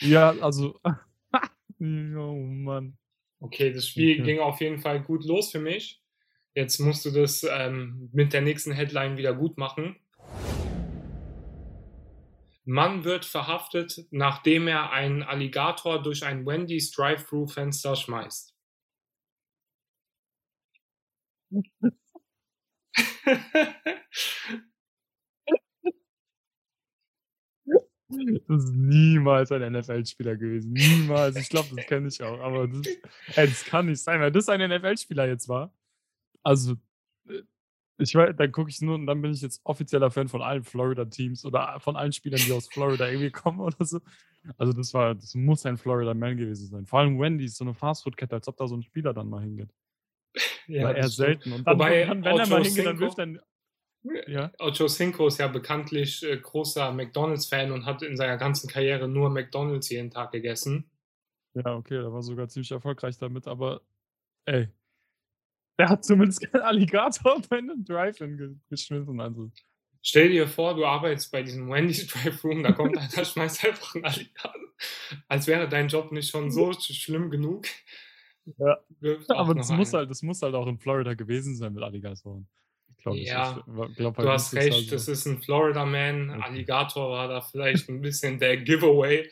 Ja, 0.00 0.30
also. 0.40 0.78
oh 0.82 1.42
Mann. 1.78 2.96
Okay, 3.40 3.72
das 3.72 3.88
Spiel 3.88 4.14
okay. 4.14 4.22
ging 4.22 4.38
auf 4.40 4.60
jeden 4.60 4.78
Fall 4.78 5.02
gut 5.02 5.24
los 5.24 5.50
für 5.50 5.60
mich. 5.60 6.00
Jetzt 6.56 6.78
musst 6.78 7.04
du 7.04 7.10
das 7.10 7.46
ähm, 7.48 8.08
mit 8.14 8.32
der 8.32 8.40
nächsten 8.40 8.72
Headline 8.72 9.18
wieder 9.18 9.34
gut 9.34 9.58
machen. 9.58 9.96
Mann 12.64 13.04
wird 13.04 13.26
verhaftet, 13.26 14.06
nachdem 14.10 14.66
er 14.66 14.90
einen 14.90 15.22
Alligator 15.22 16.02
durch 16.02 16.24
ein 16.24 16.46
Wendy's 16.46 16.92
Drive-Thru-Fenster 16.92 17.94
schmeißt. 17.94 18.56
Das 28.48 28.64
ist 28.64 28.72
niemals 28.72 29.52
ein 29.52 29.72
NFL-Spieler 29.72 30.36
gewesen. 30.36 30.72
Niemals. 30.72 31.36
Ich 31.36 31.50
glaube, 31.50 31.68
das 31.76 31.84
kenne 31.84 32.08
ich 32.08 32.22
auch. 32.22 32.40
Aber 32.40 32.66
das, 32.66 32.86
ey, 33.34 33.46
das 33.46 33.62
kann 33.66 33.86
nicht 33.86 34.02
sein, 34.02 34.20
weil 34.20 34.32
das 34.32 34.48
ein 34.48 34.66
NFL-Spieler 34.70 35.26
jetzt 35.26 35.48
war. 35.50 35.70
Also, 36.46 36.74
äh, 37.28 37.42
ich 37.98 38.14
weiß, 38.14 38.36
dann 38.36 38.52
gucke 38.52 38.70
ich 38.70 38.80
nur 38.80 38.94
und 38.94 39.06
dann 39.06 39.20
bin 39.20 39.32
ich 39.32 39.42
jetzt 39.42 39.60
offizieller 39.64 40.12
Fan 40.12 40.28
von 40.28 40.42
allen 40.42 40.62
Florida-Teams 40.62 41.44
oder 41.44 41.80
von 41.80 41.96
allen 41.96 42.12
Spielern, 42.12 42.40
die 42.40 42.52
aus 42.52 42.68
Florida 42.68 43.08
irgendwie 43.08 43.30
kommen 43.32 43.58
oder 43.58 43.84
so. 43.84 44.00
Also 44.56 44.72
das 44.72 44.94
war, 44.94 45.16
das 45.16 45.34
muss 45.34 45.66
ein 45.66 45.76
Florida 45.76 46.14
Man 46.14 46.36
gewesen 46.36 46.68
sein. 46.68 46.86
Vor 46.86 47.00
allem 47.00 47.18
Wendy's, 47.18 47.56
so 47.56 47.64
eine 47.64 47.74
Fastfood-Kette, 47.74 48.36
als 48.36 48.46
ob 48.46 48.56
da 48.58 48.68
so 48.68 48.76
ein 48.76 48.82
Spieler 48.82 49.12
dann 49.12 49.28
mal 49.28 49.42
hingeht. 49.42 49.70
Ja, 50.68 50.82
war 50.82 50.96
eher 50.96 51.08
selten. 51.08 51.52
Und 51.52 51.64
dann, 51.64 51.74
Wobei, 51.74 52.04
dann 52.04 52.24
wenn 52.24 52.38
er 52.38 52.48
mal 52.48 52.64
hingeht, 52.64 52.86
dann 52.86 52.98
wirft 52.98 53.18
er. 53.20 53.40
Ja. 54.26 54.52
Ocho 54.58 54.88
Cinco 54.88 55.28
ist 55.28 55.38
ja 55.38 55.46
bekanntlich 55.46 56.24
äh, 56.24 56.36
großer 56.36 56.92
McDonalds-Fan 56.92 57.70
und 57.70 57.86
hat 57.86 58.02
in 58.02 58.16
seiner 58.16 58.36
ganzen 58.36 58.68
Karriere 58.68 59.06
nur 59.06 59.30
McDonalds 59.30 59.88
jeden 59.90 60.10
Tag 60.10 60.32
gegessen. 60.32 60.90
Ja, 61.54 61.76
okay, 61.76 61.96
er 61.96 62.12
war 62.12 62.22
sogar 62.22 62.48
ziemlich 62.48 62.72
erfolgreich 62.72 63.16
damit, 63.16 63.46
aber 63.46 63.80
ey, 64.44 64.68
der 65.78 65.88
hat 65.88 66.04
zumindest 66.04 66.40
keinen 66.50 66.62
Alligator 66.62 67.40
bei 67.48 67.58
einem 67.58 67.84
Drive-In 67.84 68.60
geschmissen. 68.68 69.20
Also. 69.20 69.50
Stell 70.02 70.30
dir 70.30 70.46
vor, 70.46 70.74
du 70.74 70.84
arbeitest 70.84 71.32
bei 71.32 71.42
diesem 71.42 71.68
Wendy's 71.68 72.06
Drive-Room, 72.06 72.62
da 72.62 72.72
kommt 72.72 72.96
einer, 72.96 73.24
schmeißt 73.24 73.64
einfach 73.64 73.94
einen 73.94 74.04
Alligator. 74.04 74.60
Als 75.28 75.46
wäre 75.46 75.68
dein 75.68 75.88
Job 75.88 76.12
nicht 76.12 76.30
schon 76.30 76.50
so 76.50 76.72
schlimm 76.72 77.30
genug. 77.30 77.66
Ja, 78.58 78.78
aber 79.28 79.54
das 79.54 79.70
muss, 79.70 79.92
halt, 79.92 80.08
das 80.08 80.22
muss 80.22 80.40
halt 80.42 80.54
auch 80.54 80.68
in 80.68 80.78
Florida 80.78 81.14
gewesen 81.14 81.56
sein 81.56 81.72
mit 81.72 81.82
Alligatoren. 81.82 82.46
Glaub 82.98 83.16
ja, 83.16 83.58
ich, 83.58 83.96
glaub, 83.96 84.16
halt 84.16 84.26
du 84.26 84.32
hast 84.32 84.54
recht, 84.54 84.92
das 84.92 85.08
ist 85.08 85.26
ein 85.26 85.42
Florida 85.42 85.84
Man. 85.84 86.30
Okay. 86.30 86.42
Alligator 86.42 87.10
war 87.10 87.28
da 87.28 87.40
vielleicht 87.40 87.88
ein 87.88 88.00
bisschen 88.00 88.38
der 88.38 88.56
Giveaway. 88.58 89.28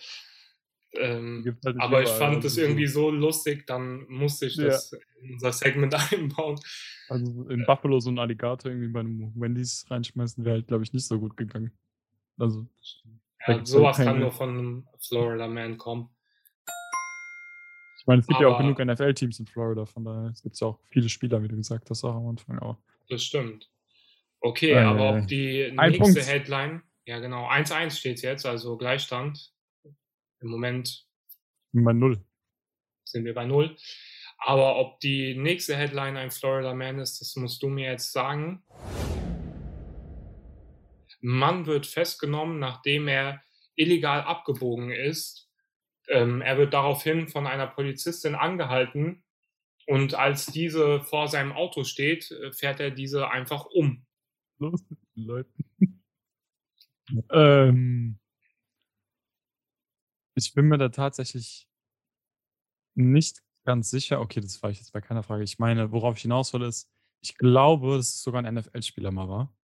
Ähm, 0.96 1.56
halt 1.64 1.76
aber 1.80 2.02
ich 2.02 2.08
fand 2.08 2.44
das 2.44 2.56
irgendwie 2.56 2.86
so 2.86 3.10
lustig, 3.10 3.66
dann 3.66 4.06
musste 4.08 4.46
ich 4.46 4.56
das 4.56 4.92
ja. 4.92 4.98
in 5.22 5.34
unser 5.34 5.52
Segment 5.52 5.94
einbauen. 6.12 6.58
Also 7.08 7.48
in 7.48 7.64
Buffalo 7.66 8.00
so 8.00 8.10
ein 8.10 8.18
Alligator 8.18 8.70
irgendwie 8.70 8.88
bei 8.88 9.00
einem 9.00 9.32
Wendy's 9.34 9.86
reinschmeißen 9.90 10.44
wäre 10.44 10.56
halt, 10.56 10.68
glaube 10.68 10.84
ich, 10.84 10.92
nicht 10.92 11.06
so 11.06 11.18
gut 11.18 11.36
gegangen. 11.36 11.72
Also, 12.38 12.66
ja, 13.46 13.64
sowas 13.64 13.96
kann 13.96 14.20
nur 14.20 14.32
von 14.32 14.48
einem 14.50 14.88
Florida 15.00 15.46
Man 15.48 15.78
kommen. 15.78 16.10
Ich 17.98 18.06
meine, 18.06 18.20
es 18.20 18.26
gibt 18.26 18.38
aber, 18.38 18.48
ja 18.48 18.54
auch 18.54 18.58
genug 18.58 18.78
NFL-Teams 18.78 19.40
in 19.40 19.46
Florida, 19.46 19.86
von 19.86 20.04
daher 20.04 20.32
gibt 20.42 20.54
es 20.54 20.60
ja 20.60 20.68
auch 20.68 20.78
viele 20.90 21.08
Spieler, 21.08 21.42
wie 21.42 21.48
du 21.48 21.56
gesagt 21.56 21.88
hast, 21.90 22.04
auch 22.04 22.14
am 22.14 22.28
Anfang 22.28 22.58
auch. 22.58 22.76
Das 23.08 23.22
stimmt. 23.22 23.70
Okay, 24.40 24.72
äh, 24.72 24.78
aber 24.78 25.16
ob 25.16 25.26
die 25.26 25.72
nächste. 25.72 26.20
Headline, 26.20 26.82
ja 27.06 27.18
genau, 27.18 27.48
1-1 27.48 27.90
steht 27.98 28.20
jetzt, 28.20 28.44
also 28.44 28.76
Gleichstand. 28.76 29.53
Im 30.44 30.50
Moment 30.50 31.06
bei 31.72 31.94
null. 31.94 32.22
Sind 33.04 33.24
wir 33.24 33.32
bei 33.32 33.46
null. 33.46 33.76
Aber 34.36 34.76
ob 34.76 35.00
die 35.00 35.34
nächste 35.34 35.74
Headline 35.74 36.18
ein 36.18 36.30
Florida 36.30 36.74
Man 36.74 36.98
ist, 36.98 37.18
das 37.22 37.34
musst 37.36 37.62
du 37.62 37.68
mir 37.70 37.90
jetzt 37.90 38.12
sagen. 38.12 38.62
Mann 41.22 41.64
wird 41.64 41.86
festgenommen, 41.86 42.58
nachdem 42.58 43.08
er 43.08 43.42
illegal 43.74 44.20
abgebogen 44.20 44.90
ist. 44.90 45.50
Ähm, 46.08 46.42
er 46.42 46.58
wird 46.58 46.74
daraufhin 46.74 47.26
von 47.28 47.46
einer 47.46 47.66
Polizistin 47.66 48.34
angehalten 48.34 49.24
und 49.86 50.14
als 50.14 50.44
diese 50.44 51.00
vor 51.00 51.28
seinem 51.28 51.52
Auto 51.52 51.84
steht, 51.84 52.30
äh, 52.30 52.52
fährt 52.52 52.80
er 52.80 52.90
diese 52.90 53.30
einfach 53.30 53.64
um. 53.64 54.04
Los 54.58 54.84
mit 54.90 54.98
den 55.16 55.24
Leuten. 55.24 55.64
ähm, 57.30 58.18
ich 60.34 60.54
bin 60.54 60.66
mir 60.66 60.78
da 60.78 60.88
tatsächlich 60.88 61.68
nicht 62.94 63.42
ganz 63.64 63.90
sicher. 63.90 64.20
Okay, 64.20 64.40
das 64.40 64.62
war 64.62 64.70
ich 64.70 64.78
jetzt 64.78 64.92
bei 64.92 65.00
keiner 65.00 65.22
Frage. 65.22 65.44
Ich 65.44 65.58
meine, 65.58 65.92
worauf 65.92 66.16
ich 66.16 66.22
hinaus 66.22 66.52
will, 66.52 66.62
ist, 66.62 66.90
ich 67.22 67.36
glaube, 67.38 67.96
dass 67.96 68.08
es 68.08 68.22
sogar 68.22 68.42
ein 68.42 68.54
NFL-Spieler 68.54 69.10
mal 69.10 69.28
war. 69.28 69.54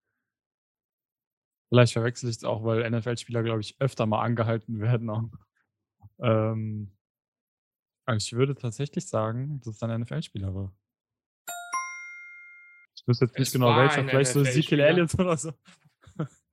Vielleicht 1.69 1.93
verwechsel 1.93 2.29
ich 2.31 2.37
es 2.37 2.45
auch, 2.45 2.65
weil 2.65 2.89
NFL-Spieler, 2.91 3.43
glaube 3.43 3.61
ich, 3.61 3.81
öfter 3.81 4.07
mal 4.07 4.23
angehalten 4.23 4.81
werden. 4.81 5.11
Auch. 5.11 5.29
Ähm, 6.19 6.97
ich 8.17 8.33
würde 8.33 8.57
tatsächlich 8.57 9.07
sagen, 9.07 9.61
dass 9.61 9.77
es 9.77 9.83
ein 9.83 10.01
NFL-Spieler 10.01 10.55
war. 10.55 10.75
Ich 12.97 13.07
wüsste 13.07 13.27
jetzt 13.27 13.39
nicht 13.39 13.49
es 13.49 13.53
genau 13.53 13.77
welcher, 13.77 14.05
vielleicht 14.05 14.33
so 14.33 14.41
Ezekiel 14.41 14.81
Elliott 14.81 15.15
oder 15.19 15.37
so. 15.37 15.53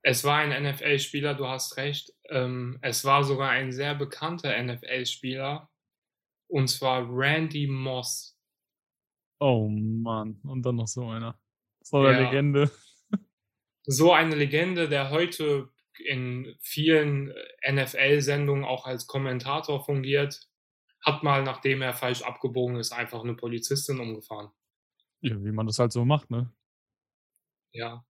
Es 0.08 0.24
war 0.24 0.38
ein 0.38 0.62
NFL-Spieler, 0.62 1.34
du 1.34 1.46
hast 1.46 1.76
recht. 1.76 2.14
Ähm, 2.30 2.78
es 2.80 3.04
war 3.04 3.24
sogar 3.24 3.50
ein 3.50 3.72
sehr 3.72 3.94
bekannter 3.94 4.56
NFL-Spieler. 4.62 5.70
Und 6.46 6.68
zwar 6.68 7.06
Randy 7.10 7.66
Moss. 7.66 8.34
Oh 9.38 9.68
Mann, 9.68 10.40
und 10.44 10.64
dann 10.64 10.76
noch 10.76 10.86
so 10.86 11.10
einer. 11.10 11.38
So 11.82 11.98
eine 11.98 12.12
ja. 12.12 12.24
Legende. 12.24 12.70
So 13.90 14.12
eine 14.12 14.34
Legende, 14.34 14.88
der 14.88 15.10
heute 15.10 15.70
in 16.04 16.56
vielen 16.60 17.32
NFL-Sendungen 17.70 18.64
auch 18.64 18.84
als 18.84 19.06
Kommentator 19.06 19.82
fungiert, 19.82 20.46
hat 21.02 21.22
mal, 21.22 21.42
nachdem 21.42 21.80
er 21.80 21.94
falsch 21.94 22.20
abgebogen 22.20 22.76
ist, 22.76 22.92
einfach 22.92 23.24
eine 23.24 23.34
Polizistin 23.34 23.98
umgefahren. 23.98 24.50
Ja, 25.22 25.42
wie 25.42 25.52
man 25.52 25.66
das 25.66 25.78
halt 25.78 25.92
so 25.92 26.04
macht, 26.04 26.30
ne? 26.30 26.52
Ja. 27.72 28.04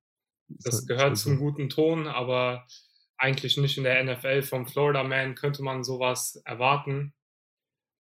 Das 0.49 0.87
gehört 0.87 1.17
zum 1.17 1.39
guten 1.39 1.69
Ton, 1.69 2.07
aber 2.07 2.67
eigentlich 3.19 3.57
nicht 3.57 3.77
in 3.77 3.85
der 3.85 4.03
NFL. 4.03 4.43
Vom 4.43 4.67
Florida 4.67 5.03
Man 5.03 5.35
könnte 5.35 5.63
man 5.63 5.85
sowas 5.85 6.41
erwarten. 6.45 7.15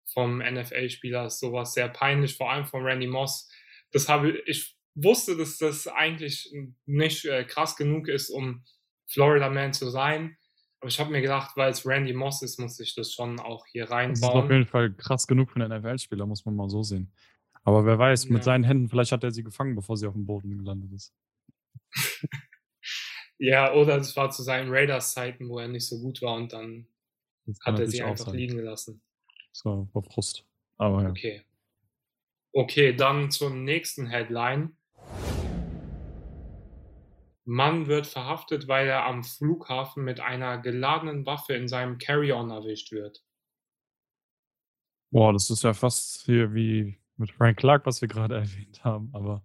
Vom 0.06 0.38
NFL-Spieler 0.38 1.26
ist 1.26 1.40
sowas 1.40 1.74
sehr 1.74 1.88
peinlich, 1.88 2.36
vor 2.36 2.50
allem 2.50 2.64
von 2.64 2.82
Randy 2.82 3.06
Moss. 3.06 3.50
Das 3.92 4.08
habe 4.08 4.38
ich 4.46 4.76
wusste, 4.94 5.36
dass 5.36 5.58
das 5.58 5.86
eigentlich 5.86 6.52
nicht 6.86 7.24
äh, 7.24 7.44
krass 7.44 7.76
genug 7.76 8.08
ist, 8.08 8.30
um 8.30 8.64
Florida 9.06 9.48
Man 9.50 9.72
zu 9.72 9.90
sein. 9.90 10.36
Aber 10.80 10.88
ich 10.88 11.00
habe 11.00 11.10
mir 11.10 11.20
gedacht, 11.20 11.56
weil 11.56 11.70
es 11.70 11.84
Randy 11.84 12.12
Moss 12.12 12.42
ist, 12.42 12.58
muss 12.58 12.78
ich 12.78 12.94
das 12.94 13.12
schon 13.12 13.40
auch 13.40 13.66
hier 13.66 13.90
reinbauen. 13.90 14.20
Das 14.20 14.30
ist 14.30 14.44
auf 14.44 14.50
jeden 14.50 14.66
Fall 14.66 14.92
krass 14.94 15.26
genug 15.26 15.50
für 15.50 15.60
einen 15.60 15.80
NFL-Spieler, 15.80 16.26
muss 16.26 16.44
man 16.44 16.54
mal 16.54 16.68
so 16.68 16.82
sehen. 16.82 17.12
Aber 17.64 17.84
wer 17.84 17.98
weiß, 17.98 18.24
ja. 18.24 18.32
mit 18.32 18.44
seinen 18.44 18.64
Händen, 18.64 18.88
vielleicht 18.88 19.12
hat 19.12 19.24
er 19.24 19.30
sie 19.30 19.42
gefangen, 19.42 19.74
bevor 19.74 19.96
sie 19.96 20.06
auf 20.06 20.14
dem 20.14 20.24
Boden 20.24 20.56
gelandet 20.56 20.92
ist. 20.92 21.12
ja, 23.38 23.72
oder 23.72 23.96
es 23.96 24.16
war 24.16 24.30
zu 24.30 24.42
seinen 24.42 24.70
Raiders-Zeiten, 24.70 25.48
wo 25.48 25.58
er 25.58 25.68
nicht 25.68 25.86
so 25.86 25.98
gut 26.00 26.22
war 26.22 26.34
und 26.34 26.52
dann 26.52 26.88
hat 27.64 27.78
er 27.78 27.86
sie 27.86 28.02
einfach 28.02 28.26
sein. 28.26 28.34
liegen 28.34 28.56
gelassen. 28.56 29.02
So, 29.52 29.88
war 29.92 30.02
Frust. 30.02 30.44
Aber 30.76 31.02
ja. 31.02 31.10
Okay. 31.10 31.44
Okay, 32.52 32.94
dann 32.94 33.30
zur 33.30 33.50
nächsten 33.50 34.06
Headline. 34.06 34.76
Mann 37.44 37.86
wird 37.86 38.06
verhaftet, 38.06 38.68
weil 38.68 38.86
er 38.88 39.06
am 39.06 39.24
Flughafen 39.24 40.04
mit 40.04 40.20
einer 40.20 40.58
geladenen 40.58 41.24
Waffe 41.24 41.54
in 41.54 41.66
seinem 41.66 41.96
Carry-On 41.96 42.50
erwischt 42.50 42.92
wird. 42.92 43.24
Boah, 45.10 45.32
das 45.32 45.48
ist 45.48 45.62
ja 45.62 45.72
fast 45.72 46.26
hier 46.26 46.52
wie 46.52 46.98
mit 47.16 47.32
Frank 47.32 47.58
Clark, 47.58 47.86
was 47.86 48.02
wir 48.02 48.08
gerade 48.08 48.34
erwähnt 48.36 48.84
haben, 48.84 49.10
aber 49.14 49.44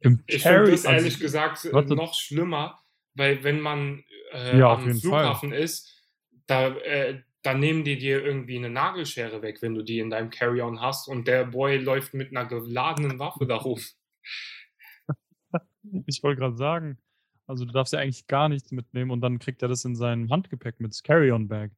im 0.00 0.22
ich 0.26 0.42
finde 0.42 0.70
das 0.70 0.84
ehrlich 0.84 1.14
also, 1.14 1.18
gesagt 1.18 1.64
noch 1.90 2.14
schlimmer, 2.14 2.80
weil 3.14 3.42
wenn 3.44 3.60
man 3.60 4.04
äh, 4.32 4.58
ja, 4.58 4.74
am 4.74 4.94
Flughafen 4.94 5.50
Fall. 5.50 5.58
ist, 5.58 6.04
da, 6.46 6.68
äh, 6.76 7.22
da 7.42 7.54
nehmen 7.54 7.84
die 7.84 7.98
dir 7.98 8.24
irgendwie 8.24 8.56
eine 8.56 8.70
Nagelschere 8.70 9.42
weg, 9.42 9.62
wenn 9.62 9.74
du 9.74 9.82
die 9.82 9.98
in 9.98 10.10
deinem 10.10 10.30
Carry-On 10.30 10.80
hast 10.80 11.08
und 11.08 11.26
der 11.26 11.46
Boy 11.46 11.78
läuft 11.78 12.14
mit 12.14 12.30
einer 12.30 12.46
geladenen 12.46 13.18
Waffe 13.18 13.46
da 13.46 13.56
rum. 13.56 13.80
Ich 16.06 16.22
wollte 16.22 16.40
gerade 16.40 16.56
sagen, 16.56 16.98
also 17.46 17.64
du 17.64 17.72
darfst 17.72 17.94
ja 17.94 17.98
eigentlich 17.98 18.26
gar 18.26 18.50
nichts 18.50 18.72
mitnehmen 18.72 19.10
und 19.10 19.22
dann 19.22 19.38
kriegt 19.38 19.62
er 19.62 19.68
das 19.68 19.86
in 19.86 19.96
sein 19.96 20.28
Handgepäck 20.28 20.80
mit 20.80 21.02
Carry-On-Bag. 21.02 21.70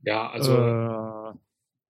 Ja, 0.00 0.30
also 0.30 0.52
äh, 0.52 1.38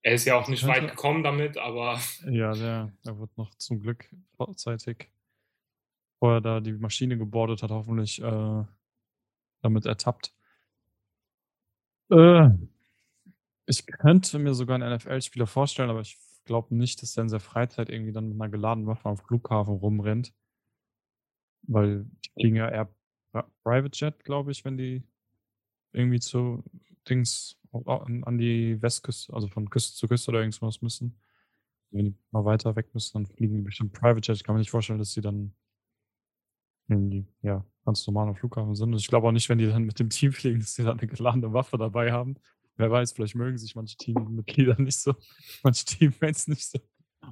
er 0.03 0.15
ist 0.15 0.27
ja 0.27 0.37
auch 0.37 0.49
nicht 0.49 0.67
weit 0.67 0.91
gekommen 0.91 1.23
damit, 1.23 1.57
aber. 1.57 1.99
Ja, 2.29 2.53
der, 2.53 2.93
der 3.07 3.19
wird 3.19 3.37
noch 3.39 3.55
zum 3.55 3.81
Glück 3.81 4.11
vorzeitig, 4.37 5.11
bevor 6.15 6.35
er 6.35 6.41
da 6.41 6.61
die 6.61 6.73
Maschine 6.73 7.19
gebordet 7.19 7.63
hat, 7.63 7.71
hoffentlich 7.71 8.23
äh, 8.23 8.65
damit 9.63 9.87
ertappt. 9.87 10.35
Äh, 12.11 12.51
ich 13.67 13.87
könnte 13.87 14.39
mir 14.39 14.55
sogar 14.55 14.77
einen 14.77 14.95
NFL-Spieler 14.95 15.47
vorstellen, 15.47 15.91
aber 15.91 16.01
ich 16.01 16.19
glaube 16.45 16.75
nicht, 16.75 17.03
dass 17.03 17.15
der 17.15 17.23
in 17.23 17.29
seiner 17.29 17.41
Freizeit 17.41 17.89
irgendwie 17.89 18.13
dann 18.13 18.29
mit 18.29 18.41
einer 18.41 18.51
geladenen 18.51 18.87
Waffe 18.87 19.09
am 19.09 19.17
Flughafen 19.17 19.75
rumrennt. 19.75 20.35
Weil 21.63 22.05
die 22.25 22.31
fliegen 22.41 22.57
ja 22.57 22.69
eher 22.69 22.95
Private 23.63 23.91
Jet, 23.95 24.25
glaube 24.25 24.53
ich, 24.53 24.65
wenn 24.65 24.77
die 24.77 25.03
irgendwie 25.93 26.21
zu 26.21 26.63
Dings 27.09 27.59
an, 27.73 28.39
die 28.39 28.81
Westküste, 28.81 29.33
also 29.33 29.49
von 29.49 29.69
Küste 29.71 29.97
zu 29.97 30.07
Küste 30.07 30.31
oder 30.31 30.41
irgendwas 30.41 30.83
müssen. 30.83 31.19
Wenn 31.91 32.07
die 32.07 32.15
mal 32.31 32.45
weiter 32.45 32.77
weg 32.77 32.93
müssen, 32.93 33.15
dann 33.15 33.27
fliegen 33.27 33.57
die 33.57 33.63
bestimmt 33.63 33.93
Private 33.93 34.21
Jet. 34.21 34.37
Ich 34.37 34.45
kann 34.45 34.55
mir 34.55 34.61
nicht 34.61 34.71
vorstellen, 34.71 34.99
dass 34.99 35.13
sie 35.13 35.23
dann 35.23 35.55
irgendwie, 36.89 37.27
ja, 37.43 37.65
ganz 37.85 38.07
normal 38.07 38.29
am 38.29 38.37
Flughafen 38.37 38.75
sind. 38.75 38.93
Und 38.93 38.99
ich 38.99 39.09
glaube 39.09 39.29
auch 39.29 39.33
nicht, 39.33 39.49
wenn 39.49 39.59
die 39.59 39.67
dann 39.67 39.85
mit 39.85 39.99
dem 39.99 40.11
Team 40.11 40.33
fliegen, 40.33 40.61
dass 40.61 40.75
sie 40.75 40.85
dann 40.85 40.99
eine 40.99 41.09
geladene 41.09 41.53
Waffe 41.53 41.79
dabei 41.79 42.13
haben. 42.13 42.37
Wer 42.77 42.91
weiß, 42.91 43.13
vielleicht 43.13 43.37
mögen 43.37 43.57
sich 43.57 43.77
manche 43.77 43.97
Teammitglieder 43.97 44.81
nicht 44.81 44.99
so, 44.99 45.15
manche 45.63 45.85
Teammates 45.85 46.49
nicht 46.49 46.67
so. 46.67 46.79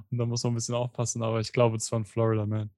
Und 0.09 0.17
da 0.17 0.25
muss 0.25 0.43
man 0.43 0.53
ein 0.53 0.55
bisschen 0.55 0.75
aufpassen, 0.75 1.21
aber 1.21 1.39
ich 1.39 1.51
glaube, 1.51 1.77
es 1.77 1.91
war 1.91 1.99
ein 1.99 2.05
Florida 2.05 2.45
Man 2.45 2.71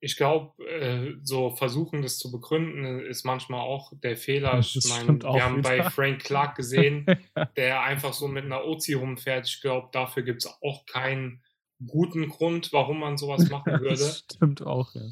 ich 0.00 0.16
glaube, 0.16 0.64
äh, 0.64 1.16
so 1.22 1.50
versuchen, 1.50 2.02
das 2.02 2.18
zu 2.18 2.30
begründen, 2.30 3.00
ist 3.00 3.24
manchmal 3.24 3.60
auch 3.60 3.92
der 4.00 4.16
Fehler. 4.16 4.58
Ich 4.60 4.78
meine, 4.88 5.20
wir 5.20 5.44
haben 5.44 5.58
wieder. 5.58 5.68
bei 5.68 5.90
Frank 5.90 6.22
Clark 6.22 6.56
gesehen, 6.56 7.06
der 7.56 7.82
einfach 7.82 8.12
so 8.12 8.28
mit 8.28 8.44
einer 8.44 8.64
Ozi 8.64 8.94
rumfährt. 8.94 9.46
Ich 9.46 9.60
glaube, 9.60 9.88
dafür 9.92 10.22
gibt 10.22 10.44
es 10.44 10.58
auch 10.62 10.86
keinen 10.86 11.42
guten 11.86 12.28
Grund, 12.28 12.72
warum 12.72 13.00
man 13.00 13.16
sowas 13.16 13.48
machen 13.50 13.72
würde. 13.80 13.90
Das 13.90 14.18
stimmt 14.18 14.62
auch, 14.62 14.94
ja. 14.94 15.02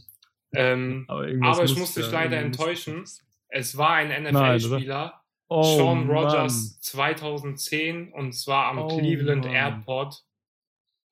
Ähm, 0.55 1.05
aber, 1.09 1.27
aber 1.43 1.65
ich 1.65 1.77
muss 1.77 1.95
dich 1.95 2.11
leider 2.11 2.39
enttäuschen. 2.39 3.05
Es 3.49 3.77
war 3.77 3.95
ein 3.95 4.09
NFL-Spieler, 4.25 5.23
oh, 5.49 5.63
Sean 5.63 6.09
Rogers 6.09 6.55
Mann. 6.55 6.77
2010 6.81 8.13
und 8.13 8.33
zwar 8.33 8.67
am 8.67 8.79
oh, 8.79 8.89
Cleveland 8.89 9.45
Mann. 9.45 9.55
Airport. 9.55 10.25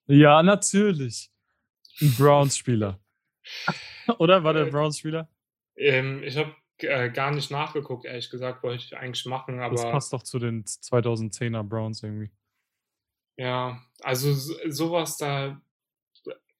Ja, 0.06 0.42
natürlich. 0.42 1.30
Ein 2.00 2.14
Browns-Spieler. 2.16 2.98
Oder 4.18 4.42
war 4.44 4.52
der 4.52 4.66
äh, 4.66 4.70
Browns-Spieler? 4.70 5.28
Ähm, 5.76 6.22
ich 6.22 6.36
habe 6.36 6.54
äh, 6.78 7.10
gar 7.10 7.30
nicht 7.30 7.50
nachgeguckt, 7.50 8.04
ehrlich 8.04 8.30
gesagt, 8.30 8.62
wollte 8.62 8.84
ich 8.84 8.96
eigentlich 8.96 9.24
machen, 9.26 9.60
aber. 9.60 9.74
Das 9.74 9.84
passt 9.84 10.12
doch 10.12 10.22
zu 10.22 10.38
den 10.38 10.64
2010er 10.64 11.62
Browns 11.62 12.02
irgendwie. 12.02 12.30
Ja, 13.36 13.82
also 14.00 14.32
sowas 14.32 15.16
da, 15.16 15.60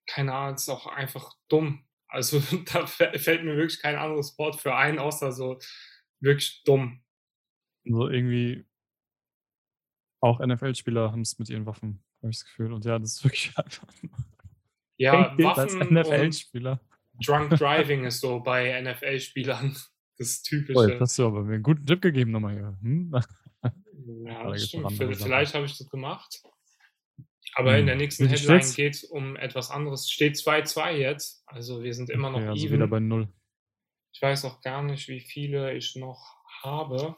keine 0.06 0.34
Ahnung, 0.34 0.54
ist 0.56 0.68
auch 0.68 0.86
einfach 0.86 1.32
dumm. 1.48 1.84
Also 2.08 2.40
da 2.72 2.86
fällt 2.86 3.44
mir 3.44 3.56
wirklich 3.56 3.80
kein 3.80 3.96
anderes 3.96 4.38
Wort 4.38 4.56
für 4.56 4.74
ein, 4.74 4.98
außer 4.98 5.32
so 5.32 5.58
wirklich 6.20 6.62
dumm. 6.64 7.02
So 7.84 8.08
irgendwie 8.08 8.64
auch 10.20 10.40
NFL-Spieler 10.40 11.12
haben 11.12 11.20
es 11.20 11.38
mit 11.38 11.50
ihren 11.50 11.66
Waffen, 11.66 12.02
habe 12.22 12.30
ich 12.30 12.38
das 12.38 12.46
Gefühl. 12.46 12.72
Und 12.72 12.84
ja, 12.84 12.98
das 12.98 13.16
ist 13.16 13.24
wirklich 13.24 13.52
einfach. 13.56 13.86
Ja, 14.96 15.34
Waffen 15.38 15.94
NFL-Spieler. 15.94 16.80
Drunk 17.24 17.50
Driving 17.50 18.04
ist 18.04 18.20
so 18.20 18.40
bei 18.40 18.80
NFL-Spielern 18.80 19.76
das 20.18 20.42
Typische. 20.42 20.90
Jetzt 20.90 21.00
hast 21.00 21.18
du 21.18 21.26
aber 21.26 21.42
mir 21.42 21.54
einen 21.54 21.62
guten 21.62 21.86
Tipp 21.86 22.00
gegeben 22.00 22.30
nochmal 22.30 22.54
hier. 22.54 22.78
Hm? 22.82 23.14
Ja, 24.24 24.48
das 24.48 24.68
stimmt. 24.68 24.92
Vielleicht 24.92 25.54
habe 25.54 25.66
ich 25.66 25.76
das 25.76 25.88
gemacht. 25.88 26.42
Aber 27.54 27.72
hm. 27.72 27.80
in 27.80 27.86
der 27.86 27.96
nächsten 27.96 28.26
Headline 28.26 28.72
geht 28.74 28.94
es 28.94 29.04
um 29.04 29.36
etwas 29.36 29.70
anderes. 29.70 30.10
Steht 30.10 30.34
2-2 30.36 30.92
jetzt. 30.92 31.42
Also 31.46 31.82
wir 31.82 31.94
sind 31.94 32.10
immer 32.10 32.30
noch 32.30 32.40
okay, 32.40 32.48
also 32.48 32.66
even. 32.66 32.76
wieder 32.76 32.88
bei 32.88 33.00
0. 33.00 33.28
Ich 34.12 34.22
weiß 34.22 34.44
auch 34.44 34.60
gar 34.60 34.82
nicht, 34.82 35.08
wie 35.08 35.20
viele 35.20 35.74
ich 35.74 35.96
noch 35.96 36.36
habe. 36.62 37.16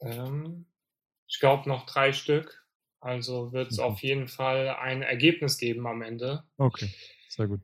Ähm, 0.00 0.66
ich 1.26 1.38
glaube 1.40 1.68
noch 1.68 1.86
drei 1.86 2.12
Stück. 2.12 2.64
Also 3.00 3.52
wird 3.52 3.70
es 3.70 3.78
mhm. 3.78 3.84
auf 3.84 4.00
jeden 4.00 4.28
Fall 4.28 4.70
ein 4.70 5.02
Ergebnis 5.02 5.58
geben 5.58 5.86
am 5.86 6.02
Ende. 6.02 6.44
Okay, 6.56 6.90
sehr 7.28 7.48
gut. 7.48 7.60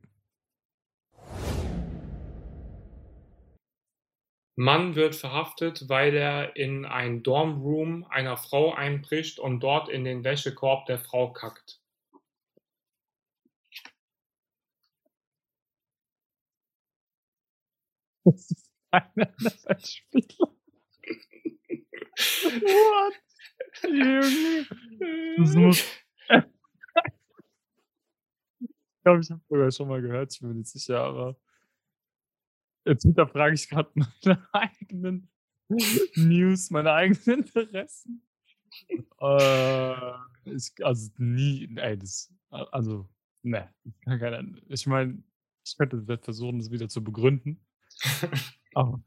Mann 4.60 4.94
wird 4.94 5.16
verhaftet, 5.16 5.88
weil 5.88 6.14
er 6.14 6.54
in 6.54 6.84
ein 6.84 7.22
Dormroom 7.22 8.04
einer 8.10 8.36
Frau 8.36 8.74
einbricht 8.74 9.38
und 9.38 9.60
dort 9.60 9.88
in 9.88 10.04
den 10.04 10.22
Wäschekorb 10.22 10.84
der 10.84 10.98
Frau 10.98 11.32
kackt. 11.32 11.80
Das 18.24 18.50
ist 18.50 18.70
einer 18.90 19.32
der 19.40 19.78
Spieler. 19.78 20.54
What? 22.44 23.14
Das 25.38 25.54
muss. 25.54 25.84
ich 28.60 29.02
glaube, 29.04 29.20
ich 29.22 29.30
habe 29.30 29.40
sogar 29.48 29.70
schon 29.70 29.88
mal 29.88 30.02
gehört, 30.02 30.34
ich 30.34 30.40
bin 30.40 30.50
mir 30.50 30.56
nicht 30.56 30.68
sicher, 30.68 31.00
aber. 31.00 31.36
Jetzt 32.90 33.04
hinterfrage 33.04 33.54
ich 33.54 33.68
gerade 33.68 33.88
meine 33.94 34.48
eigenen 34.52 35.30
News, 36.16 36.70
meine 36.70 36.92
eigenen 36.92 37.44
Interessen. 37.44 38.26
Äh, 39.20 40.12
ich, 40.44 40.72
also 40.82 41.10
nie, 41.18 41.72
ey, 41.76 41.96
das, 41.96 42.34
also, 42.50 43.08
ne, 43.42 43.72
ich 44.68 44.86
meine, 44.88 45.22
ich 45.64 45.78
könnte 45.78 46.18
versuchen, 46.18 46.58
das 46.58 46.72
wieder 46.72 46.88
zu 46.88 47.04
begründen. 47.04 47.64
Aber 48.74 49.00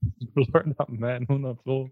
Florida 0.32 0.86
Man, 0.88 1.28
100 1.28 1.62
Pro. 1.62 1.90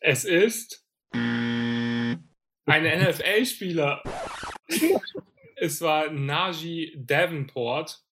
Es 0.00 0.24
ist 0.26 0.86
ein 1.12 2.28
NFL-Spieler. 2.66 4.02
es 5.56 5.80
war 5.80 6.10
Najee 6.10 6.94
Davenport 6.98 8.03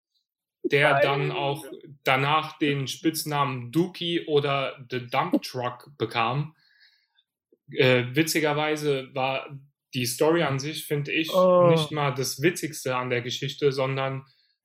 der 0.64 1.00
dann 1.00 1.32
auch 1.32 1.64
danach 2.04 2.58
den 2.58 2.86
Spitznamen 2.86 3.72
Dookie 3.72 4.26
oder 4.26 4.78
The 4.90 5.06
Dump 5.06 5.42
Truck 5.42 5.90
bekam. 5.98 6.54
Äh, 7.70 8.04
witzigerweise 8.14 9.10
war 9.14 9.58
die 9.94 10.06
Story 10.06 10.42
an 10.42 10.58
sich, 10.58 10.86
finde 10.86 11.12
ich, 11.12 11.32
oh. 11.32 11.68
nicht 11.70 11.90
mal 11.90 12.12
das 12.12 12.40
Witzigste 12.40 12.96
an 12.96 13.10
der 13.10 13.22
Geschichte, 13.22 13.72
sondern 13.72 14.24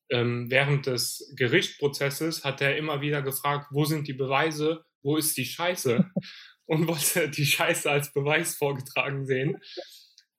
ähm, 0.09 0.49
während 0.49 0.85
des 0.85 1.33
Gerichtsprozesses 1.35 2.45
hat 2.45 2.61
er 2.61 2.77
immer 2.77 3.01
wieder 3.01 3.21
gefragt, 3.21 3.67
wo 3.71 3.83
sind 3.85 4.07
die 4.07 4.13
Beweise, 4.13 4.85
wo 5.03 5.17
ist 5.17 5.37
die 5.37 5.45
Scheiße? 5.45 6.05
Und 6.69 6.85
wollte 6.89 7.29
die 7.29 7.45
Scheiße 7.45 7.89
als 7.89 8.11
Beweis 8.11 8.55
vorgetragen 8.55 9.25
sehen, 9.25 9.57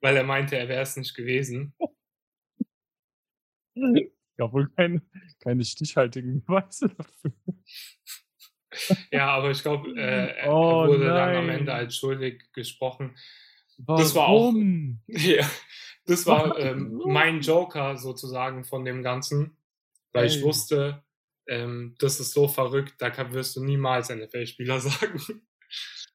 weil 0.03 0.15
er 0.15 0.25
meinte, 0.25 0.59
er 0.59 0.69
wäre 0.69 0.83
es 0.83 0.95
nicht 0.95 1.15
gewesen. 1.15 1.75
Ja, 4.39 4.53
wohl 4.53 4.69
keine, 4.77 5.03
keine 5.41 5.65
stichhaltigen 5.65 6.43
Beweise 6.47 6.89
dafür. 6.89 7.33
Ja, 9.11 9.31
aber 9.31 9.51
ich 9.51 9.63
glaube, 9.63 9.91
äh, 9.97 10.37
er 10.43 10.53
oh, 10.53 10.87
wurde 10.87 11.07
nein. 11.07 11.17
dann 11.17 11.37
am 11.37 11.49
Ende 11.49 11.75
als 11.75 11.97
schuldig 11.97 12.45
gesprochen. 12.53 13.17
Warum? 13.79 14.01
Das 14.01 14.15
war 14.15 14.29
auch, 14.29 14.55
ja, 15.07 15.49
das 16.07 16.27
war 16.27 16.59
ähm, 16.59 17.03
mein 17.07 17.41
Joker 17.41 17.97
sozusagen 17.97 18.65
von 18.65 18.85
dem 18.85 19.03
Ganzen, 19.03 19.57
weil 20.13 20.29
hey. 20.29 20.37
ich 20.37 20.43
wusste, 20.43 21.03
ähm, 21.47 21.97
das 21.99 22.21
ist 22.21 22.33
so 22.33 22.47
verrückt, 22.49 22.95
da 22.99 23.11
kann, 23.11 23.33
wirst 23.33 23.57
du 23.57 23.65
niemals 23.65 24.11
NFL-Spieler 24.11 24.81
sagen. 24.81 25.21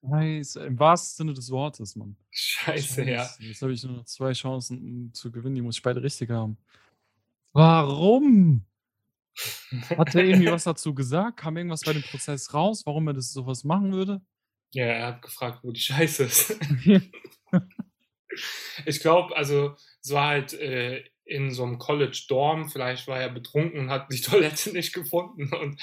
Scheiße, 0.06 0.66
im 0.66 0.80
wahrsten 0.80 1.26
Sinne 1.26 1.34
des 1.34 1.50
Wortes, 1.50 1.96
Mann. 1.96 2.18
Scheiße, 2.32 3.06
Scheiße. 3.06 3.10
ja. 3.10 3.30
Jetzt 3.40 3.62
habe 3.62 3.72
ich 3.72 3.84
nur 3.84 3.98
noch 3.98 4.06
zwei 4.06 4.34
Chancen 4.34 4.78
um 4.80 5.14
zu 5.14 5.32
gewinnen, 5.32 5.56
die 5.56 5.62
muss 5.62 5.78
ich 5.78 5.82
beide 5.82 6.04
richtig 6.04 6.30
haben. 6.30 6.58
Warum? 7.54 8.66
Hat 9.90 10.14
er 10.16 10.26
irgendwie 10.26 10.52
was 10.52 10.66
dazu 10.66 10.94
gesagt? 10.94 11.38
Kam 11.38 11.58
irgendwas 11.58 11.82
bei 11.82 11.94
dem 11.94 12.04
Prozess 12.04 12.54
raus, 12.54 12.84
warum 12.86 13.08
er 13.08 13.14
das 13.14 13.32
sowas 13.32 13.64
machen 13.64 13.94
würde? 13.94 14.22
Ja, 14.74 14.86
er 14.86 15.08
hat 15.08 15.22
gefragt, 15.22 15.60
wo 15.64 15.72
die 15.72 15.80
Scheiße 15.80 16.24
ist. 16.24 16.60
ich 18.86 19.00
glaube, 19.00 19.36
also 19.36 19.76
es 20.02 20.12
war 20.12 20.30
halt 20.30 20.54
äh, 20.54 21.04
in 21.26 21.52
so 21.52 21.64
einem 21.64 21.78
College-Dorm, 21.78 22.70
vielleicht 22.70 23.08
war 23.08 23.20
er 23.20 23.30
betrunken 23.30 23.80
und 23.80 23.90
hat 23.90 24.12
die 24.12 24.22
Toilette 24.22 24.72
nicht 24.72 24.94
gefunden 24.94 25.54
und 25.54 25.82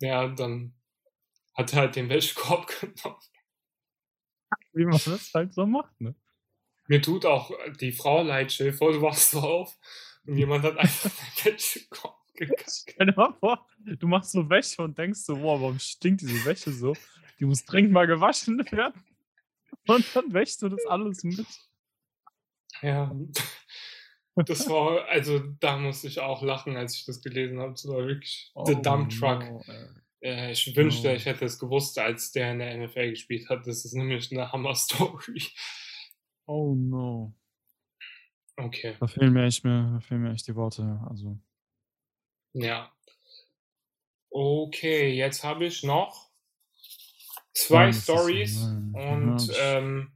ja, 0.00 0.28
dann 0.28 0.74
hat 1.54 1.72
er 1.72 1.80
halt 1.80 1.96
den 1.96 2.08
Wäschekorb 2.08 2.66
genommen. 2.80 3.20
Wie 4.72 4.84
man 4.84 5.00
das 5.04 5.32
halt 5.34 5.54
so 5.54 5.66
macht, 5.66 6.00
ne? 6.00 6.14
Mir 6.88 7.02
tut 7.02 7.26
auch 7.26 7.50
die 7.80 7.92
Frau 7.92 8.22
leid, 8.22 8.52
Schilfer, 8.52 8.92
du 8.92 9.02
wachst 9.02 9.32
so 9.32 9.40
auf 9.40 9.76
und 10.26 10.36
jemand 10.36 10.64
hat 10.64 10.76
einfach 10.76 11.10
dein 11.44 11.52
Wäschekorb 11.52 12.16
gekackt. 12.34 12.84
Stell 12.90 13.06
dir 13.06 13.14
mal 13.16 13.32
vor, 13.32 13.66
du 13.78 14.06
machst 14.06 14.32
so 14.32 14.48
Wäsche 14.48 14.82
und 14.82 14.96
denkst 14.98 15.20
so, 15.20 15.40
wow, 15.40 15.60
warum 15.60 15.78
stinkt 15.78 16.22
diese 16.22 16.44
Wäsche 16.44 16.72
so? 16.72 16.94
Die 17.38 17.44
muss 17.44 17.64
dringend 17.64 17.92
mal 17.92 18.06
gewaschen 18.06 18.58
werden. 18.70 19.04
Und 19.86 20.04
dann 20.14 20.32
wäschst 20.32 20.62
du 20.62 20.68
das 20.68 20.84
alles 20.86 21.22
mit. 21.22 21.46
Ja. 22.82 23.14
Das 24.34 24.68
war, 24.68 25.06
also 25.06 25.38
da 25.60 25.78
musste 25.78 26.08
ich 26.08 26.20
auch 26.20 26.42
lachen, 26.42 26.76
als 26.76 26.94
ich 26.94 27.06
das 27.06 27.22
gelesen 27.22 27.58
habe. 27.58 27.72
Das 27.72 27.86
war 27.88 28.06
wirklich 28.06 28.50
oh, 28.54 28.66
The 28.66 28.74
Dump 28.74 29.10
Truck. 29.10 29.40
No, 29.40 29.62
äh, 30.20 30.52
ich 30.52 30.76
wünschte, 30.76 31.08
no. 31.08 31.14
ich 31.14 31.24
hätte 31.24 31.46
es 31.46 31.58
gewusst, 31.58 31.98
als 31.98 32.32
der 32.32 32.52
in 32.52 32.58
der 32.58 32.76
NFL 32.76 33.10
gespielt 33.10 33.48
hat. 33.48 33.66
Das 33.66 33.84
ist 33.84 33.94
nämlich 33.94 34.30
eine 34.32 34.52
Hammer-Story. 34.52 35.42
Oh 36.46 36.74
no. 36.74 37.34
Okay. 38.56 38.96
Da 38.98 39.06
fehlen 39.06 39.32
mir 39.32 39.44
echt, 39.44 39.64
mehr, 39.64 39.90
da 39.92 40.00
fehlen 40.00 40.22
mir 40.22 40.32
echt 40.32 40.46
die 40.48 40.56
Worte. 40.56 41.00
Also. 41.08 41.38
Ja. 42.54 42.90
Okay, 44.30 45.14
jetzt 45.14 45.44
habe 45.44 45.66
ich 45.66 45.82
noch 45.82 46.30
zwei 47.52 47.92
Stories 47.92 48.62
und 48.62 49.50
ähm, 49.60 50.12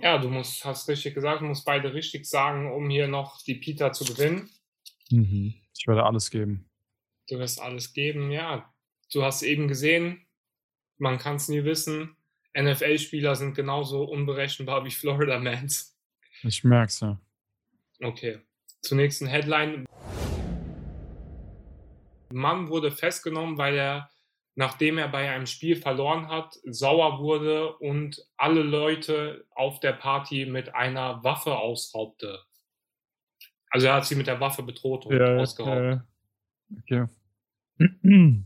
ja, 0.00 0.18
du 0.18 0.28
musst, 0.28 0.64
hast 0.64 0.88
richtig 0.88 1.14
gesagt, 1.14 1.40
du 1.40 1.46
musst 1.46 1.64
beide 1.64 1.94
richtig 1.94 2.26
sagen, 2.26 2.72
um 2.72 2.88
hier 2.90 3.08
noch 3.08 3.42
die 3.42 3.54
Pita 3.54 3.92
zu 3.92 4.04
gewinnen. 4.04 4.50
Mhm. 5.10 5.54
Ich 5.76 5.86
werde 5.86 6.04
alles 6.04 6.30
geben. 6.30 6.68
Du 7.28 7.38
wirst 7.38 7.60
alles 7.60 7.92
geben, 7.92 8.30
ja. 8.30 8.72
Du 9.12 9.22
hast 9.22 9.42
eben 9.42 9.68
gesehen, 9.68 10.26
man 10.98 11.18
kann 11.18 11.36
es 11.36 11.48
nie 11.48 11.64
wissen. 11.64 12.16
NFL-Spieler 12.58 13.36
sind 13.36 13.54
genauso 13.54 14.04
unberechenbar 14.04 14.84
wie 14.84 14.90
Florida 14.90 15.38
Mans. 15.38 15.96
Ich 16.42 16.64
merk's 16.64 17.00
ja. 17.00 17.20
Okay. 18.00 18.40
Zur 18.82 18.96
nächsten 18.96 19.26
Headline. 19.26 19.86
Mann 22.32 22.68
wurde 22.68 22.90
festgenommen, 22.90 23.56
weil 23.56 23.76
er 23.76 24.10
nachdem 24.56 24.98
er 24.98 25.08
bei 25.08 25.30
einem 25.30 25.46
Spiel 25.46 25.76
verloren 25.76 26.28
hat, 26.28 26.58
sauer 26.64 27.20
wurde 27.20 27.76
und 27.76 28.26
alle 28.36 28.62
Leute 28.62 29.46
auf 29.54 29.80
der 29.80 29.92
Party 29.92 30.46
mit 30.46 30.74
einer 30.74 31.22
Waffe 31.22 31.56
ausraubte. 31.56 32.40
Also 33.68 33.86
er 33.88 33.94
hat 33.94 34.06
sie 34.06 34.14
mit 34.14 34.26
der 34.26 34.40
Waffe 34.40 34.62
bedroht 34.62 35.04
und 35.06 35.16
ja, 35.16 35.36
ausgeraubt. 35.36 36.02
Ja, 36.90 37.06
okay. 37.06 37.06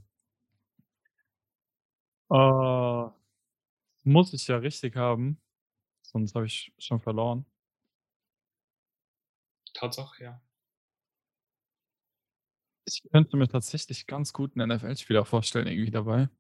uh, 2.31 3.11
muss 4.03 4.33
ich 4.33 4.49
ja 4.49 4.57
richtig 4.57 4.97
haben. 4.97 5.41
Sonst 6.03 6.35
habe 6.35 6.47
ich 6.47 6.73
schon 6.79 7.01
verloren. 7.01 7.47
Tatsache, 9.81 10.23
ja. 10.25 10.41
Ich 12.87 13.03
könnte 13.13 13.37
mir 13.37 13.49
tatsächlich 13.49 14.07
ganz 14.07 14.33
gut 14.33 14.57
'n 14.57 14.67
NFL-Spieler 14.69 15.25
vorstellen 15.25 15.67
irgendwie 15.67 15.91
dabei. 15.91 16.31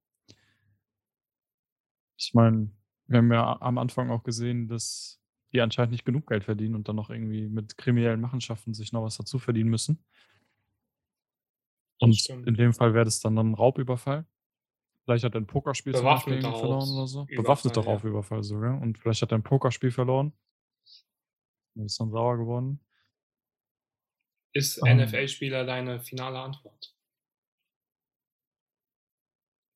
Ich 2.18 2.34
meine, 2.34 2.70
wir 3.06 3.18
haben 3.18 3.32
ja 3.32 3.60
am 3.62 3.78
Anfang 3.78 4.10
auch 4.10 4.22
gesehen, 4.24 4.68
dass 4.68 5.18
die 5.52 5.60
anscheinend 5.62 5.92
nicht 5.92 6.04
genug 6.04 6.26
Geld 6.28 6.44
verdienen 6.44 6.74
und 6.74 6.86
dann 6.86 6.96
noch 6.96 7.08
irgendwie 7.10 7.48
mit 7.48 7.78
kriminellen 7.78 8.20
Machenschaften 8.20 8.74
sich 8.74 8.92
noch 8.92 9.02
was 9.02 9.16
dazu 9.16 9.38
verdienen 9.38 9.70
müssen. 9.70 10.00
Und 12.00 12.30
in 12.46 12.54
dem 12.54 12.72
Fall 12.72 12.94
wäre 12.94 13.04
das 13.04 13.20
dann 13.20 13.38
'n 13.38 13.54
Raubüberfall. 13.54 14.24
Vielleicht 15.04 15.24
hat 15.24 15.34
er 15.34 15.40
'n 15.42 15.46
Pokerspiel 15.46 15.94
zum 15.96 16.08
Beispiel 16.08 16.54
verloren 16.54 16.90
oder 16.92 17.06
so. 17.08 17.28
Bewaffneter 17.34 17.82
ja. 17.82 17.82
Raubüberfall 17.82 18.42
sogar. 18.44 18.80
Und 18.82 18.98
vielleicht 18.98 19.22
hat 19.22 19.32
er 19.32 19.38
'n 19.38 19.44
Pokerspiel 19.44 19.92
verloren. 19.92 20.34
Und 21.76 21.86
ist 21.86 22.00
dann 22.00 22.10
sauer 22.10 22.36
geworden. 22.38 22.80
Ist 24.54 24.78
Ähm. 24.84 24.96
NFL-Spieler 24.98 25.64
deine 25.64 26.00
finale 26.00 26.38
Antwort? 26.40 26.92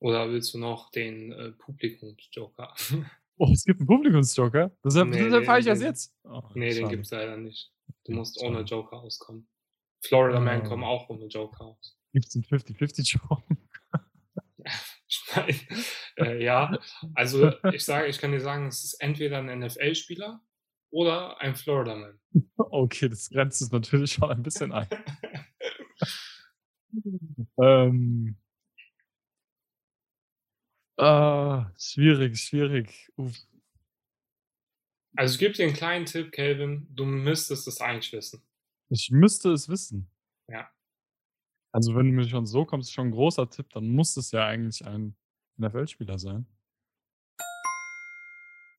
Oder 0.03 0.31
willst 0.31 0.53
du 0.55 0.59
noch 0.59 0.91
den, 0.91 1.33
äh, 1.33 1.51
Publikumsjoker? 1.53 2.75
Oh, 3.39 3.51
es 3.53 3.65
gibt 3.65 3.81
'n 3.81 3.87
Publikumsjoker? 3.87 4.71
Deshalb 4.85 5.09
Ne, 5.09 5.19
deshalb 5.25 5.45
fahre 5.45 5.59
ich 5.61 5.67
erst 5.67 5.83
jetzt? 5.83 6.13
Oh, 6.25 6.43
ne, 6.55 6.75
den 6.75 6.89
gibt's 6.89 7.11
leider 7.11 7.37
nicht. 7.37 7.73
Du 8.05 8.13
musst 8.13 8.39
ohne 8.39 8.61
Joker 8.63 8.99
auskommen. 9.03 9.49
Florida 10.05 10.41
Man 10.41 10.63
kommen 10.65 10.85
Ah. 10.85 10.89
auch 10.89 11.09
ohne 11.11 11.27
Joker 11.27 11.65
aus. 11.67 11.95
Gibt's 12.15 12.37
'n 12.37 12.45
50-50 12.45 13.13
Joker? 13.15 13.43
Ich 15.09 15.23
meine, 15.35 15.59
äh, 16.19 16.45
ja, 16.45 16.79
also 17.15 17.53
ich 17.71 17.85
sage 17.85 18.09
ich 18.09 18.19
kann 18.19 18.33
dir 18.33 18.41
sagen, 18.41 18.67
es 18.69 18.85
ist 18.85 18.95
entweder 18.95 19.39
'n 19.41 19.49
NFL-Spieler 19.61 20.41
oder 20.95 21.41
ein 21.41 21.57
Florida 21.57 21.95
Man. 21.97 22.19
Okay, 22.59 23.09
das 23.09 23.31
grenzt 23.31 23.63
es 23.63 23.71
natürlich 23.73 24.13
schon 24.13 24.31
ein 24.31 24.43
bisschen 24.43 24.73
ein. 24.73 24.87
Ähm. 27.59 28.37
Ah, 30.99 31.73
schwierig, 31.77 32.39
schwierig. 32.41 33.11
Uff. 33.17 33.35
Also, 35.17 35.35
ich 35.35 35.39
gebe 35.39 35.55
dir 35.55 35.67
'n 35.67 35.73
kleinen 35.75 36.07
Tipp, 36.07 36.33
Kelvin, 36.33 36.87
du 36.91 37.05
müsstest 37.05 37.69
es 37.69 37.81
eigentlich 37.81 38.13
wissen. 38.13 38.43
Ich 38.91 39.11
müsste 39.11 39.51
es 39.53 39.69
wissen? 39.69 40.09
Ja. 40.49 40.69
Also, 41.75 41.93
wenn 41.97 42.07
du 42.07 42.13
mir 42.13 42.29
schon 42.29 42.47
so 42.47 42.65
kommst, 42.65 42.93
schon 42.93 43.09
'n 43.09 43.11
großer 43.11 43.51
Tipp, 43.51 43.69
dann 43.71 43.89
muss 43.89 44.17
es 44.17 44.31
ja 44.31 44.47
eigentlich 44.47 44.87
ein 44.87 45.17
NFL-Spieler 45.59 46.21
sein. 46.21 46.47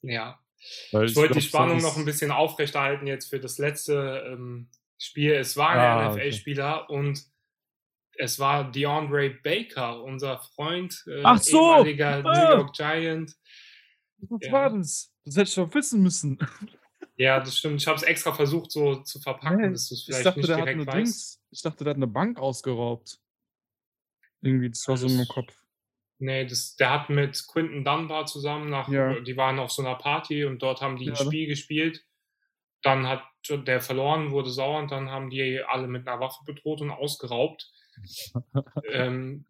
Ja. 0.03 0.39
Weil 0.93 1.07
Ich 1.07 1.15
wollte 1.15 1.33
die 1.35 1.41
Spannung 1.41 1.81
noch 1.81 1.97
'n 1.97 2.05
sonst 2.05 2.05
bisschen 2.05 2.31
aufrechterhalten 2.31 3.07
jetzt 3.07 3.29
für 3.29 3.39
das 3.39 3.57
letzte, 3.59 4.23
ähm, 4.27 4.69
Spiel. 4.97 5.33
Es 5.33 5.57
war 5.57 5.69
ein 5.71 5.81
Ah, 5.81 6.13
okay. 6.15 6.45
NFL-Spieler 6.51 6.89
und 6.89 7.23
es 8.17 8.39
war 8.39 8.71
DeAndre 8.71 9.31
Baker, 9.43 10.03
unser 10.03 10.39
Freund, 10.39 11.03
äh, 11.07 11.11
Ach 11.23 11.41
so! 11.41 11.95
ehemaliger 12.05 12.23
New 12.23 12.43
Ah! 12.51 12.57
York 12.57 12.75
Giant. 12.75 13.33
Was 14.19 14.41
Ja. 14.41 14.51
war 14.51 14.69
das? 14.71 15.11
Das 15.25 15.35
hätte 15.37 15.49
ich 15.49 15.55
doch 15.55 15.73
wissen 15.73 16.01
müssen. 16.03 16.37
Ja, 17.17 17.39
das 17.39 17.57
stimmt. 17.57 17.81
Ich 17.81 17.87
habe 17.87 17.95
es 17.97 18.03
extra 18.03 18.33
versucht, 18.33 18.71
so 18.71 18.95
zu 19.03 19.19
verpacken, 19.21 19.71
Ne, 19.71 19.71
dass 19.71 19.87
du's 19.87 20.03
ich 20.07 20.21
vielleicht 20.21 20.23
dachte, 20.23 20.47
nicht 20.47 20.55
direkt 20.55 20.85
weißt. 20.85 21.25
Dings 21.25 21.39
ich 21.51 21.61
dachte, 21.61 21.83
der 21.83 21.91
hat 21.91 21.97
'ne 21.99 22.07
Bank 22.07 22.39
ausgeraubt. 22.39 23.17
Irgendwie, 24.43 24.69
das 24.69 24.87
war 24.87 24.97
so 24.97 25.07
in 25.07 25.15
meinem 25.15 25.27
Das 25.27 25.27
Kopf. 25.27 25.64
Ne, 26.19 26.45
das 26.47 26.75
der 26.77 26.91
hat 26.91 27.09
mit 27.09 27.45
Quinton 27.47 27.83
Dunbar 27.85 28.25
zusammen 28.27 28.69
nach 28.69 28.87
Ja. 28.87 29.25
die 29.25 29.37
waren 29.37 29.59
auf 29.59 29.71
so 29.71 29.81
'ner 29.83 29.95
Party 29.95 30.45
und 30.45 30.61
dort 30.63 30.81
haben 30.81 30.97
die 30.97 31.15
Ja, 31.15 31.23
ne? 31.23 31.35
Spiel 31.35 31.47
gespielt. 31.47 32.03
Dann 32.83 33.07
hat 33.07 33.23
der 33.51 33.81
verloren, 33.81 34.31
wurde 34.31 34.49
sauer 34.51 34.79
und 34.79 34.91
dann 34.91 35.11
haben 35.11 35.29
die 35.31 35.61
alle 35.63 35.87
mit 35.87 36.05
'ner 36.05 36.19
Waffe 36.21 36.43
bedroht 36.45 36.81
und 36.81 36.91
ausgeraubt. 36.91 37.71
Ähm, 38.83 39.45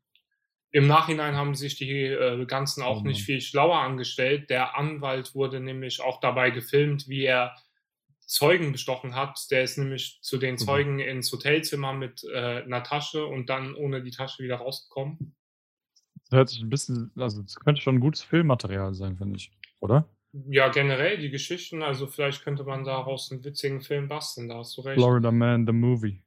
Im 0.72 0.88
Nachhinein 0.88 1.36
haben 1.36 1.56
sich 1.56 1.78
die, 1.78 2.04
äh, 2.06 2.46
Ganzen 2.48 2.84
Oh 2.88 2.94
auch 2.94 3.04
nicht 3.06 3.24
Mann. 3.24 3.26
viel 3.26 3.42
schlauer 3.42 3.80
angestellt. 3.80 4.50
Der 4.52 4.78
Anwalt 4.78 5.36
wurde 5.36 5.60
nämlich 5.62 6.02
auch 6.02 6.20
dabei 6.22 6.52
gefilmt, 6.52 7.08
wie 7.10 7.26
er 7.26 7.56
Zeugen 8.28 8.72
bestochen 8.74 9.16
hat. 9.16 9.40
Der 9.52 9.64
ist 9.64 9.78
nämlich 9.78 10.20
zu 10.24 10.38
den 10.40 10.58
Mhm. 10.60 10.86
Zeugen 10.86 11.00
ins 11.00 11.32
Hotelzimmer 11.34 11.94
mit, 11.94 12.24
äh, 12.34 12.64
'ner 12.68 12.84
Tasche 12.84 13.26
und 13.28 13.50
dann 13.50 13.76
ohne 13.76 14.04
die 14.04 14.12
Tasche 14.12 14.44
wieder 14.44 14.58
rausgekommen. 14.58 15.36
Das 16.32 16.38
hört 16.38 16.50
sich 16.50 16.62
'n 16.64 16.70
bisschen 16.70 17.12
also, 17.18 17.42
das 17.44 17.56
könnte 17.60 17.82
schon 17.82 17.96
'n 17.98 18.00
gutes 18.00 18.22
Filmmaterial 18.24 18.94
sein, 18.96 19.18
finde 19.18 19.38
ich, 19.38 19.52
oder? 19.80 20.10
Ja, 20.34 20.68
generell 20.70 21.18
die 21.18 21.30
Geschichten, 21.30 21.82
also 21.84 22.08
vielleicht 22.08 22.44
könnte 22.44 22.64
man 22.64 22.84
daraus 22.84 23.32
'n 23.32 23.44
witzigen 23.44 23.82
Film 23.82 24.08
basteln, 24.08 24.50
da 24.50 24.58
hast 24.58 24.76
du 24.78 24.82
recht. 24.82 25.08
Florida 25.08 25.32
Man 25.32 25.66
the 25.66 25.74
Movie. 25.74 26.22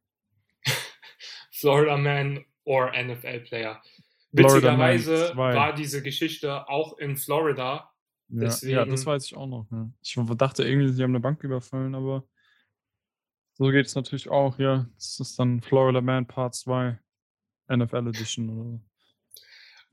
Florida 1.52 1.96
Man 1.96 2.44
or 2.64 2.92
NFL 2.94 3.40
Player. 3.40 3.82
Witzigerweise 4.32 5.36
2. 5.36 5.42
war 5.42 5.74
diese 5.74 6.02
Geschichte 6.02 6.68
auch 6.68 6.98
in 6.98 7.16
Florida. 7.16 7.92
Ja, 8.30 8.60
ja, 8.68 8.84
das 8.84 9.06
Deswegen 9.06 9.06
weiß 9.06 9.24
ich 9.24 9.36
auch 9.36 9.46
noch, 9.46 9.66
ja. 9.70 9.90
Ich 10.02 10.14
dachte 10.36 10.62
irgendwie, 10.64 10.88
sie 10.92 11.02
haben 11.02 11.12
'ne 11.12 11.20
Bank 11.20 11.42
überfallen, 11.44 11.94
aber 11.94 12.28
so 13.60 13.70
geht's 13.70 13.94
natürlich 13.96 14.28
auch, 14.28 14.58
ja. 14.58 14.86
Das 14.94 15.18
ist 15.18 15.38
dann 15.38 15.60
Florida 15.60 16.00
Man 16.00 16.26
Part 16.26 16.54
2, 16.54 17.00
NFL 17.68 18.08
Edition 18.08 18.50
oder 18.50 18.70
so. 18.70 18.80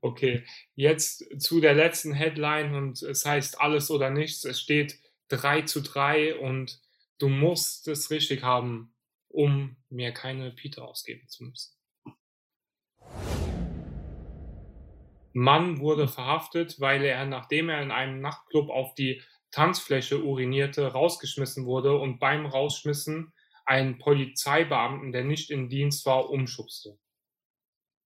Okay, 0.06 0.46
jetzt 0.76 1.42
zu 1.42 1.60
der 1.60 1.74
letzten 1.74 2.14
Headline 2.14 2.76
und 2.76 3.02
es 3.02 3.26
heißt 3.26 3.60
alles 3.60 3.90
oder 3.90 4.12
nichts. 4.12 4.46
Es 4.46 4.62
steht 4.62 5.00
3:3 5.32 6.38
und 6.38 6.80
du 7.18 7.28
musst 7.28 7.88
es 7.88 8.12
richtig 8.12 8.44
haben, 8.44 8.94
um 9.30 9.78
mir 9.90 10.12
keine 10.12 10.52
Pita 10.52 10.84
ausgeben 10.84 11.28
zu 11.28 11.46
müssen. 11.46 11.76
Mann 15.34 15.80
wurde 15.80 16.08
verhaftet, 16.08 16.80
weil 16.80 17.04
er, 17.04 17.26
nachdem 17.26 17.70
er 17.70 17.82
in 17.82 17.90
einem 17.90 18.22
Nachtclub 18.22 18.70
auf 18.70 18.94
die 18.94 19.24
Tanzfläche 19.50 20.24
urinierte, 20.24 20.86
rausgeschmissen 20.86 21.66
wurde 21.66 21.98
und 21.98 22.20
beim 22.20 22.46
Rausschmissen 22.46 23.34
einen 23.66 23.98
Polizeibeamten, 23.98 25.12
der 25.12 25.24
nicht 25.24 25.50
im 25.50 25.68
Dienst 25.68 26.06
war, 26.06 26.30
umschubste. 26.30 27.00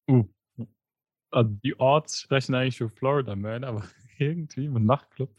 Uh. 0.10 0.30
Also, 1.34 1.52
die 1.64 1.80
Orts 1.80 2.22
sprechen 2.22 2.56
eigentlich 2.56 2.78
für 2.78 2.90
Florida 2.90 3.36
Man, 3.36 3.64
aber 3.64 3.84
irgendwie 4.18 4.68
mit 4.68 4.84
Nachtclub. 4.84 5.30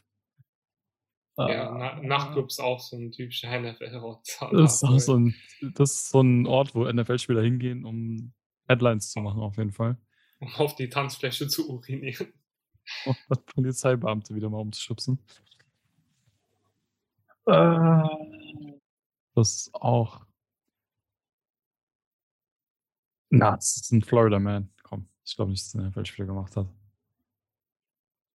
Ja, 1.38 1.70
Na 1.70 1.92
Ah. 1.96 2.00
Nachtclub 2.02 2.48
ist 2.48 2.60
auch 2.60 2.80
so 2.80 2.96
'n 2.96 3.12
typischer 3.12 3.48
NFL-Ort. 3.48 4.26
Das 4.52 4.74
ist 4.82 4.84
auch 4.84 4.98
so 4.98 5.14
'n 5.16 5.34
das 5.60 5.92
ist 5.92 6.10
so 6.10 6.20
'n 6.20 6.46
Ort, 6.46 6.74
wo 6.74 6.84
NFL-Spieler 6.86 7.42
hingehen, 7.42 7.84
um 7.84 8.32
Headlines 8.68 9.10
zu 9.10 9.20
machen 9.20 9.40
auf 9.40 9.56
jeden 9.56 9.72
Fall. 9.72 9.96
Um 10.40 10.54
auf 10.56 10.74
die 10.74 10.88
Tanzfläche 10.88 11.48
zu 11.48 11.68
urinieren. 11.70 12.32
Um 13.06 13.16
dann 13.28 13.44
Polizeibeamte 13.46 14.34
wieder 14.34 14.50
mal 14.50 14.58
umzuschubsen. 14.60 15.18
Äh, 17.46 18.02
das 19.34 19.52
ist 19.68 19.74
auch 19.74 20.26
Na, 23.32 23.54
das 23.56 23.76
ist 23.76 23.92
'n 23.92 24.02
Florida 24.02 24.38
Man. 24.40 24.70
Ich 25.30 25.36
glaube 25.36 25.52
nicht, 25.52 25.62
dass 25.64 25.74
'n 25.76 25.86
NFL-Spieler 25.86 26.26
gemacht 26.26 26.56
hat. 26.56 26.66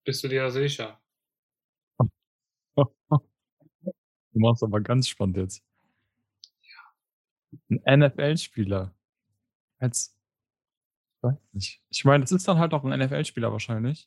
Bist 0.08 0.24
du 0.24 0.28
dir 0.28 0.50
sicher? 0.52 1.00
Du 4.34 4.40
machst's 4.40 4.64
aber 4.64 4.82
ganz 4.82 5.08
spannend 5.10 5.38
jetzt. 5.38 5.60
Ja. 6.62 6.80
'N 7.70 7.82
NFL-Spieler 7.86 8.94
als 9.80 10.08
weiß 11.24 11.36
nicht. 11.54 11.82
Ich 11.90 12.04
meine, 12.06 12.22
das 12.24 12.32
ist 12.34 12.48
dann 12.48 12.60
halt 12.60 12.74
auch 12.74 12.84
'n 12.84 12.92
NFL-Spieler 13.00 13.52
wahrscheinlich 13.52 14.06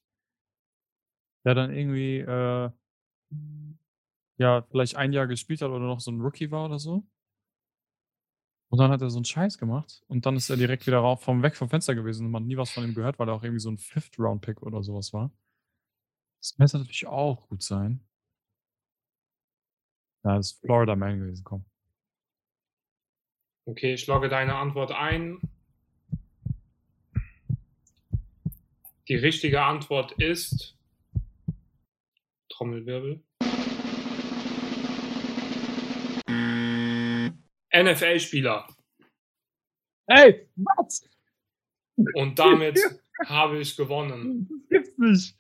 der 1.47 1.55
dann 1.55 1.73
irgendwie, 1.73 2.19
äh 2.19 2.71
ja, 4.39 4.63
vielleicht 4.71 4.97
1 4.97 5.13
Jahr 5.13 5.27
gespielt 5.27 5.63
hat 5.63 5.71
oder 5.71 5.81
noch 5.87 6.01
so 6.01 6.11
'n 6.11 6.21
Rookie 6.21 6.51
war 6.51 6.67
oder 6.67 6.79
so. 6.79 7.07
Und 8.69 8.79
dann 8.81 8.91
hat 8.91 9.01
er 9.01 9.11
so 9.11 9.19
'n 9.19 9.25
Scheiß 9.25 9.59
gemacht 9.59 10.03
und 10.09 10.27
dann 10.27 10.37
ist 10.37 10.51
er 10.51 10.57
direkt 10.57 10.87
wieder 10.87 10.99
rauf 10.99 11.23
vom 11.23 11.43
weg 11.43 11.55
vom 11.57 11.69
Fenster 11.69 11.95
gewesen 11.95 12.27
und 12.27 12.33
man 12.33 12.43
hat 12.43 12.49
nie 12.49 12.57
was 12.57 12.71
von 12.71 12.85
ihm 12.85 12.95
gehört, 12.95 13.19
weil 13.19 13.29
er 13.29 13.35
auch 13.35 13.43
irgendwie 13.45 13.61
so 13.61 13.69
'n 13.71 13.79
Fifth 13.79 14.19
Round 14.19 14.43
Pick 14.43 14.63
oder 14.63 14.83
so 14.83 14.95
was 14.95 15.13
war. 15.13 15.31
Das 16.43 16.57
könnte 16.57 16.79
natürlich 16.79 17.07
auch 17.07 17.49
gut 17.49 17.63
sein. 17.63 18.01
Ja, 20.25 20.39
ist 20.39 20.61
Florida 20.61 20.97
Man 20.97 21.19
gewesen, 21.21 21.45
komm. 21.45 21.65
Okay, 23.69 23.95
ich 23.95 24.07
logge 24.07 24.29
deine 24.29 24.55
Antwort 24.55 24.93
ein. 24.93 25.41
Die 29.09 29.17
richtige 29.17 29.63
Antwort 29.63 30.13
ist 30.13 30.77
Trommelwirbel. 32.49 33.23
NFL-Spieler. 37.83 38.67
Ey, 40.09 40.49
was? 40.57 41.09
Und 42.15 42.39
damit 42.39 42.79
habe 43.27 43.59
ich 43.59 43.77
gewonnen. 43.77 44.49
Das 44.49 44.69
gibt's 44.69 44.99
nicht. 44.99 45.37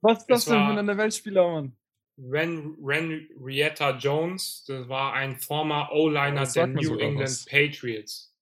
Was 0.00 0.18
ist 0.20 0.30
das 0.30 0.44
denn 0.44 0.54
für 0.54 0.78
ein 0.78 0.86
NFL-Spieler, 0.86 1.48
Mann? 1.50 1.76
Ren, 2.20 2.76
Ren 2.82 3.28
Rietta 3.40 3.96
Jones, 3.96 4.64
das 4.66 4.88
war 4.88 5.12
ein 5.12 5.36
former 5.36 5.90
O-Liner 5.92 6.46
der 6.46 6.66
New 6.66 6.98
England 6.98 7.20
was. 7.20 7.44
Patriots. 7.44 8.34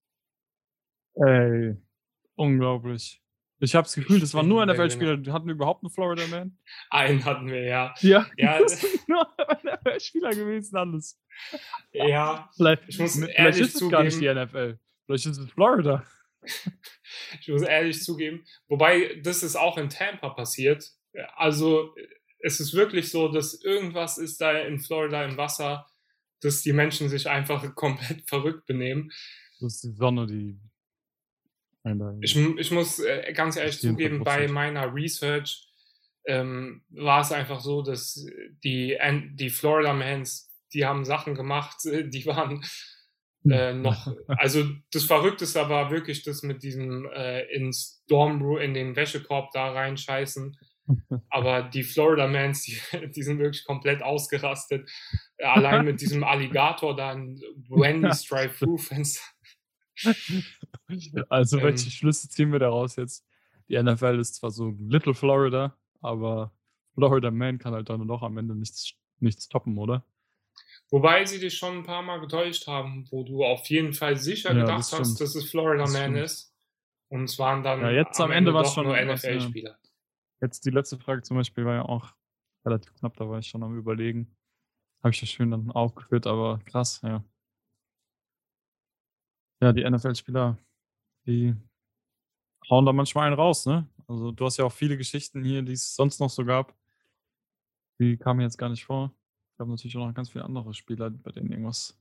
Ey, 1.14 1.76
unglaublich. 2.36 3.22
Ich 3.59 3.74
habe 3.74 3.84
das 3.84 3.94
Gefühl, 3.94 4.20
das 4.20 4.34
waren 4.34 4.48
nur 4.48 4.64
NFL-Spieler. 4.66 5.32
Hatten 5.32 5.46
wir 5.46 5.54
überhaupt 5.54 5.82
einen 5.82 5.90
Florida 5.90 6.26
Man? 6.26 6.59
Einen 6.90 7.24
hatten 7.24 7.46
wir, 7.46 7.62
ja. 7.62 7.94
Ja, 8.00 8.26
ja 8.36 8.59
das 8.62 8.80
sind 8.80 9.09
nur 9.09 9.26
NFL-Spieler 9.64 10.30
gewesen, 10.30 10.76
alles. 10.76 11.18
Ja, 11.92 12.50
vielleicht, 12.54 12.82
ich 12.86 12.98
muss 12.98 13.14
vielleicht 13.14 13.38
ehrlich 13.38 13.61
ist 13.61 13.68
es 13.68 13.72
zugeben, 13.74 13.90
gar 13.90 14.04
nicht 14.04 14.20
die 14.20 14.32
NFL. 14.32 14.78
Vielleicht 15.07 15.26
ist 15.26 15.38
es 15.38 15.50
Florida. 15.50 16.04
ich 17.40 17.48
muss 17.48 17.62
ehrlich 17.62 18.02
zugeben. 18.02 18.44
Wobei, 18.68 19.20
das 19.22 19.42
ist 19.42 19.57
auch 19.57 19.78
in 19.78 19.88
Tampa 19.88 20.30
passiert. 20.30 20.90
Also, 21.34 21.94
es 22.40 22.61
ist 22.61 22.74
wirklich 22.74 23.11
so, 23.11 23.28
dass 23.28 23.62
irgendwas 23.62 24.18
ist 24.18 24.40
da 24.40 24.52
in 24.52 24.78
Florida 24.78 25.24
im 25.24 25.36
Wasser, 25.36 25.86
dass 26.42 26.62
die 26.62 26.72
Menschen 26.72 27.09
sich 27.09 27.28
einfach 27.28 27.62
komplett 27.74 28.28
verrückt 28.28 28.66
benehmen. 28.66 29.11
Das 29.61 29.76
ist 29.76 29.84
die 29.84 29.92
Sonne, 29.92 30.26
die 30.26 30.61
ich, 32.20 32.37
ich 32.37 32.70
muss 32.70 32.99
äh, 32.99 33.32
ganz 33.32 33.57
ehrlich 33.57 33.80
zugeben, 33.80 34.24
bei 34.24 34.49
meiner 34.49 34.93
Research 34.93 35.68
ähm, 36.26 36.82
war 36.91 37.20
es 37.20 37.32
einfach 37.32 37.61
so, 37.61 37.82
dass 37.82 38.26
die, 38.64 38.99
die 39.34 39.51
Florida 39.51 39.93
Mans, 39.93 40.53
die 40.72 40.84
haben 40.84 41.05
Sachen 41.05 41.34
gemacht, 41.34 41.76
die 41.84 42.26
waren 42.26 42.64
äh, 43.49 43.72
noch, 43.74 44.12
also 44.26 44.64
das 44.93 45.05
Verrückteste 45.05 45.68
war 45.68 45.91
wirklich 45.91 46.24
das 46.24 46.43
mit 46.43 46.62
diesem 46.62 47.09
äh, 47.14 47.43
ins 47.55 48.05
Dorm 48.09 48.59
in 48.59 48.74
den 48.74 48.97
Wäschekorb 48.97 49.53
da 49.53 49.70
reinscheißen. 49.70 50.57
Aber 51.30 51.62
die 51.62 51.82
Florida 51.82 52.26
Mans, 52.26 52.62
die, 52.62 52.78
die 53.14 53.22
sind 53.22 53.39
wirklich 53.39 53.64
komplett 53.64 54.03
ausgerastet. 54.03 54.91
Allein 55.39 55.84
mit 55.84 56.01
diesem 56.01 56.24
Alligator 56.24 56.97
da 56.97 57.12
in 57.12 57.41
Wendy's 57.68 58.24
Drive-Thru-Fenster. 58.24 59.22
Also, 61.28 61.61
welche 61.62 61.86
ähm, 61.86 61.90
Schlüsse 61.90 62.28
ziehen 62.28 62.53
wir 62.53 62.61
daraus 62.61 62.97
jetzt? 62.97 63.26
Die 63.68 63.82
NFL 63.82 64.20
ist 64.20 64.36
zwar 64.36 64.51
so 64.51 64.74
Little 64.78 65.14
Florida, 65.14 65.76
aber 66.01 66.53
Florida 66.94 67.30
Man 67.30 67.59
kann 67.59 67.74
halt 67.74 67.88
dann 67.88 68.07
doch 68.07 68.22
am 68.22 68.38
Ende 68.38 68.55
nichts, 68.55 68.94
nichts 69.18 69.49
toppen, 69.49 69.76
oder? 69.78 70.05
Wobei 70.90 71.24
sie 71.24 71.40
dich 71.40 71.57
schon 71.57 71.78
ein 71.78 71.82
paar 71.82 72.03
Mal 72.03 72.20
getäuscht 72.20 72.68
haben, 72.68 73.07
wo 73.11 73.24
du 73.24 73.44
auf 73.44 73.66
jeden 73.66 73.92
Fall 73.92 74.16
sicher 74.16 74.55
ja, 74.55 74.61
gedacht 74.61 74.92
das 74.92 74.92
hast, 74.92 75.20
dass 75.20 75.34
es 75.34 75.51
Florida 75.51 75.82
das 75.82 75.92
Man 75.92 76.12
stimmt. 76.12 76.18
ist. 76.18 76.55
Und 77.09 77.24
es 77.24 77.38
waren 77.38 77.62
dann 77.62 77.80
ja, 77.80 77.90
jetzt 77.90 78.20
am, 78.20 78.26
am 78.26 78.30
Ende, 78.32 78.53
Ende 78.53 78.64
schon 78.68 78.86
nur 78.86 78.97
NFL-Spieler. 79.01 79.78
Jetzt 80.40 80.64
die 80.64 80.70
letzte 80.70 80.99
Frage 80.99 81.22
zum 81.22 81.36
Beispiel 81.36 81.64
war 81.64 81.74
ja 81.74 81.82
auch 81.84 82.14
relativ 82.64 82.94
knapp, 82.94 83.16
da 83.16 83.28
war 83.28 83.38
ich 83.38 83.49
schon 83.49 83.62
am 83.62 83.76
Überlegen. 83.76 84.36
Habe 85.03 85.12
ich 85.12 85.20
ja 85.20 85.26
schön 85.26 85.51
dann 85.51 85.70
aufgeführt, 85.70 86.26
aber 86.26 86.61
krass, 86.64 87.01
ja. 87.03 87.24
Ja, 89.61 89.72
die 89.72 89.88
NFL-Spieler, 89.88 90.59
die 91.26 91.54
hauen 92.68 92.84
da 92.84 92.92
manchmal 92.92 93.26
einen 93.26 93.36
raus, 93.36 93.66
ne? 93.66 93.88
Also 94.07 94.30
du 94.30 94.44
hast 94.44 94.57
ja 94.59 94.64
auch 94.64 94.72
viele 94.72 94.96
Geschichten 94.96 95.42
hier, 95.42 95.62
die 95.62 95.72
es 95.72 95.94
sonst 95.94 96.20
noch 96.20 96.30
so 96.30 96.44
gab. 96.44 96.74
Die 97.98 98.16
kamen 98.16 98.40
jetzt 98.40 98.59
gar 98.59 98.68
nicht 98.68 98.84
vor. 98.84 99.12
Es 99.52 99.59
gab 99.59 99.68
natürlich 99.68 99.96
auch 99.96 100.07
noch 100.07 100.14
ganz 100.14 100.30
viele 100.30 100.44
andere 100.44 100.74
Spieler, 100.74 101.11
bei 101.11 101.32
denen 101.32 101.50
irgendwas. 101.50 101.98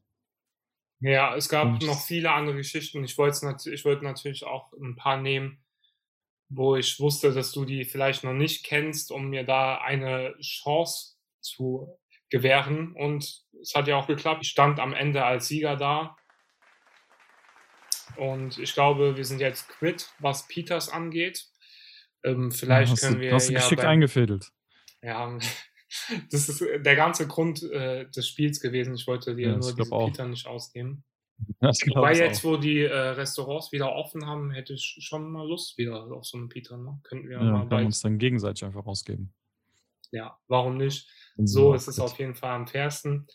Ja, 0.99 1.36
es 1.36 1.49
gab 1.49 1.82
noch 1.82 2.01
viele 2.01 2.32
andere 2.32 2.58
Geschichten. 2.58 3.03
Ich 3.03 3.18
wollte 3.18 3.45
nat 3.45 3.66
ich 3.66 3.86
wollte 3.86 4.03
natürlich 4.03 4.45
auch 4.45 4.74
ein 4.74 4.95
paar 4.95 5.18
nehmen, 5.18 5.64
wo 6.49 6.76
ich 6.76 6.99
wusste, 6.99 7.34
dass 7.34 7.51
du 7.51 7.66
die 7.66 7.86
vielleicht 7.86 8.24
noch 8.24 8.34
nicht 8.34 8.66
kennst, 8.66 9.12
um 9.12 9.30
mir 9.30 9.43
da 9.43 9.78
eine 9.78 10.36
Chance 10.41 11.16
zu 11.41 11.97
gewähren. 12.30 12.93
Und 12.93 13.45
es 13.62 13.74
hat 13.76 13.88
ja 13.88 13.97
auch 13.97 14.08
geklappt. 14.08 14.43
Ich 14.43 14.49
stand 14.49 14.80
am 14.80 14.93
Ende 14.93 15.26
als 15.26 15.47
Sieger 15.47 15.76
da 15.76 16.18
und 18.18 18.57
ich 18.57 18.74
glaube, 18.74 19.18
wir 19.18 19.26
sind 19.26 19.39
jetzt 19.39 19.68
quitt, 19.70 20.09
was 20.20 20.47
Peters 20.47 20.89
angeht. 20.89 21.45
Ähm, 22.24 22.51
vielleicht 22.51 22.97
ja, 22.97 23.07
können 23.07 23.20
du, 23.20 23.22
wir. 23.22 23.34
Hast 23.34 23.49
du 23.49 23.53
ja 23.53 23.59
geschickt 23.59 23.82
beim, 23.82 23.91
eingefädelt. 23.91 24.51
Ja, 25.01 25.38
das 26.32 26.49
ist 26.49 26.61
der 26.61 26.95
ganze 26.95 27.28
Grund 27.28 27.63
äh, 27.63 28.09
des 28.09 28.28
Spiels 28.28 28.59
gewesen. 28.59 28.95
Ich 28.95 29.07
wollte 29.07 29.36
dir 29.36 29.49
ja, 29.49 29.57
nur 29.57 29.76
diesen 29.76 29.93
auch. 29.93 30.07
Peter 30.07 30.28
nicht 30.28 30.47
ausnehmen. 30.47 31.03
Wobei 31.59 32.16
jetzt, 32.16 32.39
auch. 32.39 32.51
wo 32.51 32.57
die 32.57 32.80
äh, 32.80 32.93
Restaurants 32.93 33.72
wieder 33.72 33.93
offen 33.93 34.26
haben, 34.26 34.51
hätte 34.51 34.74
ich 34.74 34.97
schon 35.01 35.32
mal 35.32 35.47
Lust 35.47 35.78
wieder 35.78 36.05
auf 36.11 36.26
so 36.26 36.38
einen 36.38 36.49
Peter. 36.49 36.78
Ne? 36.78 36.99
Könnten 37.03 37.30
wir 37.30 37.38
ja, 37.38 37.43
mal 37.43 37.68
können 37.68 37.88
uns 37.88 38.01
dann 38.01 38.18
gegenseitig 38.18 38.63
einfach 38.63 38.86
ausgeben. 38.86 39.34
Ja, 40.11 40.38
warum 40.47 40.78
nicht? 40.78 41.09
So 41.38 41.74
ist 41.74 41.88
es 41.88 41.99
auf 41.99 42.18
jeden 42.20 42.36
Fall 42.36 42.55
am 42.55 42.68
fairsten. 42.68 43.28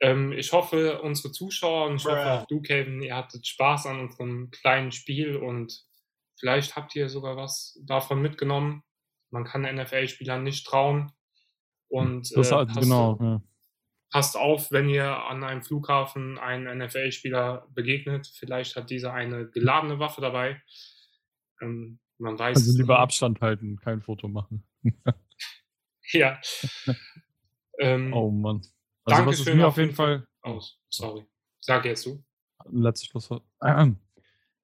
Ähm, 0.00 0.32
ich 0.32 0.52
hoffe, 0.52 1.02
unsere 1.02 1.30
Zuschauer 1.30 1.86
und 1.86 1.96
ich 1.96 2.04
hoffe 2.04 2.32
auch 2.32 2.46
du, 2.46 2.62
Kevin, 2.62 3.02
ihr 3.02 3.16
hattet 3.16 3.46
Spaß 3.46 3.86
an 3.86 4.00
unserem 4.00 4.50
kleinen 4.50 4.92
Spiel 4.92 5.36
und 5.36 5.84
vielleicht 6.38 6.74
habt 6.74 6.96
ihr 6.96 7.10
sogar 7.10 7.36
was 7.36 7.78
davon 7.84 8.22
mitgenommen. 8.22 8.82
Man 9.30 9.44
kann 9.44 9.62
NFL-Spielern 9.62 10.42
nicht 10.42 10.66
trauen. 10.66 11.12
Und 11.88 12.34
das 12.34 12.50
äh, 12.50 12.54
halt, 12.54 12.68
passt, 12.68 12.80
genau, 12.80 13.18
ja. 13.20 13.42
passt 14.10 14.36
auf, 14.36 14.70
wenn 14.72 14.88
ihr 14.88 15.24
an 15.24 15.44
einem 15.44 15.62
Flughafen 15.62 16.38
einen 16.38 16.78
NFL-Spieler 16.78 17.68
begegnet. 17.74 18.26
Vielleicht 18.26 18.76
hat 18.76 18.90
dieser 18.90 19.12
eine 19.12 19.50
geladene 19.50 19.98
Waffe 19.98 20.20
dabei. 20.20 20.62
Ähm, 21.60 21.98
man 22.18 22.38
weiß. 22.38 22.56
Also 22.56 22.78
lieber 22.78 23.00
Abstand 23.00 23.40
halten, 23.40 23.78
kein 23.80 24.00
Foto 24.00 24.28
machen. 24.28 24.64
ja. 26.12 26.40
ähm, 27.78 28.12
oh 28.14 28.30
Mann. 28.30 28.62
Also 29.04 29.16
Danke 29.16 29.30
was 29.30 29.40
es 29.40 29.54
mir 29.54 29.66
auf 29.66 29.76
jeden 29.76 29.94
Fall. 29.94 30.26
Aus. 30.42 30.78
Sorry. 30.88 31.26
Sag 31.60 31.84
jetzt 31.84 32.06
du. 32.06 32.22
Letztes 32.70 33.08
Schlusswort. 33.08 33.44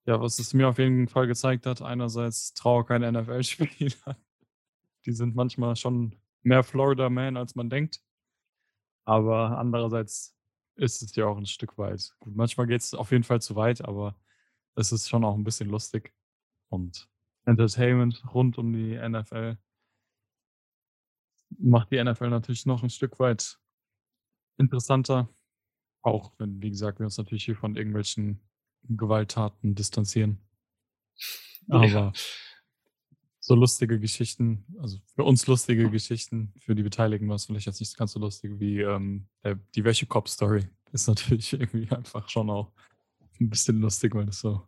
Ja, 0.09 0.21
was 0.21 0.39
es 0.39 0.55
mir 0.55 0.69
auf 0.69 0.79
jeden 0.79 1.09
Fall 1.09 1.27
gezeigt 1.27 1.67
hat, 1.67 1.83
einerseits 1.83 2.55
traue 2.55 2.85
keine 2.85 3.11
NFL-Spieler. 3.11 4.17
Die 5.05 5.11
sind 5.11 5.35
manchmal 5.35 5.75
schon 5.75 6.15
mehr 6.45 6.63
Florida 6.63 7.11
Man, 7.11 7.37
als 7.37 7.57
man 7.57 7.69
denkt. 7.69 8.01
Aber 9.05 9.59
andererseits 9.59 10.37
ist 10.77 11.03
es 11.03 11.17
ja 11.17 11.27
auch 11.27 11.37
ein 11.37 11.47
Stück 11.47 11.77
weit. 11.77 12.15
Gut, 12.21 12.37
manchmal 12.37 12.69
geht 12.69 12.83
es 12.83 12.95
auf 12.95 13.11
jeden 13.11 13.25
Fall 13.25 13.43
zu 13.43 13.57
weit, 13.57 13.85
aber 13.85 14.17
es 14.77 14.93
ist 14.93 15.09
schon 15.09 15.25
auch 15.25 15.35
ein 15.35 15.43
bisschen 15.43 15.69
lustig. 15.69 16.15
Und 16.69 17.09
Entertainment 17.45 18.23
rund 18.33 18.59
um 18.59 18.73
die 18.73 18.97
NFL 18.97 19.59
macht 21.59 21.91
die 21.91 22.03
NFL 22.03 22.29
natürlich 22.29 22.67
noch 22.67 22.83
ein 22.85 22.91
Stück 22.91 23.19
weit 23.19 23.59
interessanter. 24.59 25.29
Auch 26.03 26.33
wenn, 26.39 26.63
wie 26.63 26.71
gesagt, 26.71 27.01
wir 27.01 27.05
uns 27.05 27.19
natürlich 27.19 27.45
hier 27.45 27.57
von 27.57 27.77
irgendwelchen 27.77 28.41
Gewalttaten 28.89 29.75
distanzieren. 29.75 30.39
Aber 31.69 31.87
ja. 31.87 32.13
so 33.41 33.55
lustige 33.55 33.99
Geschichten, 33.99 34.65
also 34.79 34.99
für 35.15 35.25
uns 35.25 35.47
lustige 35.47 35.91
Geschichten, 35.91 36.53
für 36.59 36.75
die 36.75 36.83
Beteiligten 36.83 37.29
war 37.29 37.37
es 37.37 37.47
vielleicht 37.47 37.67
jetzt 37.67 37.81
nicht 37.81 37.97
ganz 37.97 38.13
so 38.13 38.21
lustig 38.21 38.61
wie 38.61 38.81
ähm, 38.81 39.27
der, 39.43 39.57
die 39.75 39.85
Wäschekorb-Story. 39.85 40.69
Ist 40.93 41.09
natürlich 41.09 41.53
irgendwie 41.59 41.91
einfach 41.91 42.29
schon 42.29 42.51
auch 42.51 42.73
ein 43.41 43.51
bisschen 43.51 43.81
lustig, 43.81 44.15
weil 44.15 44.27
das 44.27 44.41
so. 44.41 44.63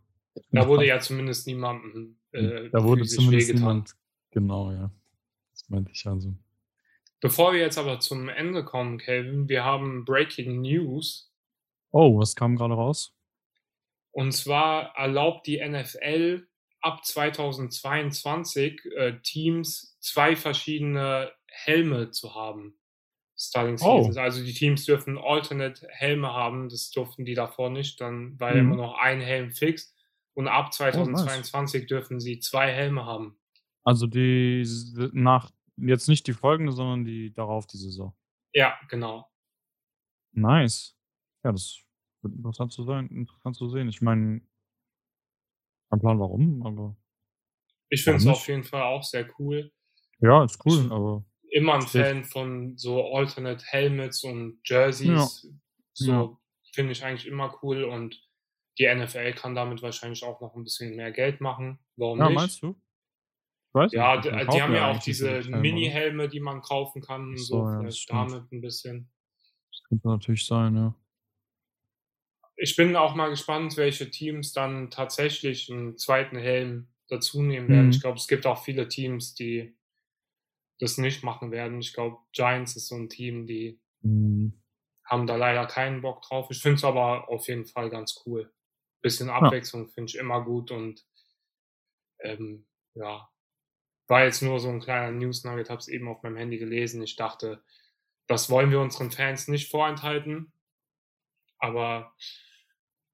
Da 0.51 0.67
wurde 0.67 0.85
ja 0.85 0.99
zumindest 0.99 1.47
niemandem. 1.47 2.17
Äh, 2.31 2.69
da 2.69 2.83
wurde 2.83 3.03
zumindest 3.05 3.53
niemand. 3.53 3.95
Genau, 4.31 4.71
ja. 4.71 4.91
Das 5.51 5.69
meinte 5.69 5.91
ich 5.91 6.05
also. 6.05 6.35
Bevor 7.21 7.53
wir 7.53 7.59
jetzt 7.59 7.77
aber 7.77 7.99
zum 7.99 8.29
Ende 8.29 8.63
kommen, 8.63 8.97
Kelvin, 8.97 9.49
wir 9.49 9.65
haben 9.65 10.05
Breaking 10.05 10.61
News. 10.61 11.31
Oh, 11.91 12.17
was 12.17 12.35
kam 12.35 12.55
gerade 12.55 12.75
raus? 12.75 13.13
Und 14.11 14.31
zwar 14.31 14.95
erlaubt 14.95 15.45
die 15.47 15.59
NFL 15.65 16.47
ab 16.81 17.05
2022 17.05 18.85
äh, 18.95 19.13
Teams 19.21 19.97
zwei 19.99 20.35
verschiedene 20.35 21.31
Helme 21.47 22.11
zu 22.11 22.35
haben. 22.35 22.79
Starting 23.37 23.77
Seasons. 23.77 24.17
Oh. 24.17 24.19
Also 24.19 24.43
die 24.43 24.53
Teams 24.53 24.85
dürfen 24.85 25.17
Alternate 25.17 25.87
Helme 25.89 26.33
haben, 26.33 26.69
das 26.69 26.91
durften 26.91 27.25
die 27.25 27.35
davor 27.35 27.69
nicht, 27.69 28.01
dann 28.01 28.39
war 28.39 28.51
mhm. 28.53 28.59
immer 28.59 28.75
noch 28.75 28.97
ein 28.97 29.21
Helm 29.21 29.51
fix. 29.51 29.93
Und 30.33 30.47
ab 30.47 30.73
2022 30.73 31.53
oh, 31.53 31.81
nice. 31.81 31.87
dürfen 31.87 32.19
sie 32.19 32.39
zwei 32.39 32.71
Helme 32.71 33.05
haben. 33.05 33.37
Also 33.83 34.07
die 34.07 34.65
nach 35.13 35.51
Jetzt 35.81 36.07
nicht 36.07 36.27
die 36.27 36.33
folgende, 36.33 36.71
sondern 36.71 37.05
die 37.05 37.33
darauf 37.33 37.67
die 37.67 37.77
Saison. 37.77 38.15
Ja, 38.53 38.77
genau. 38.89 39.29
Nice. 40.31 40.97
Ja, 41.43 41.51
das 41.51 41.79
wird 42.21 42.35
interessant 42.35 42.73
zu 42.73 42.83
sein, 42.83 43.07
interessant 43.09 43.55
zu 43.55 43.69
sehen. 43.69 43.89
Ich 43.89 44.01
meine, 44.01 44.41
kein 45.89 45.99
Plan 45.99 46.19
warum, 46.19 46.65
aber. 46.65 46.95
Ich 47.89 48.03
finde 48.03 48.19
es 48.19 48.27
auf 48.27 48.47
jeden 48.47 48.63
Fall 48.63 48.83
auch 48.83 49.03
sehr 49.03 49.27
cool. 49.39 49.71
Ja, 50.19 50.43
ist 50.43 50.63
cool, 50.65 50.85
ich 50.85 50.91
aber. 50.91 51.25
Immer 51.51 51.75
ein 51.75 51.81
Fan 51.81 52.23
von 52.23 52.77
so 52.77 53.11
Alternate 53.13 53.65
Helmets 53.65 54.23
und 54.23 54.59
Jerseys. 54.63 55.43
Ja. 55.43 55.51
So 55.93 56.11
ja. 56.11 56.37
finde 56.73 56.91
ich 56.91 57.03
eigentlich 57.03 57.25
immer 57.25 57.57
cool 57.63 57.83
und 57.83 58.21
die 58.77 58.93
NFL 58.93 59.33
kann 59.33 59.55
damit 59.55 59.81
wahrscheinlich 59.81 60.23
auch 60.23 60.39
noch 60.41 60.55
ein 60.55 60.63
bisschen 60.63 60.95
mehr 60.95 61.11
Geld 61.11 61.41
machen. 61.41 61.79
Warum 61.97 62.19
ja, 62.19 62.27
nicht? 62.27 62.35
meinst 62.35 62.63
du? 62.63 62.79
Weiß 63.73 63.91
ja, 63.91 64.15
nicht, 64.15 64.25
die, 64.25 64.47
die 64.47 64.61
haben 64.61 64.73
ja 64.73 64.91
auch 64.91 64.99
diese 64.99 65.41
Mini-Helme, 65.49 66.27
die 66.27 66.39
man 66.39 66.61
kaufen 66.61 67.01
kann. 67.01 67.37
So, 67.37 67.65
so 67.65 67.65
ja, 67.65 67.79
vielleicht 67.79 68.11
damit 68.11 68.51
ein 68.51 68.61
bisschen. 68.61 69.11
Das 69.71 69.83
könnte 69.87 70.07
natürlich 70.07 70.45
sein, 70.45 70.75
ja. 70.75 70.95
Ich 72.55 72.75
bin 72.75 72.95
auch 72.95 73.15
mal 73.15 73.29
gespannt, 73.29 73.77
welche 73.77 74.09
Teams 74.09 74.51
dann 74.51 74.89
tatsächlich 74.89 75.71
einen 75.71 75.97
zweiten 75.97 76.37
Helm 76.37 76.89
dazu 77.07 77.41
nehmen 77.41 77.69
werden. 77.69 77.85
Mhm. 77.85 77.91
Ich 77.91 78.01
glaube, 78.01 78.17
es 78.17 78.27
gibt 78.27 78.45
auch 78.45 78.63
viele 78.63 78.87
Teams, 78.87 79.33
die 79.33 79.77
das 80.79 80.97
nicht 80.97 81.23
machen 81.23 81.51
werden. 81.51 81.79
Ich 81.79 81.93
glaube, 81.93 82.17
Giants 82.33 82.75
ist 82.75 82.87
so 82.87 82.95
ein 82.95 83.09
Team, 83.09 83.45
die 83.45 83.79
mhm. 84.01 84.61
haben 85.05 85.27
da 85.27 85.35
leider 85.35 85.67
keinen 85.67 86.01
Bock 86.01 86.21
drauf. 86.23 86.47
Ich 86.49 86.61
finde 86.61 86.77
es 86.77 86.83
aber 86.83 87.29
auf 87.29 87.47
jeden 87.47 87.65
Fall 87.65 87.89
ganz 87.89 88.21
cool. 88.25 88.51
Bisschen 89.01 89.29
Abwechslung 89.29 89.85
ja. 89.85 89.91
finde 89.93 90.09
ich 90.09 90.17
immer 90.17 90.43
gut 90.43 90.71
und 90.71 91.05
ähm, 92.21 92.65
ja, 92.95 93.29
war 94.09 94.23
jetzt 94.23 94.41
nur 94.41 94.59
so 94.59 94.69
ein 94.69 94.81
kleiner 94.81 95.11
News 95.11 95.43
Nugget, 95.43 95.69
habe 95.69 95.79
es 95.79 95.87
eben 95.87 96.07
auf 96.07 96.23
meinem 96.23 96.37
Handy 96.37 96.57
gelesen. 96.57 97.01
Ich 97.03 97.15
dachte, 97.15 97.63
das 98.27 98.49
wollen 98.49 98.71
wir 98.71 98.79
unseren 98.79 99.11
Fans 99.11 99.47
nicht 99.47 99.69
vorenthalten. 99.69 100.51
Aber 101.59 102.15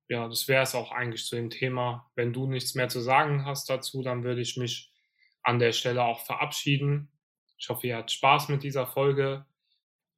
ja, 0.07 0.27
das 0.27 0.47
wäre 0.47 0.63
es 0.63 0.73
auch 0.73 0.91
eigentlich 0.91 1.25
zu 1.25 1.35
dem 1.35 1.49
Thema. 1.49 2.09
Wenn 2.15 2.31
du 2.31 2.47
nichts 2.47 2.75
mehr 2.75 2.87
zu 2.87 3.01
sagen 3.01 3.45
hast 3.45 3.69
dazu, 3.69 4.03
dann 4.03 4.23
würde 4.23 4.41
ich 4.41 4.55
mich 4.55 4.93
an 5.43 5.59
der 5.59 5.73
Stelle 5.73 6.03
auch 6.03 6.25
verabschieden. 6.25 7.11
Ich 7.57 7.69
hoffe, 7.69 7.87
ihr 7.87 7.97
habt 7.97 8.11
Spaß 8.11 8.47
mit 8.49 8.63
dieser 8.63 8.87
Folge. 8.87 9.45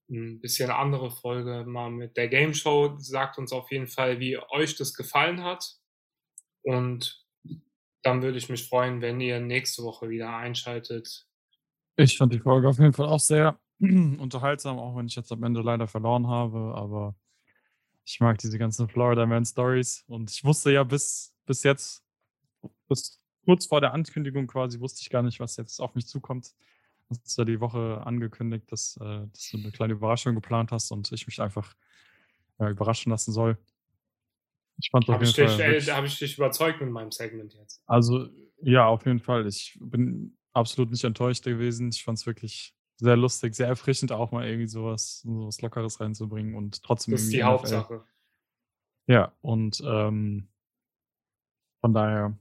Ein 0.10 0.40
bisschen 0.40 0.70
andere 0.70 1.10
Folge 1.10 1.66
mal 1.66 1.90
mit 1.90 2.18
der 2.18 2.28
Game 2.28 2.54
Show. 2.54 2.98
Sagt 3.00 3.40
uns 3.40 3.52
auf 3.52 3.72
jeden 3.72 3.88
Fall, 3.88 4.20
wie 4.20 4.38
euch 4.38 4.76
das 4.76 4.94
gefallen 4.94 5.44
hat. 5.44 5.66
Und 6.62 7.27
dann 8.08 8.22
würde 8.22 8.38
ich 8.38 8.48
mich 8.48 8.68
freuen, 8.68 9.02
wenn 9.02 9.20
ihr 9.20 9.42
nächste 9.42 9.84
Woche 9.84 10.10
wieder 10.10 10.36
einschaltet. 10.36 11.26
Ich 11.98 12.18
fand 12.18 12.34
die 12.34 12.40
Folge 12.40 12.70
auf 12.70 12.80
jeden 12.80 12.94
Fall 12.94 13.08
auch 13.08 13.20
sehr 13.20 13.60
unterhaltsam, 13.80 14.80
auch 14.80 14.96
wenn 14.96 15.08
ich 15.08 15.16
jetzt 15.16 15.32
am 15.34 15.44
Ende 15.44 15.62
leider 15.62 15.88
verloren 15.88 16.28
habe. 16.28 16.74
Aber 16.76 17.16
ich 18.06 18.22
mag 18.22 18.38
diese 18.38 18.58
ganzen 18.58 18.88
Florida 18.88 19.26
Man 19.26 19.46
Stories 19.46 20.06
und 20.08 20.32
ich 20.32 20.46
wusste 20.46 20.72
ja 20.72 20.86
bis, 20.86 21.34
bis 21.46 21.64
jetzt, 21.64 22.02
bis 22.88 23.20
kurz 23.44 23.66
vor 23.66 23.82
der 23.82 23.94
Ankündigung 23.94 24.48
quasi, 24.48 24.80
wusste 24.80 25.02
ich 25.02 25.10
gar 25.10 25.22
nicht, 25.22 25.42
was 25.42 25.58
jetzt 25.58 25.82
auf 25.82 25.94
mich 25.94 26.08
zukommt. 26.08 26.54
Du 27.10 27.16
hast 27.16 27.38
ja 27.38 27.44
die 27.44 27.60
Woche 27.60 28.02
angekündigt, 28.06 28.72
dass, 28.72 28.96
äh, 29.02 29.28
dass 29.34 29.50
du 29.52 29.58
eine 29.58 29.72
kleine 29.72 29.94
Überraschung 29.94 30.34
geplant 30.34 30.72
hast 30.72 30.92
und 30.92 31.12
ich 31.12 31.28
mich 31.28 31.42
einfach 31.42 31.76
ja, 32.58 32.70
überraschen 32.70 33.10
lassen 33.10 33.34
soll. 33.34 33.58
Ich 34.80 34.90
fand 34.92 35.08
Habe 35.08 35.24
ich, 35.24 35.34
dich, 35.34 35.60
äh, 35.60 35.82
hab 35.82 36.06
ich 36.06 36.20
dich 36.20 36.38
überzeugt 36.38 36.82
mit 36.82 36.92
meinem 36.92 37.12
Segment 37.12 37.54
jetzt? 37.54 37.82
Also, 37.88 38.30
ja, 38.62 38.86
auf 38.88 39.06
jeden 39.06 39.20
Fall. 39.20 39.48
Ich 39.48 39.78
bin 39.82 40.38
absolut 40.54 40.92
nicht 40.92 41.04
enttäuscht 41.04 41.44
gewesen. 41.44 41.90
Ich 41.90 42.04
fand 42.04 42.18
es 42.18 42.26
wirklich 42.26 42.76
sehr 42.98 43.16
lustig, 43.16 43.56
sehr 43.56 43.68
erfrischend, 43.68 44.12
auch 44.12 44.32
mal 44.32 44.48
irgendwie 44.48 44.68
sowas, 44.68 45.22
sowas 45.22 45.62
Lockeres 45.62 46.00
reinzubringen 46.00 46.56
und 46.56 46.82
trotzdem. 46.84 47.14
Das 47.14 47.24
ist 47.24 47.34
die 47.34 47.38
NFL. 47.38 47.46
Hauptsache. 47.46 48.04
Ja, 49.08 49.34
und 49.42 49.82
ähm, 49.86 50.50
von 51.82 51.94
daher 51.94 52.38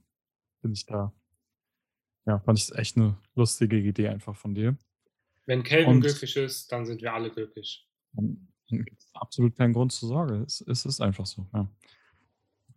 bin 0.61 0.73
ich 0.73 0.85
da. 0.85 1.13
Ja, 2.25 2.39
fand 2.39 2.59
ich 2.59 2.65
es 2.65 2.75
echt 2.75 2.97
eine 2.97 3.17
lustige 3.35 3.77
Idee 3.77 4.09
einfach 4.09 4.35
von 4.35 4.53
dir. 4.53 4.77
Wenn 5.45 5.63
Calvin 5.63 6.01
glücklich 6.01 6.35
ist, 6.35 6.71
dann 6.71 6.85
sind 6.85 7.01
wir 7.01 7.13
alle 7.13 7.31
glücklich. 7.31 7.87
Dann 8.11 8.49
gibt 8.69 8.99
es 8.99 9.09
absolut 9.13 9.55
keinen 9.55 9.71
Grund 9.71 9.93
zur 9.93 10.09
Sorge. 10.09 10.43
Es, 10.45 10.59
es 10.59 10.85
ist 10.85 10.99
einfach 10.99 11.25
so, 11.25 11.47
ja. 11.53 11.69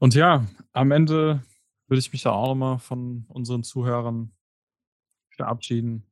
Und 0.01 0.15
ja, 0.15 0.45
am 0.73 0.91
Ende 0.91 1.45
würde 1.87 2.01
ich 2.01 2.13
mich 2.13 2.23
da 2.23 2.33
auch 2.33 2.49
nochmal 2.49 2.79
von 2.79 3.27
unseren 3.29 3.63
Zuhörern 3.63 4.33
verabschieden 5.37 6.11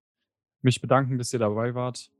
mich 0.63 0.81
bedanken, 0.81 1.19
dass 1.19 1.33
ihr 1.33 1.39
dabei 1.39 1.75
wart. 1.75 2.11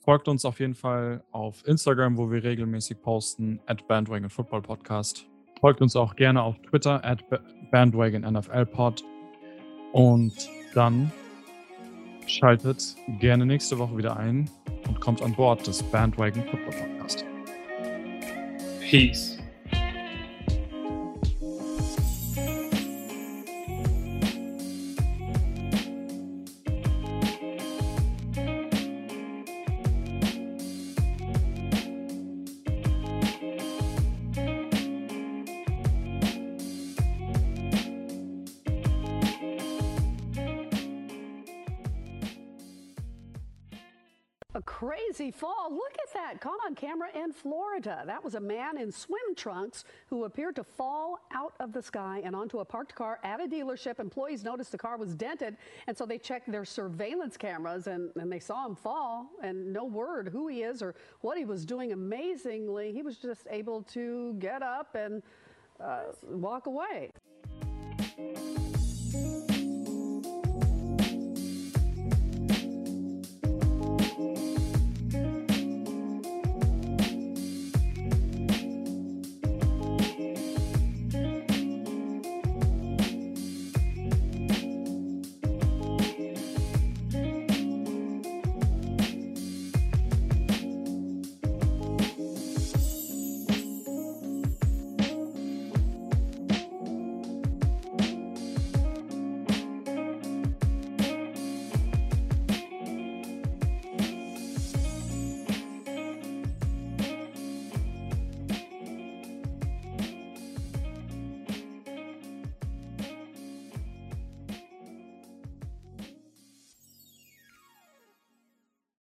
Folgt 0.00 0.28
uns 0.28 0.44
auf 0.44 0.58
jeden 0.58 0.74
Fall 0.74 1.22
auf 1.30 1.66
Instagram, 1.66 2.16
wo 2.16 2.30
wir 2.30 2.42
regelmäßig 2.42 3.00
posten, 3.02 3.60
at 3.66 3.86
Bandwagon 3.86 4.30
Football 4.30 4.62
Podcast. 4.62 5.26
Folgt 5.60 5.80
uns 5.80 5.94
auch 5.94 6.16
gerne 6.16 6.42
auf 6.42 6.60
Twitter, 6.62 7.04
at 7.04 7.22
Bandwagon 7.70 8.22
NFL 8.22 8.66
Pod. 8.66 9.04
Und 9.92 10.34
dann 10.74 11.12
schaltet 12.26 12.96
gerne 13.20 13.46
nächste 13.46 13.78
Woche 13.78 13.96
wieder 13.96 14.16
ein 14.16 14.50
und 14.88 15.00
kommt 15.00 15.22
an 15.22 15.34
Bord 15.34 15.66
des 15.66 15.82
Bandwagon 15.84 16.42
Football 16.48 16.74
Podcast. 16.74 17.24
Peace. 18.80 19.41
Camera 46.82 47.08
in 47.14 47.32
Florida. 47.32 48.02
That 48.06 48.24
was 48.24 48.34
a 48.34 48.40
man 48.40 48.76
in 48.76 48.90
swim 48.90 49.36
trunks 49.36 49.84
who 50.08 50.24
appeared 50.24 50.56
to 50.56 50.64
fall 50.64 51.20
out 51.32 51.54
of 51.60 51.72
the 51.72 51.80
sky 51.80 52.20
and 52.24 52.34
onto 52.34 52.58
a 52.58 52.64
parked 52.64 52.92
car 52.94 53.20
at 53.22 53.40
a 53.40 53.46
dealership. 53.46 54.00
Employees 54.00 54.42
noticed 54.42 54.72
the 54.72 54.78
car 54.78 54.96
was 54.96 55.14
dented, 55.14 55.56
and 55.86 55.96
so 55.96 56.04
they 56.04 56.18
checked 56.18 56.50
their 56.50 56.64
surveillance 56.64 57.36
cameras 57.36 57.86
and, 57.86 58.10
and 58.16 58.32
they 58.32 58.40
saw 58.40 58.66
him 58.66 58.74
fall, 58.74 59.30
and 59.42 59.72
no 59.72 59.84
word 59.84 60.28
who 60.32 60.48
he 60.48 60.64
is 60.64 60.82
or 60.82 60.96
what 61.20 61.38
he 61.38 61.44
was 61.44 61.64
doing. 61.64 61.92
Amazingly, 61.92 62.92
he 62.92 63.02
was 63.02 63.16
just 63.16 63.46
able 63.48 63.82
to 63.82 64.34
get 64.40 64.62
up 64.62 64.96
and 64.96 65.22
uh, 65.78 66.02
walk 66.24 66.66
away. 66.66 67.12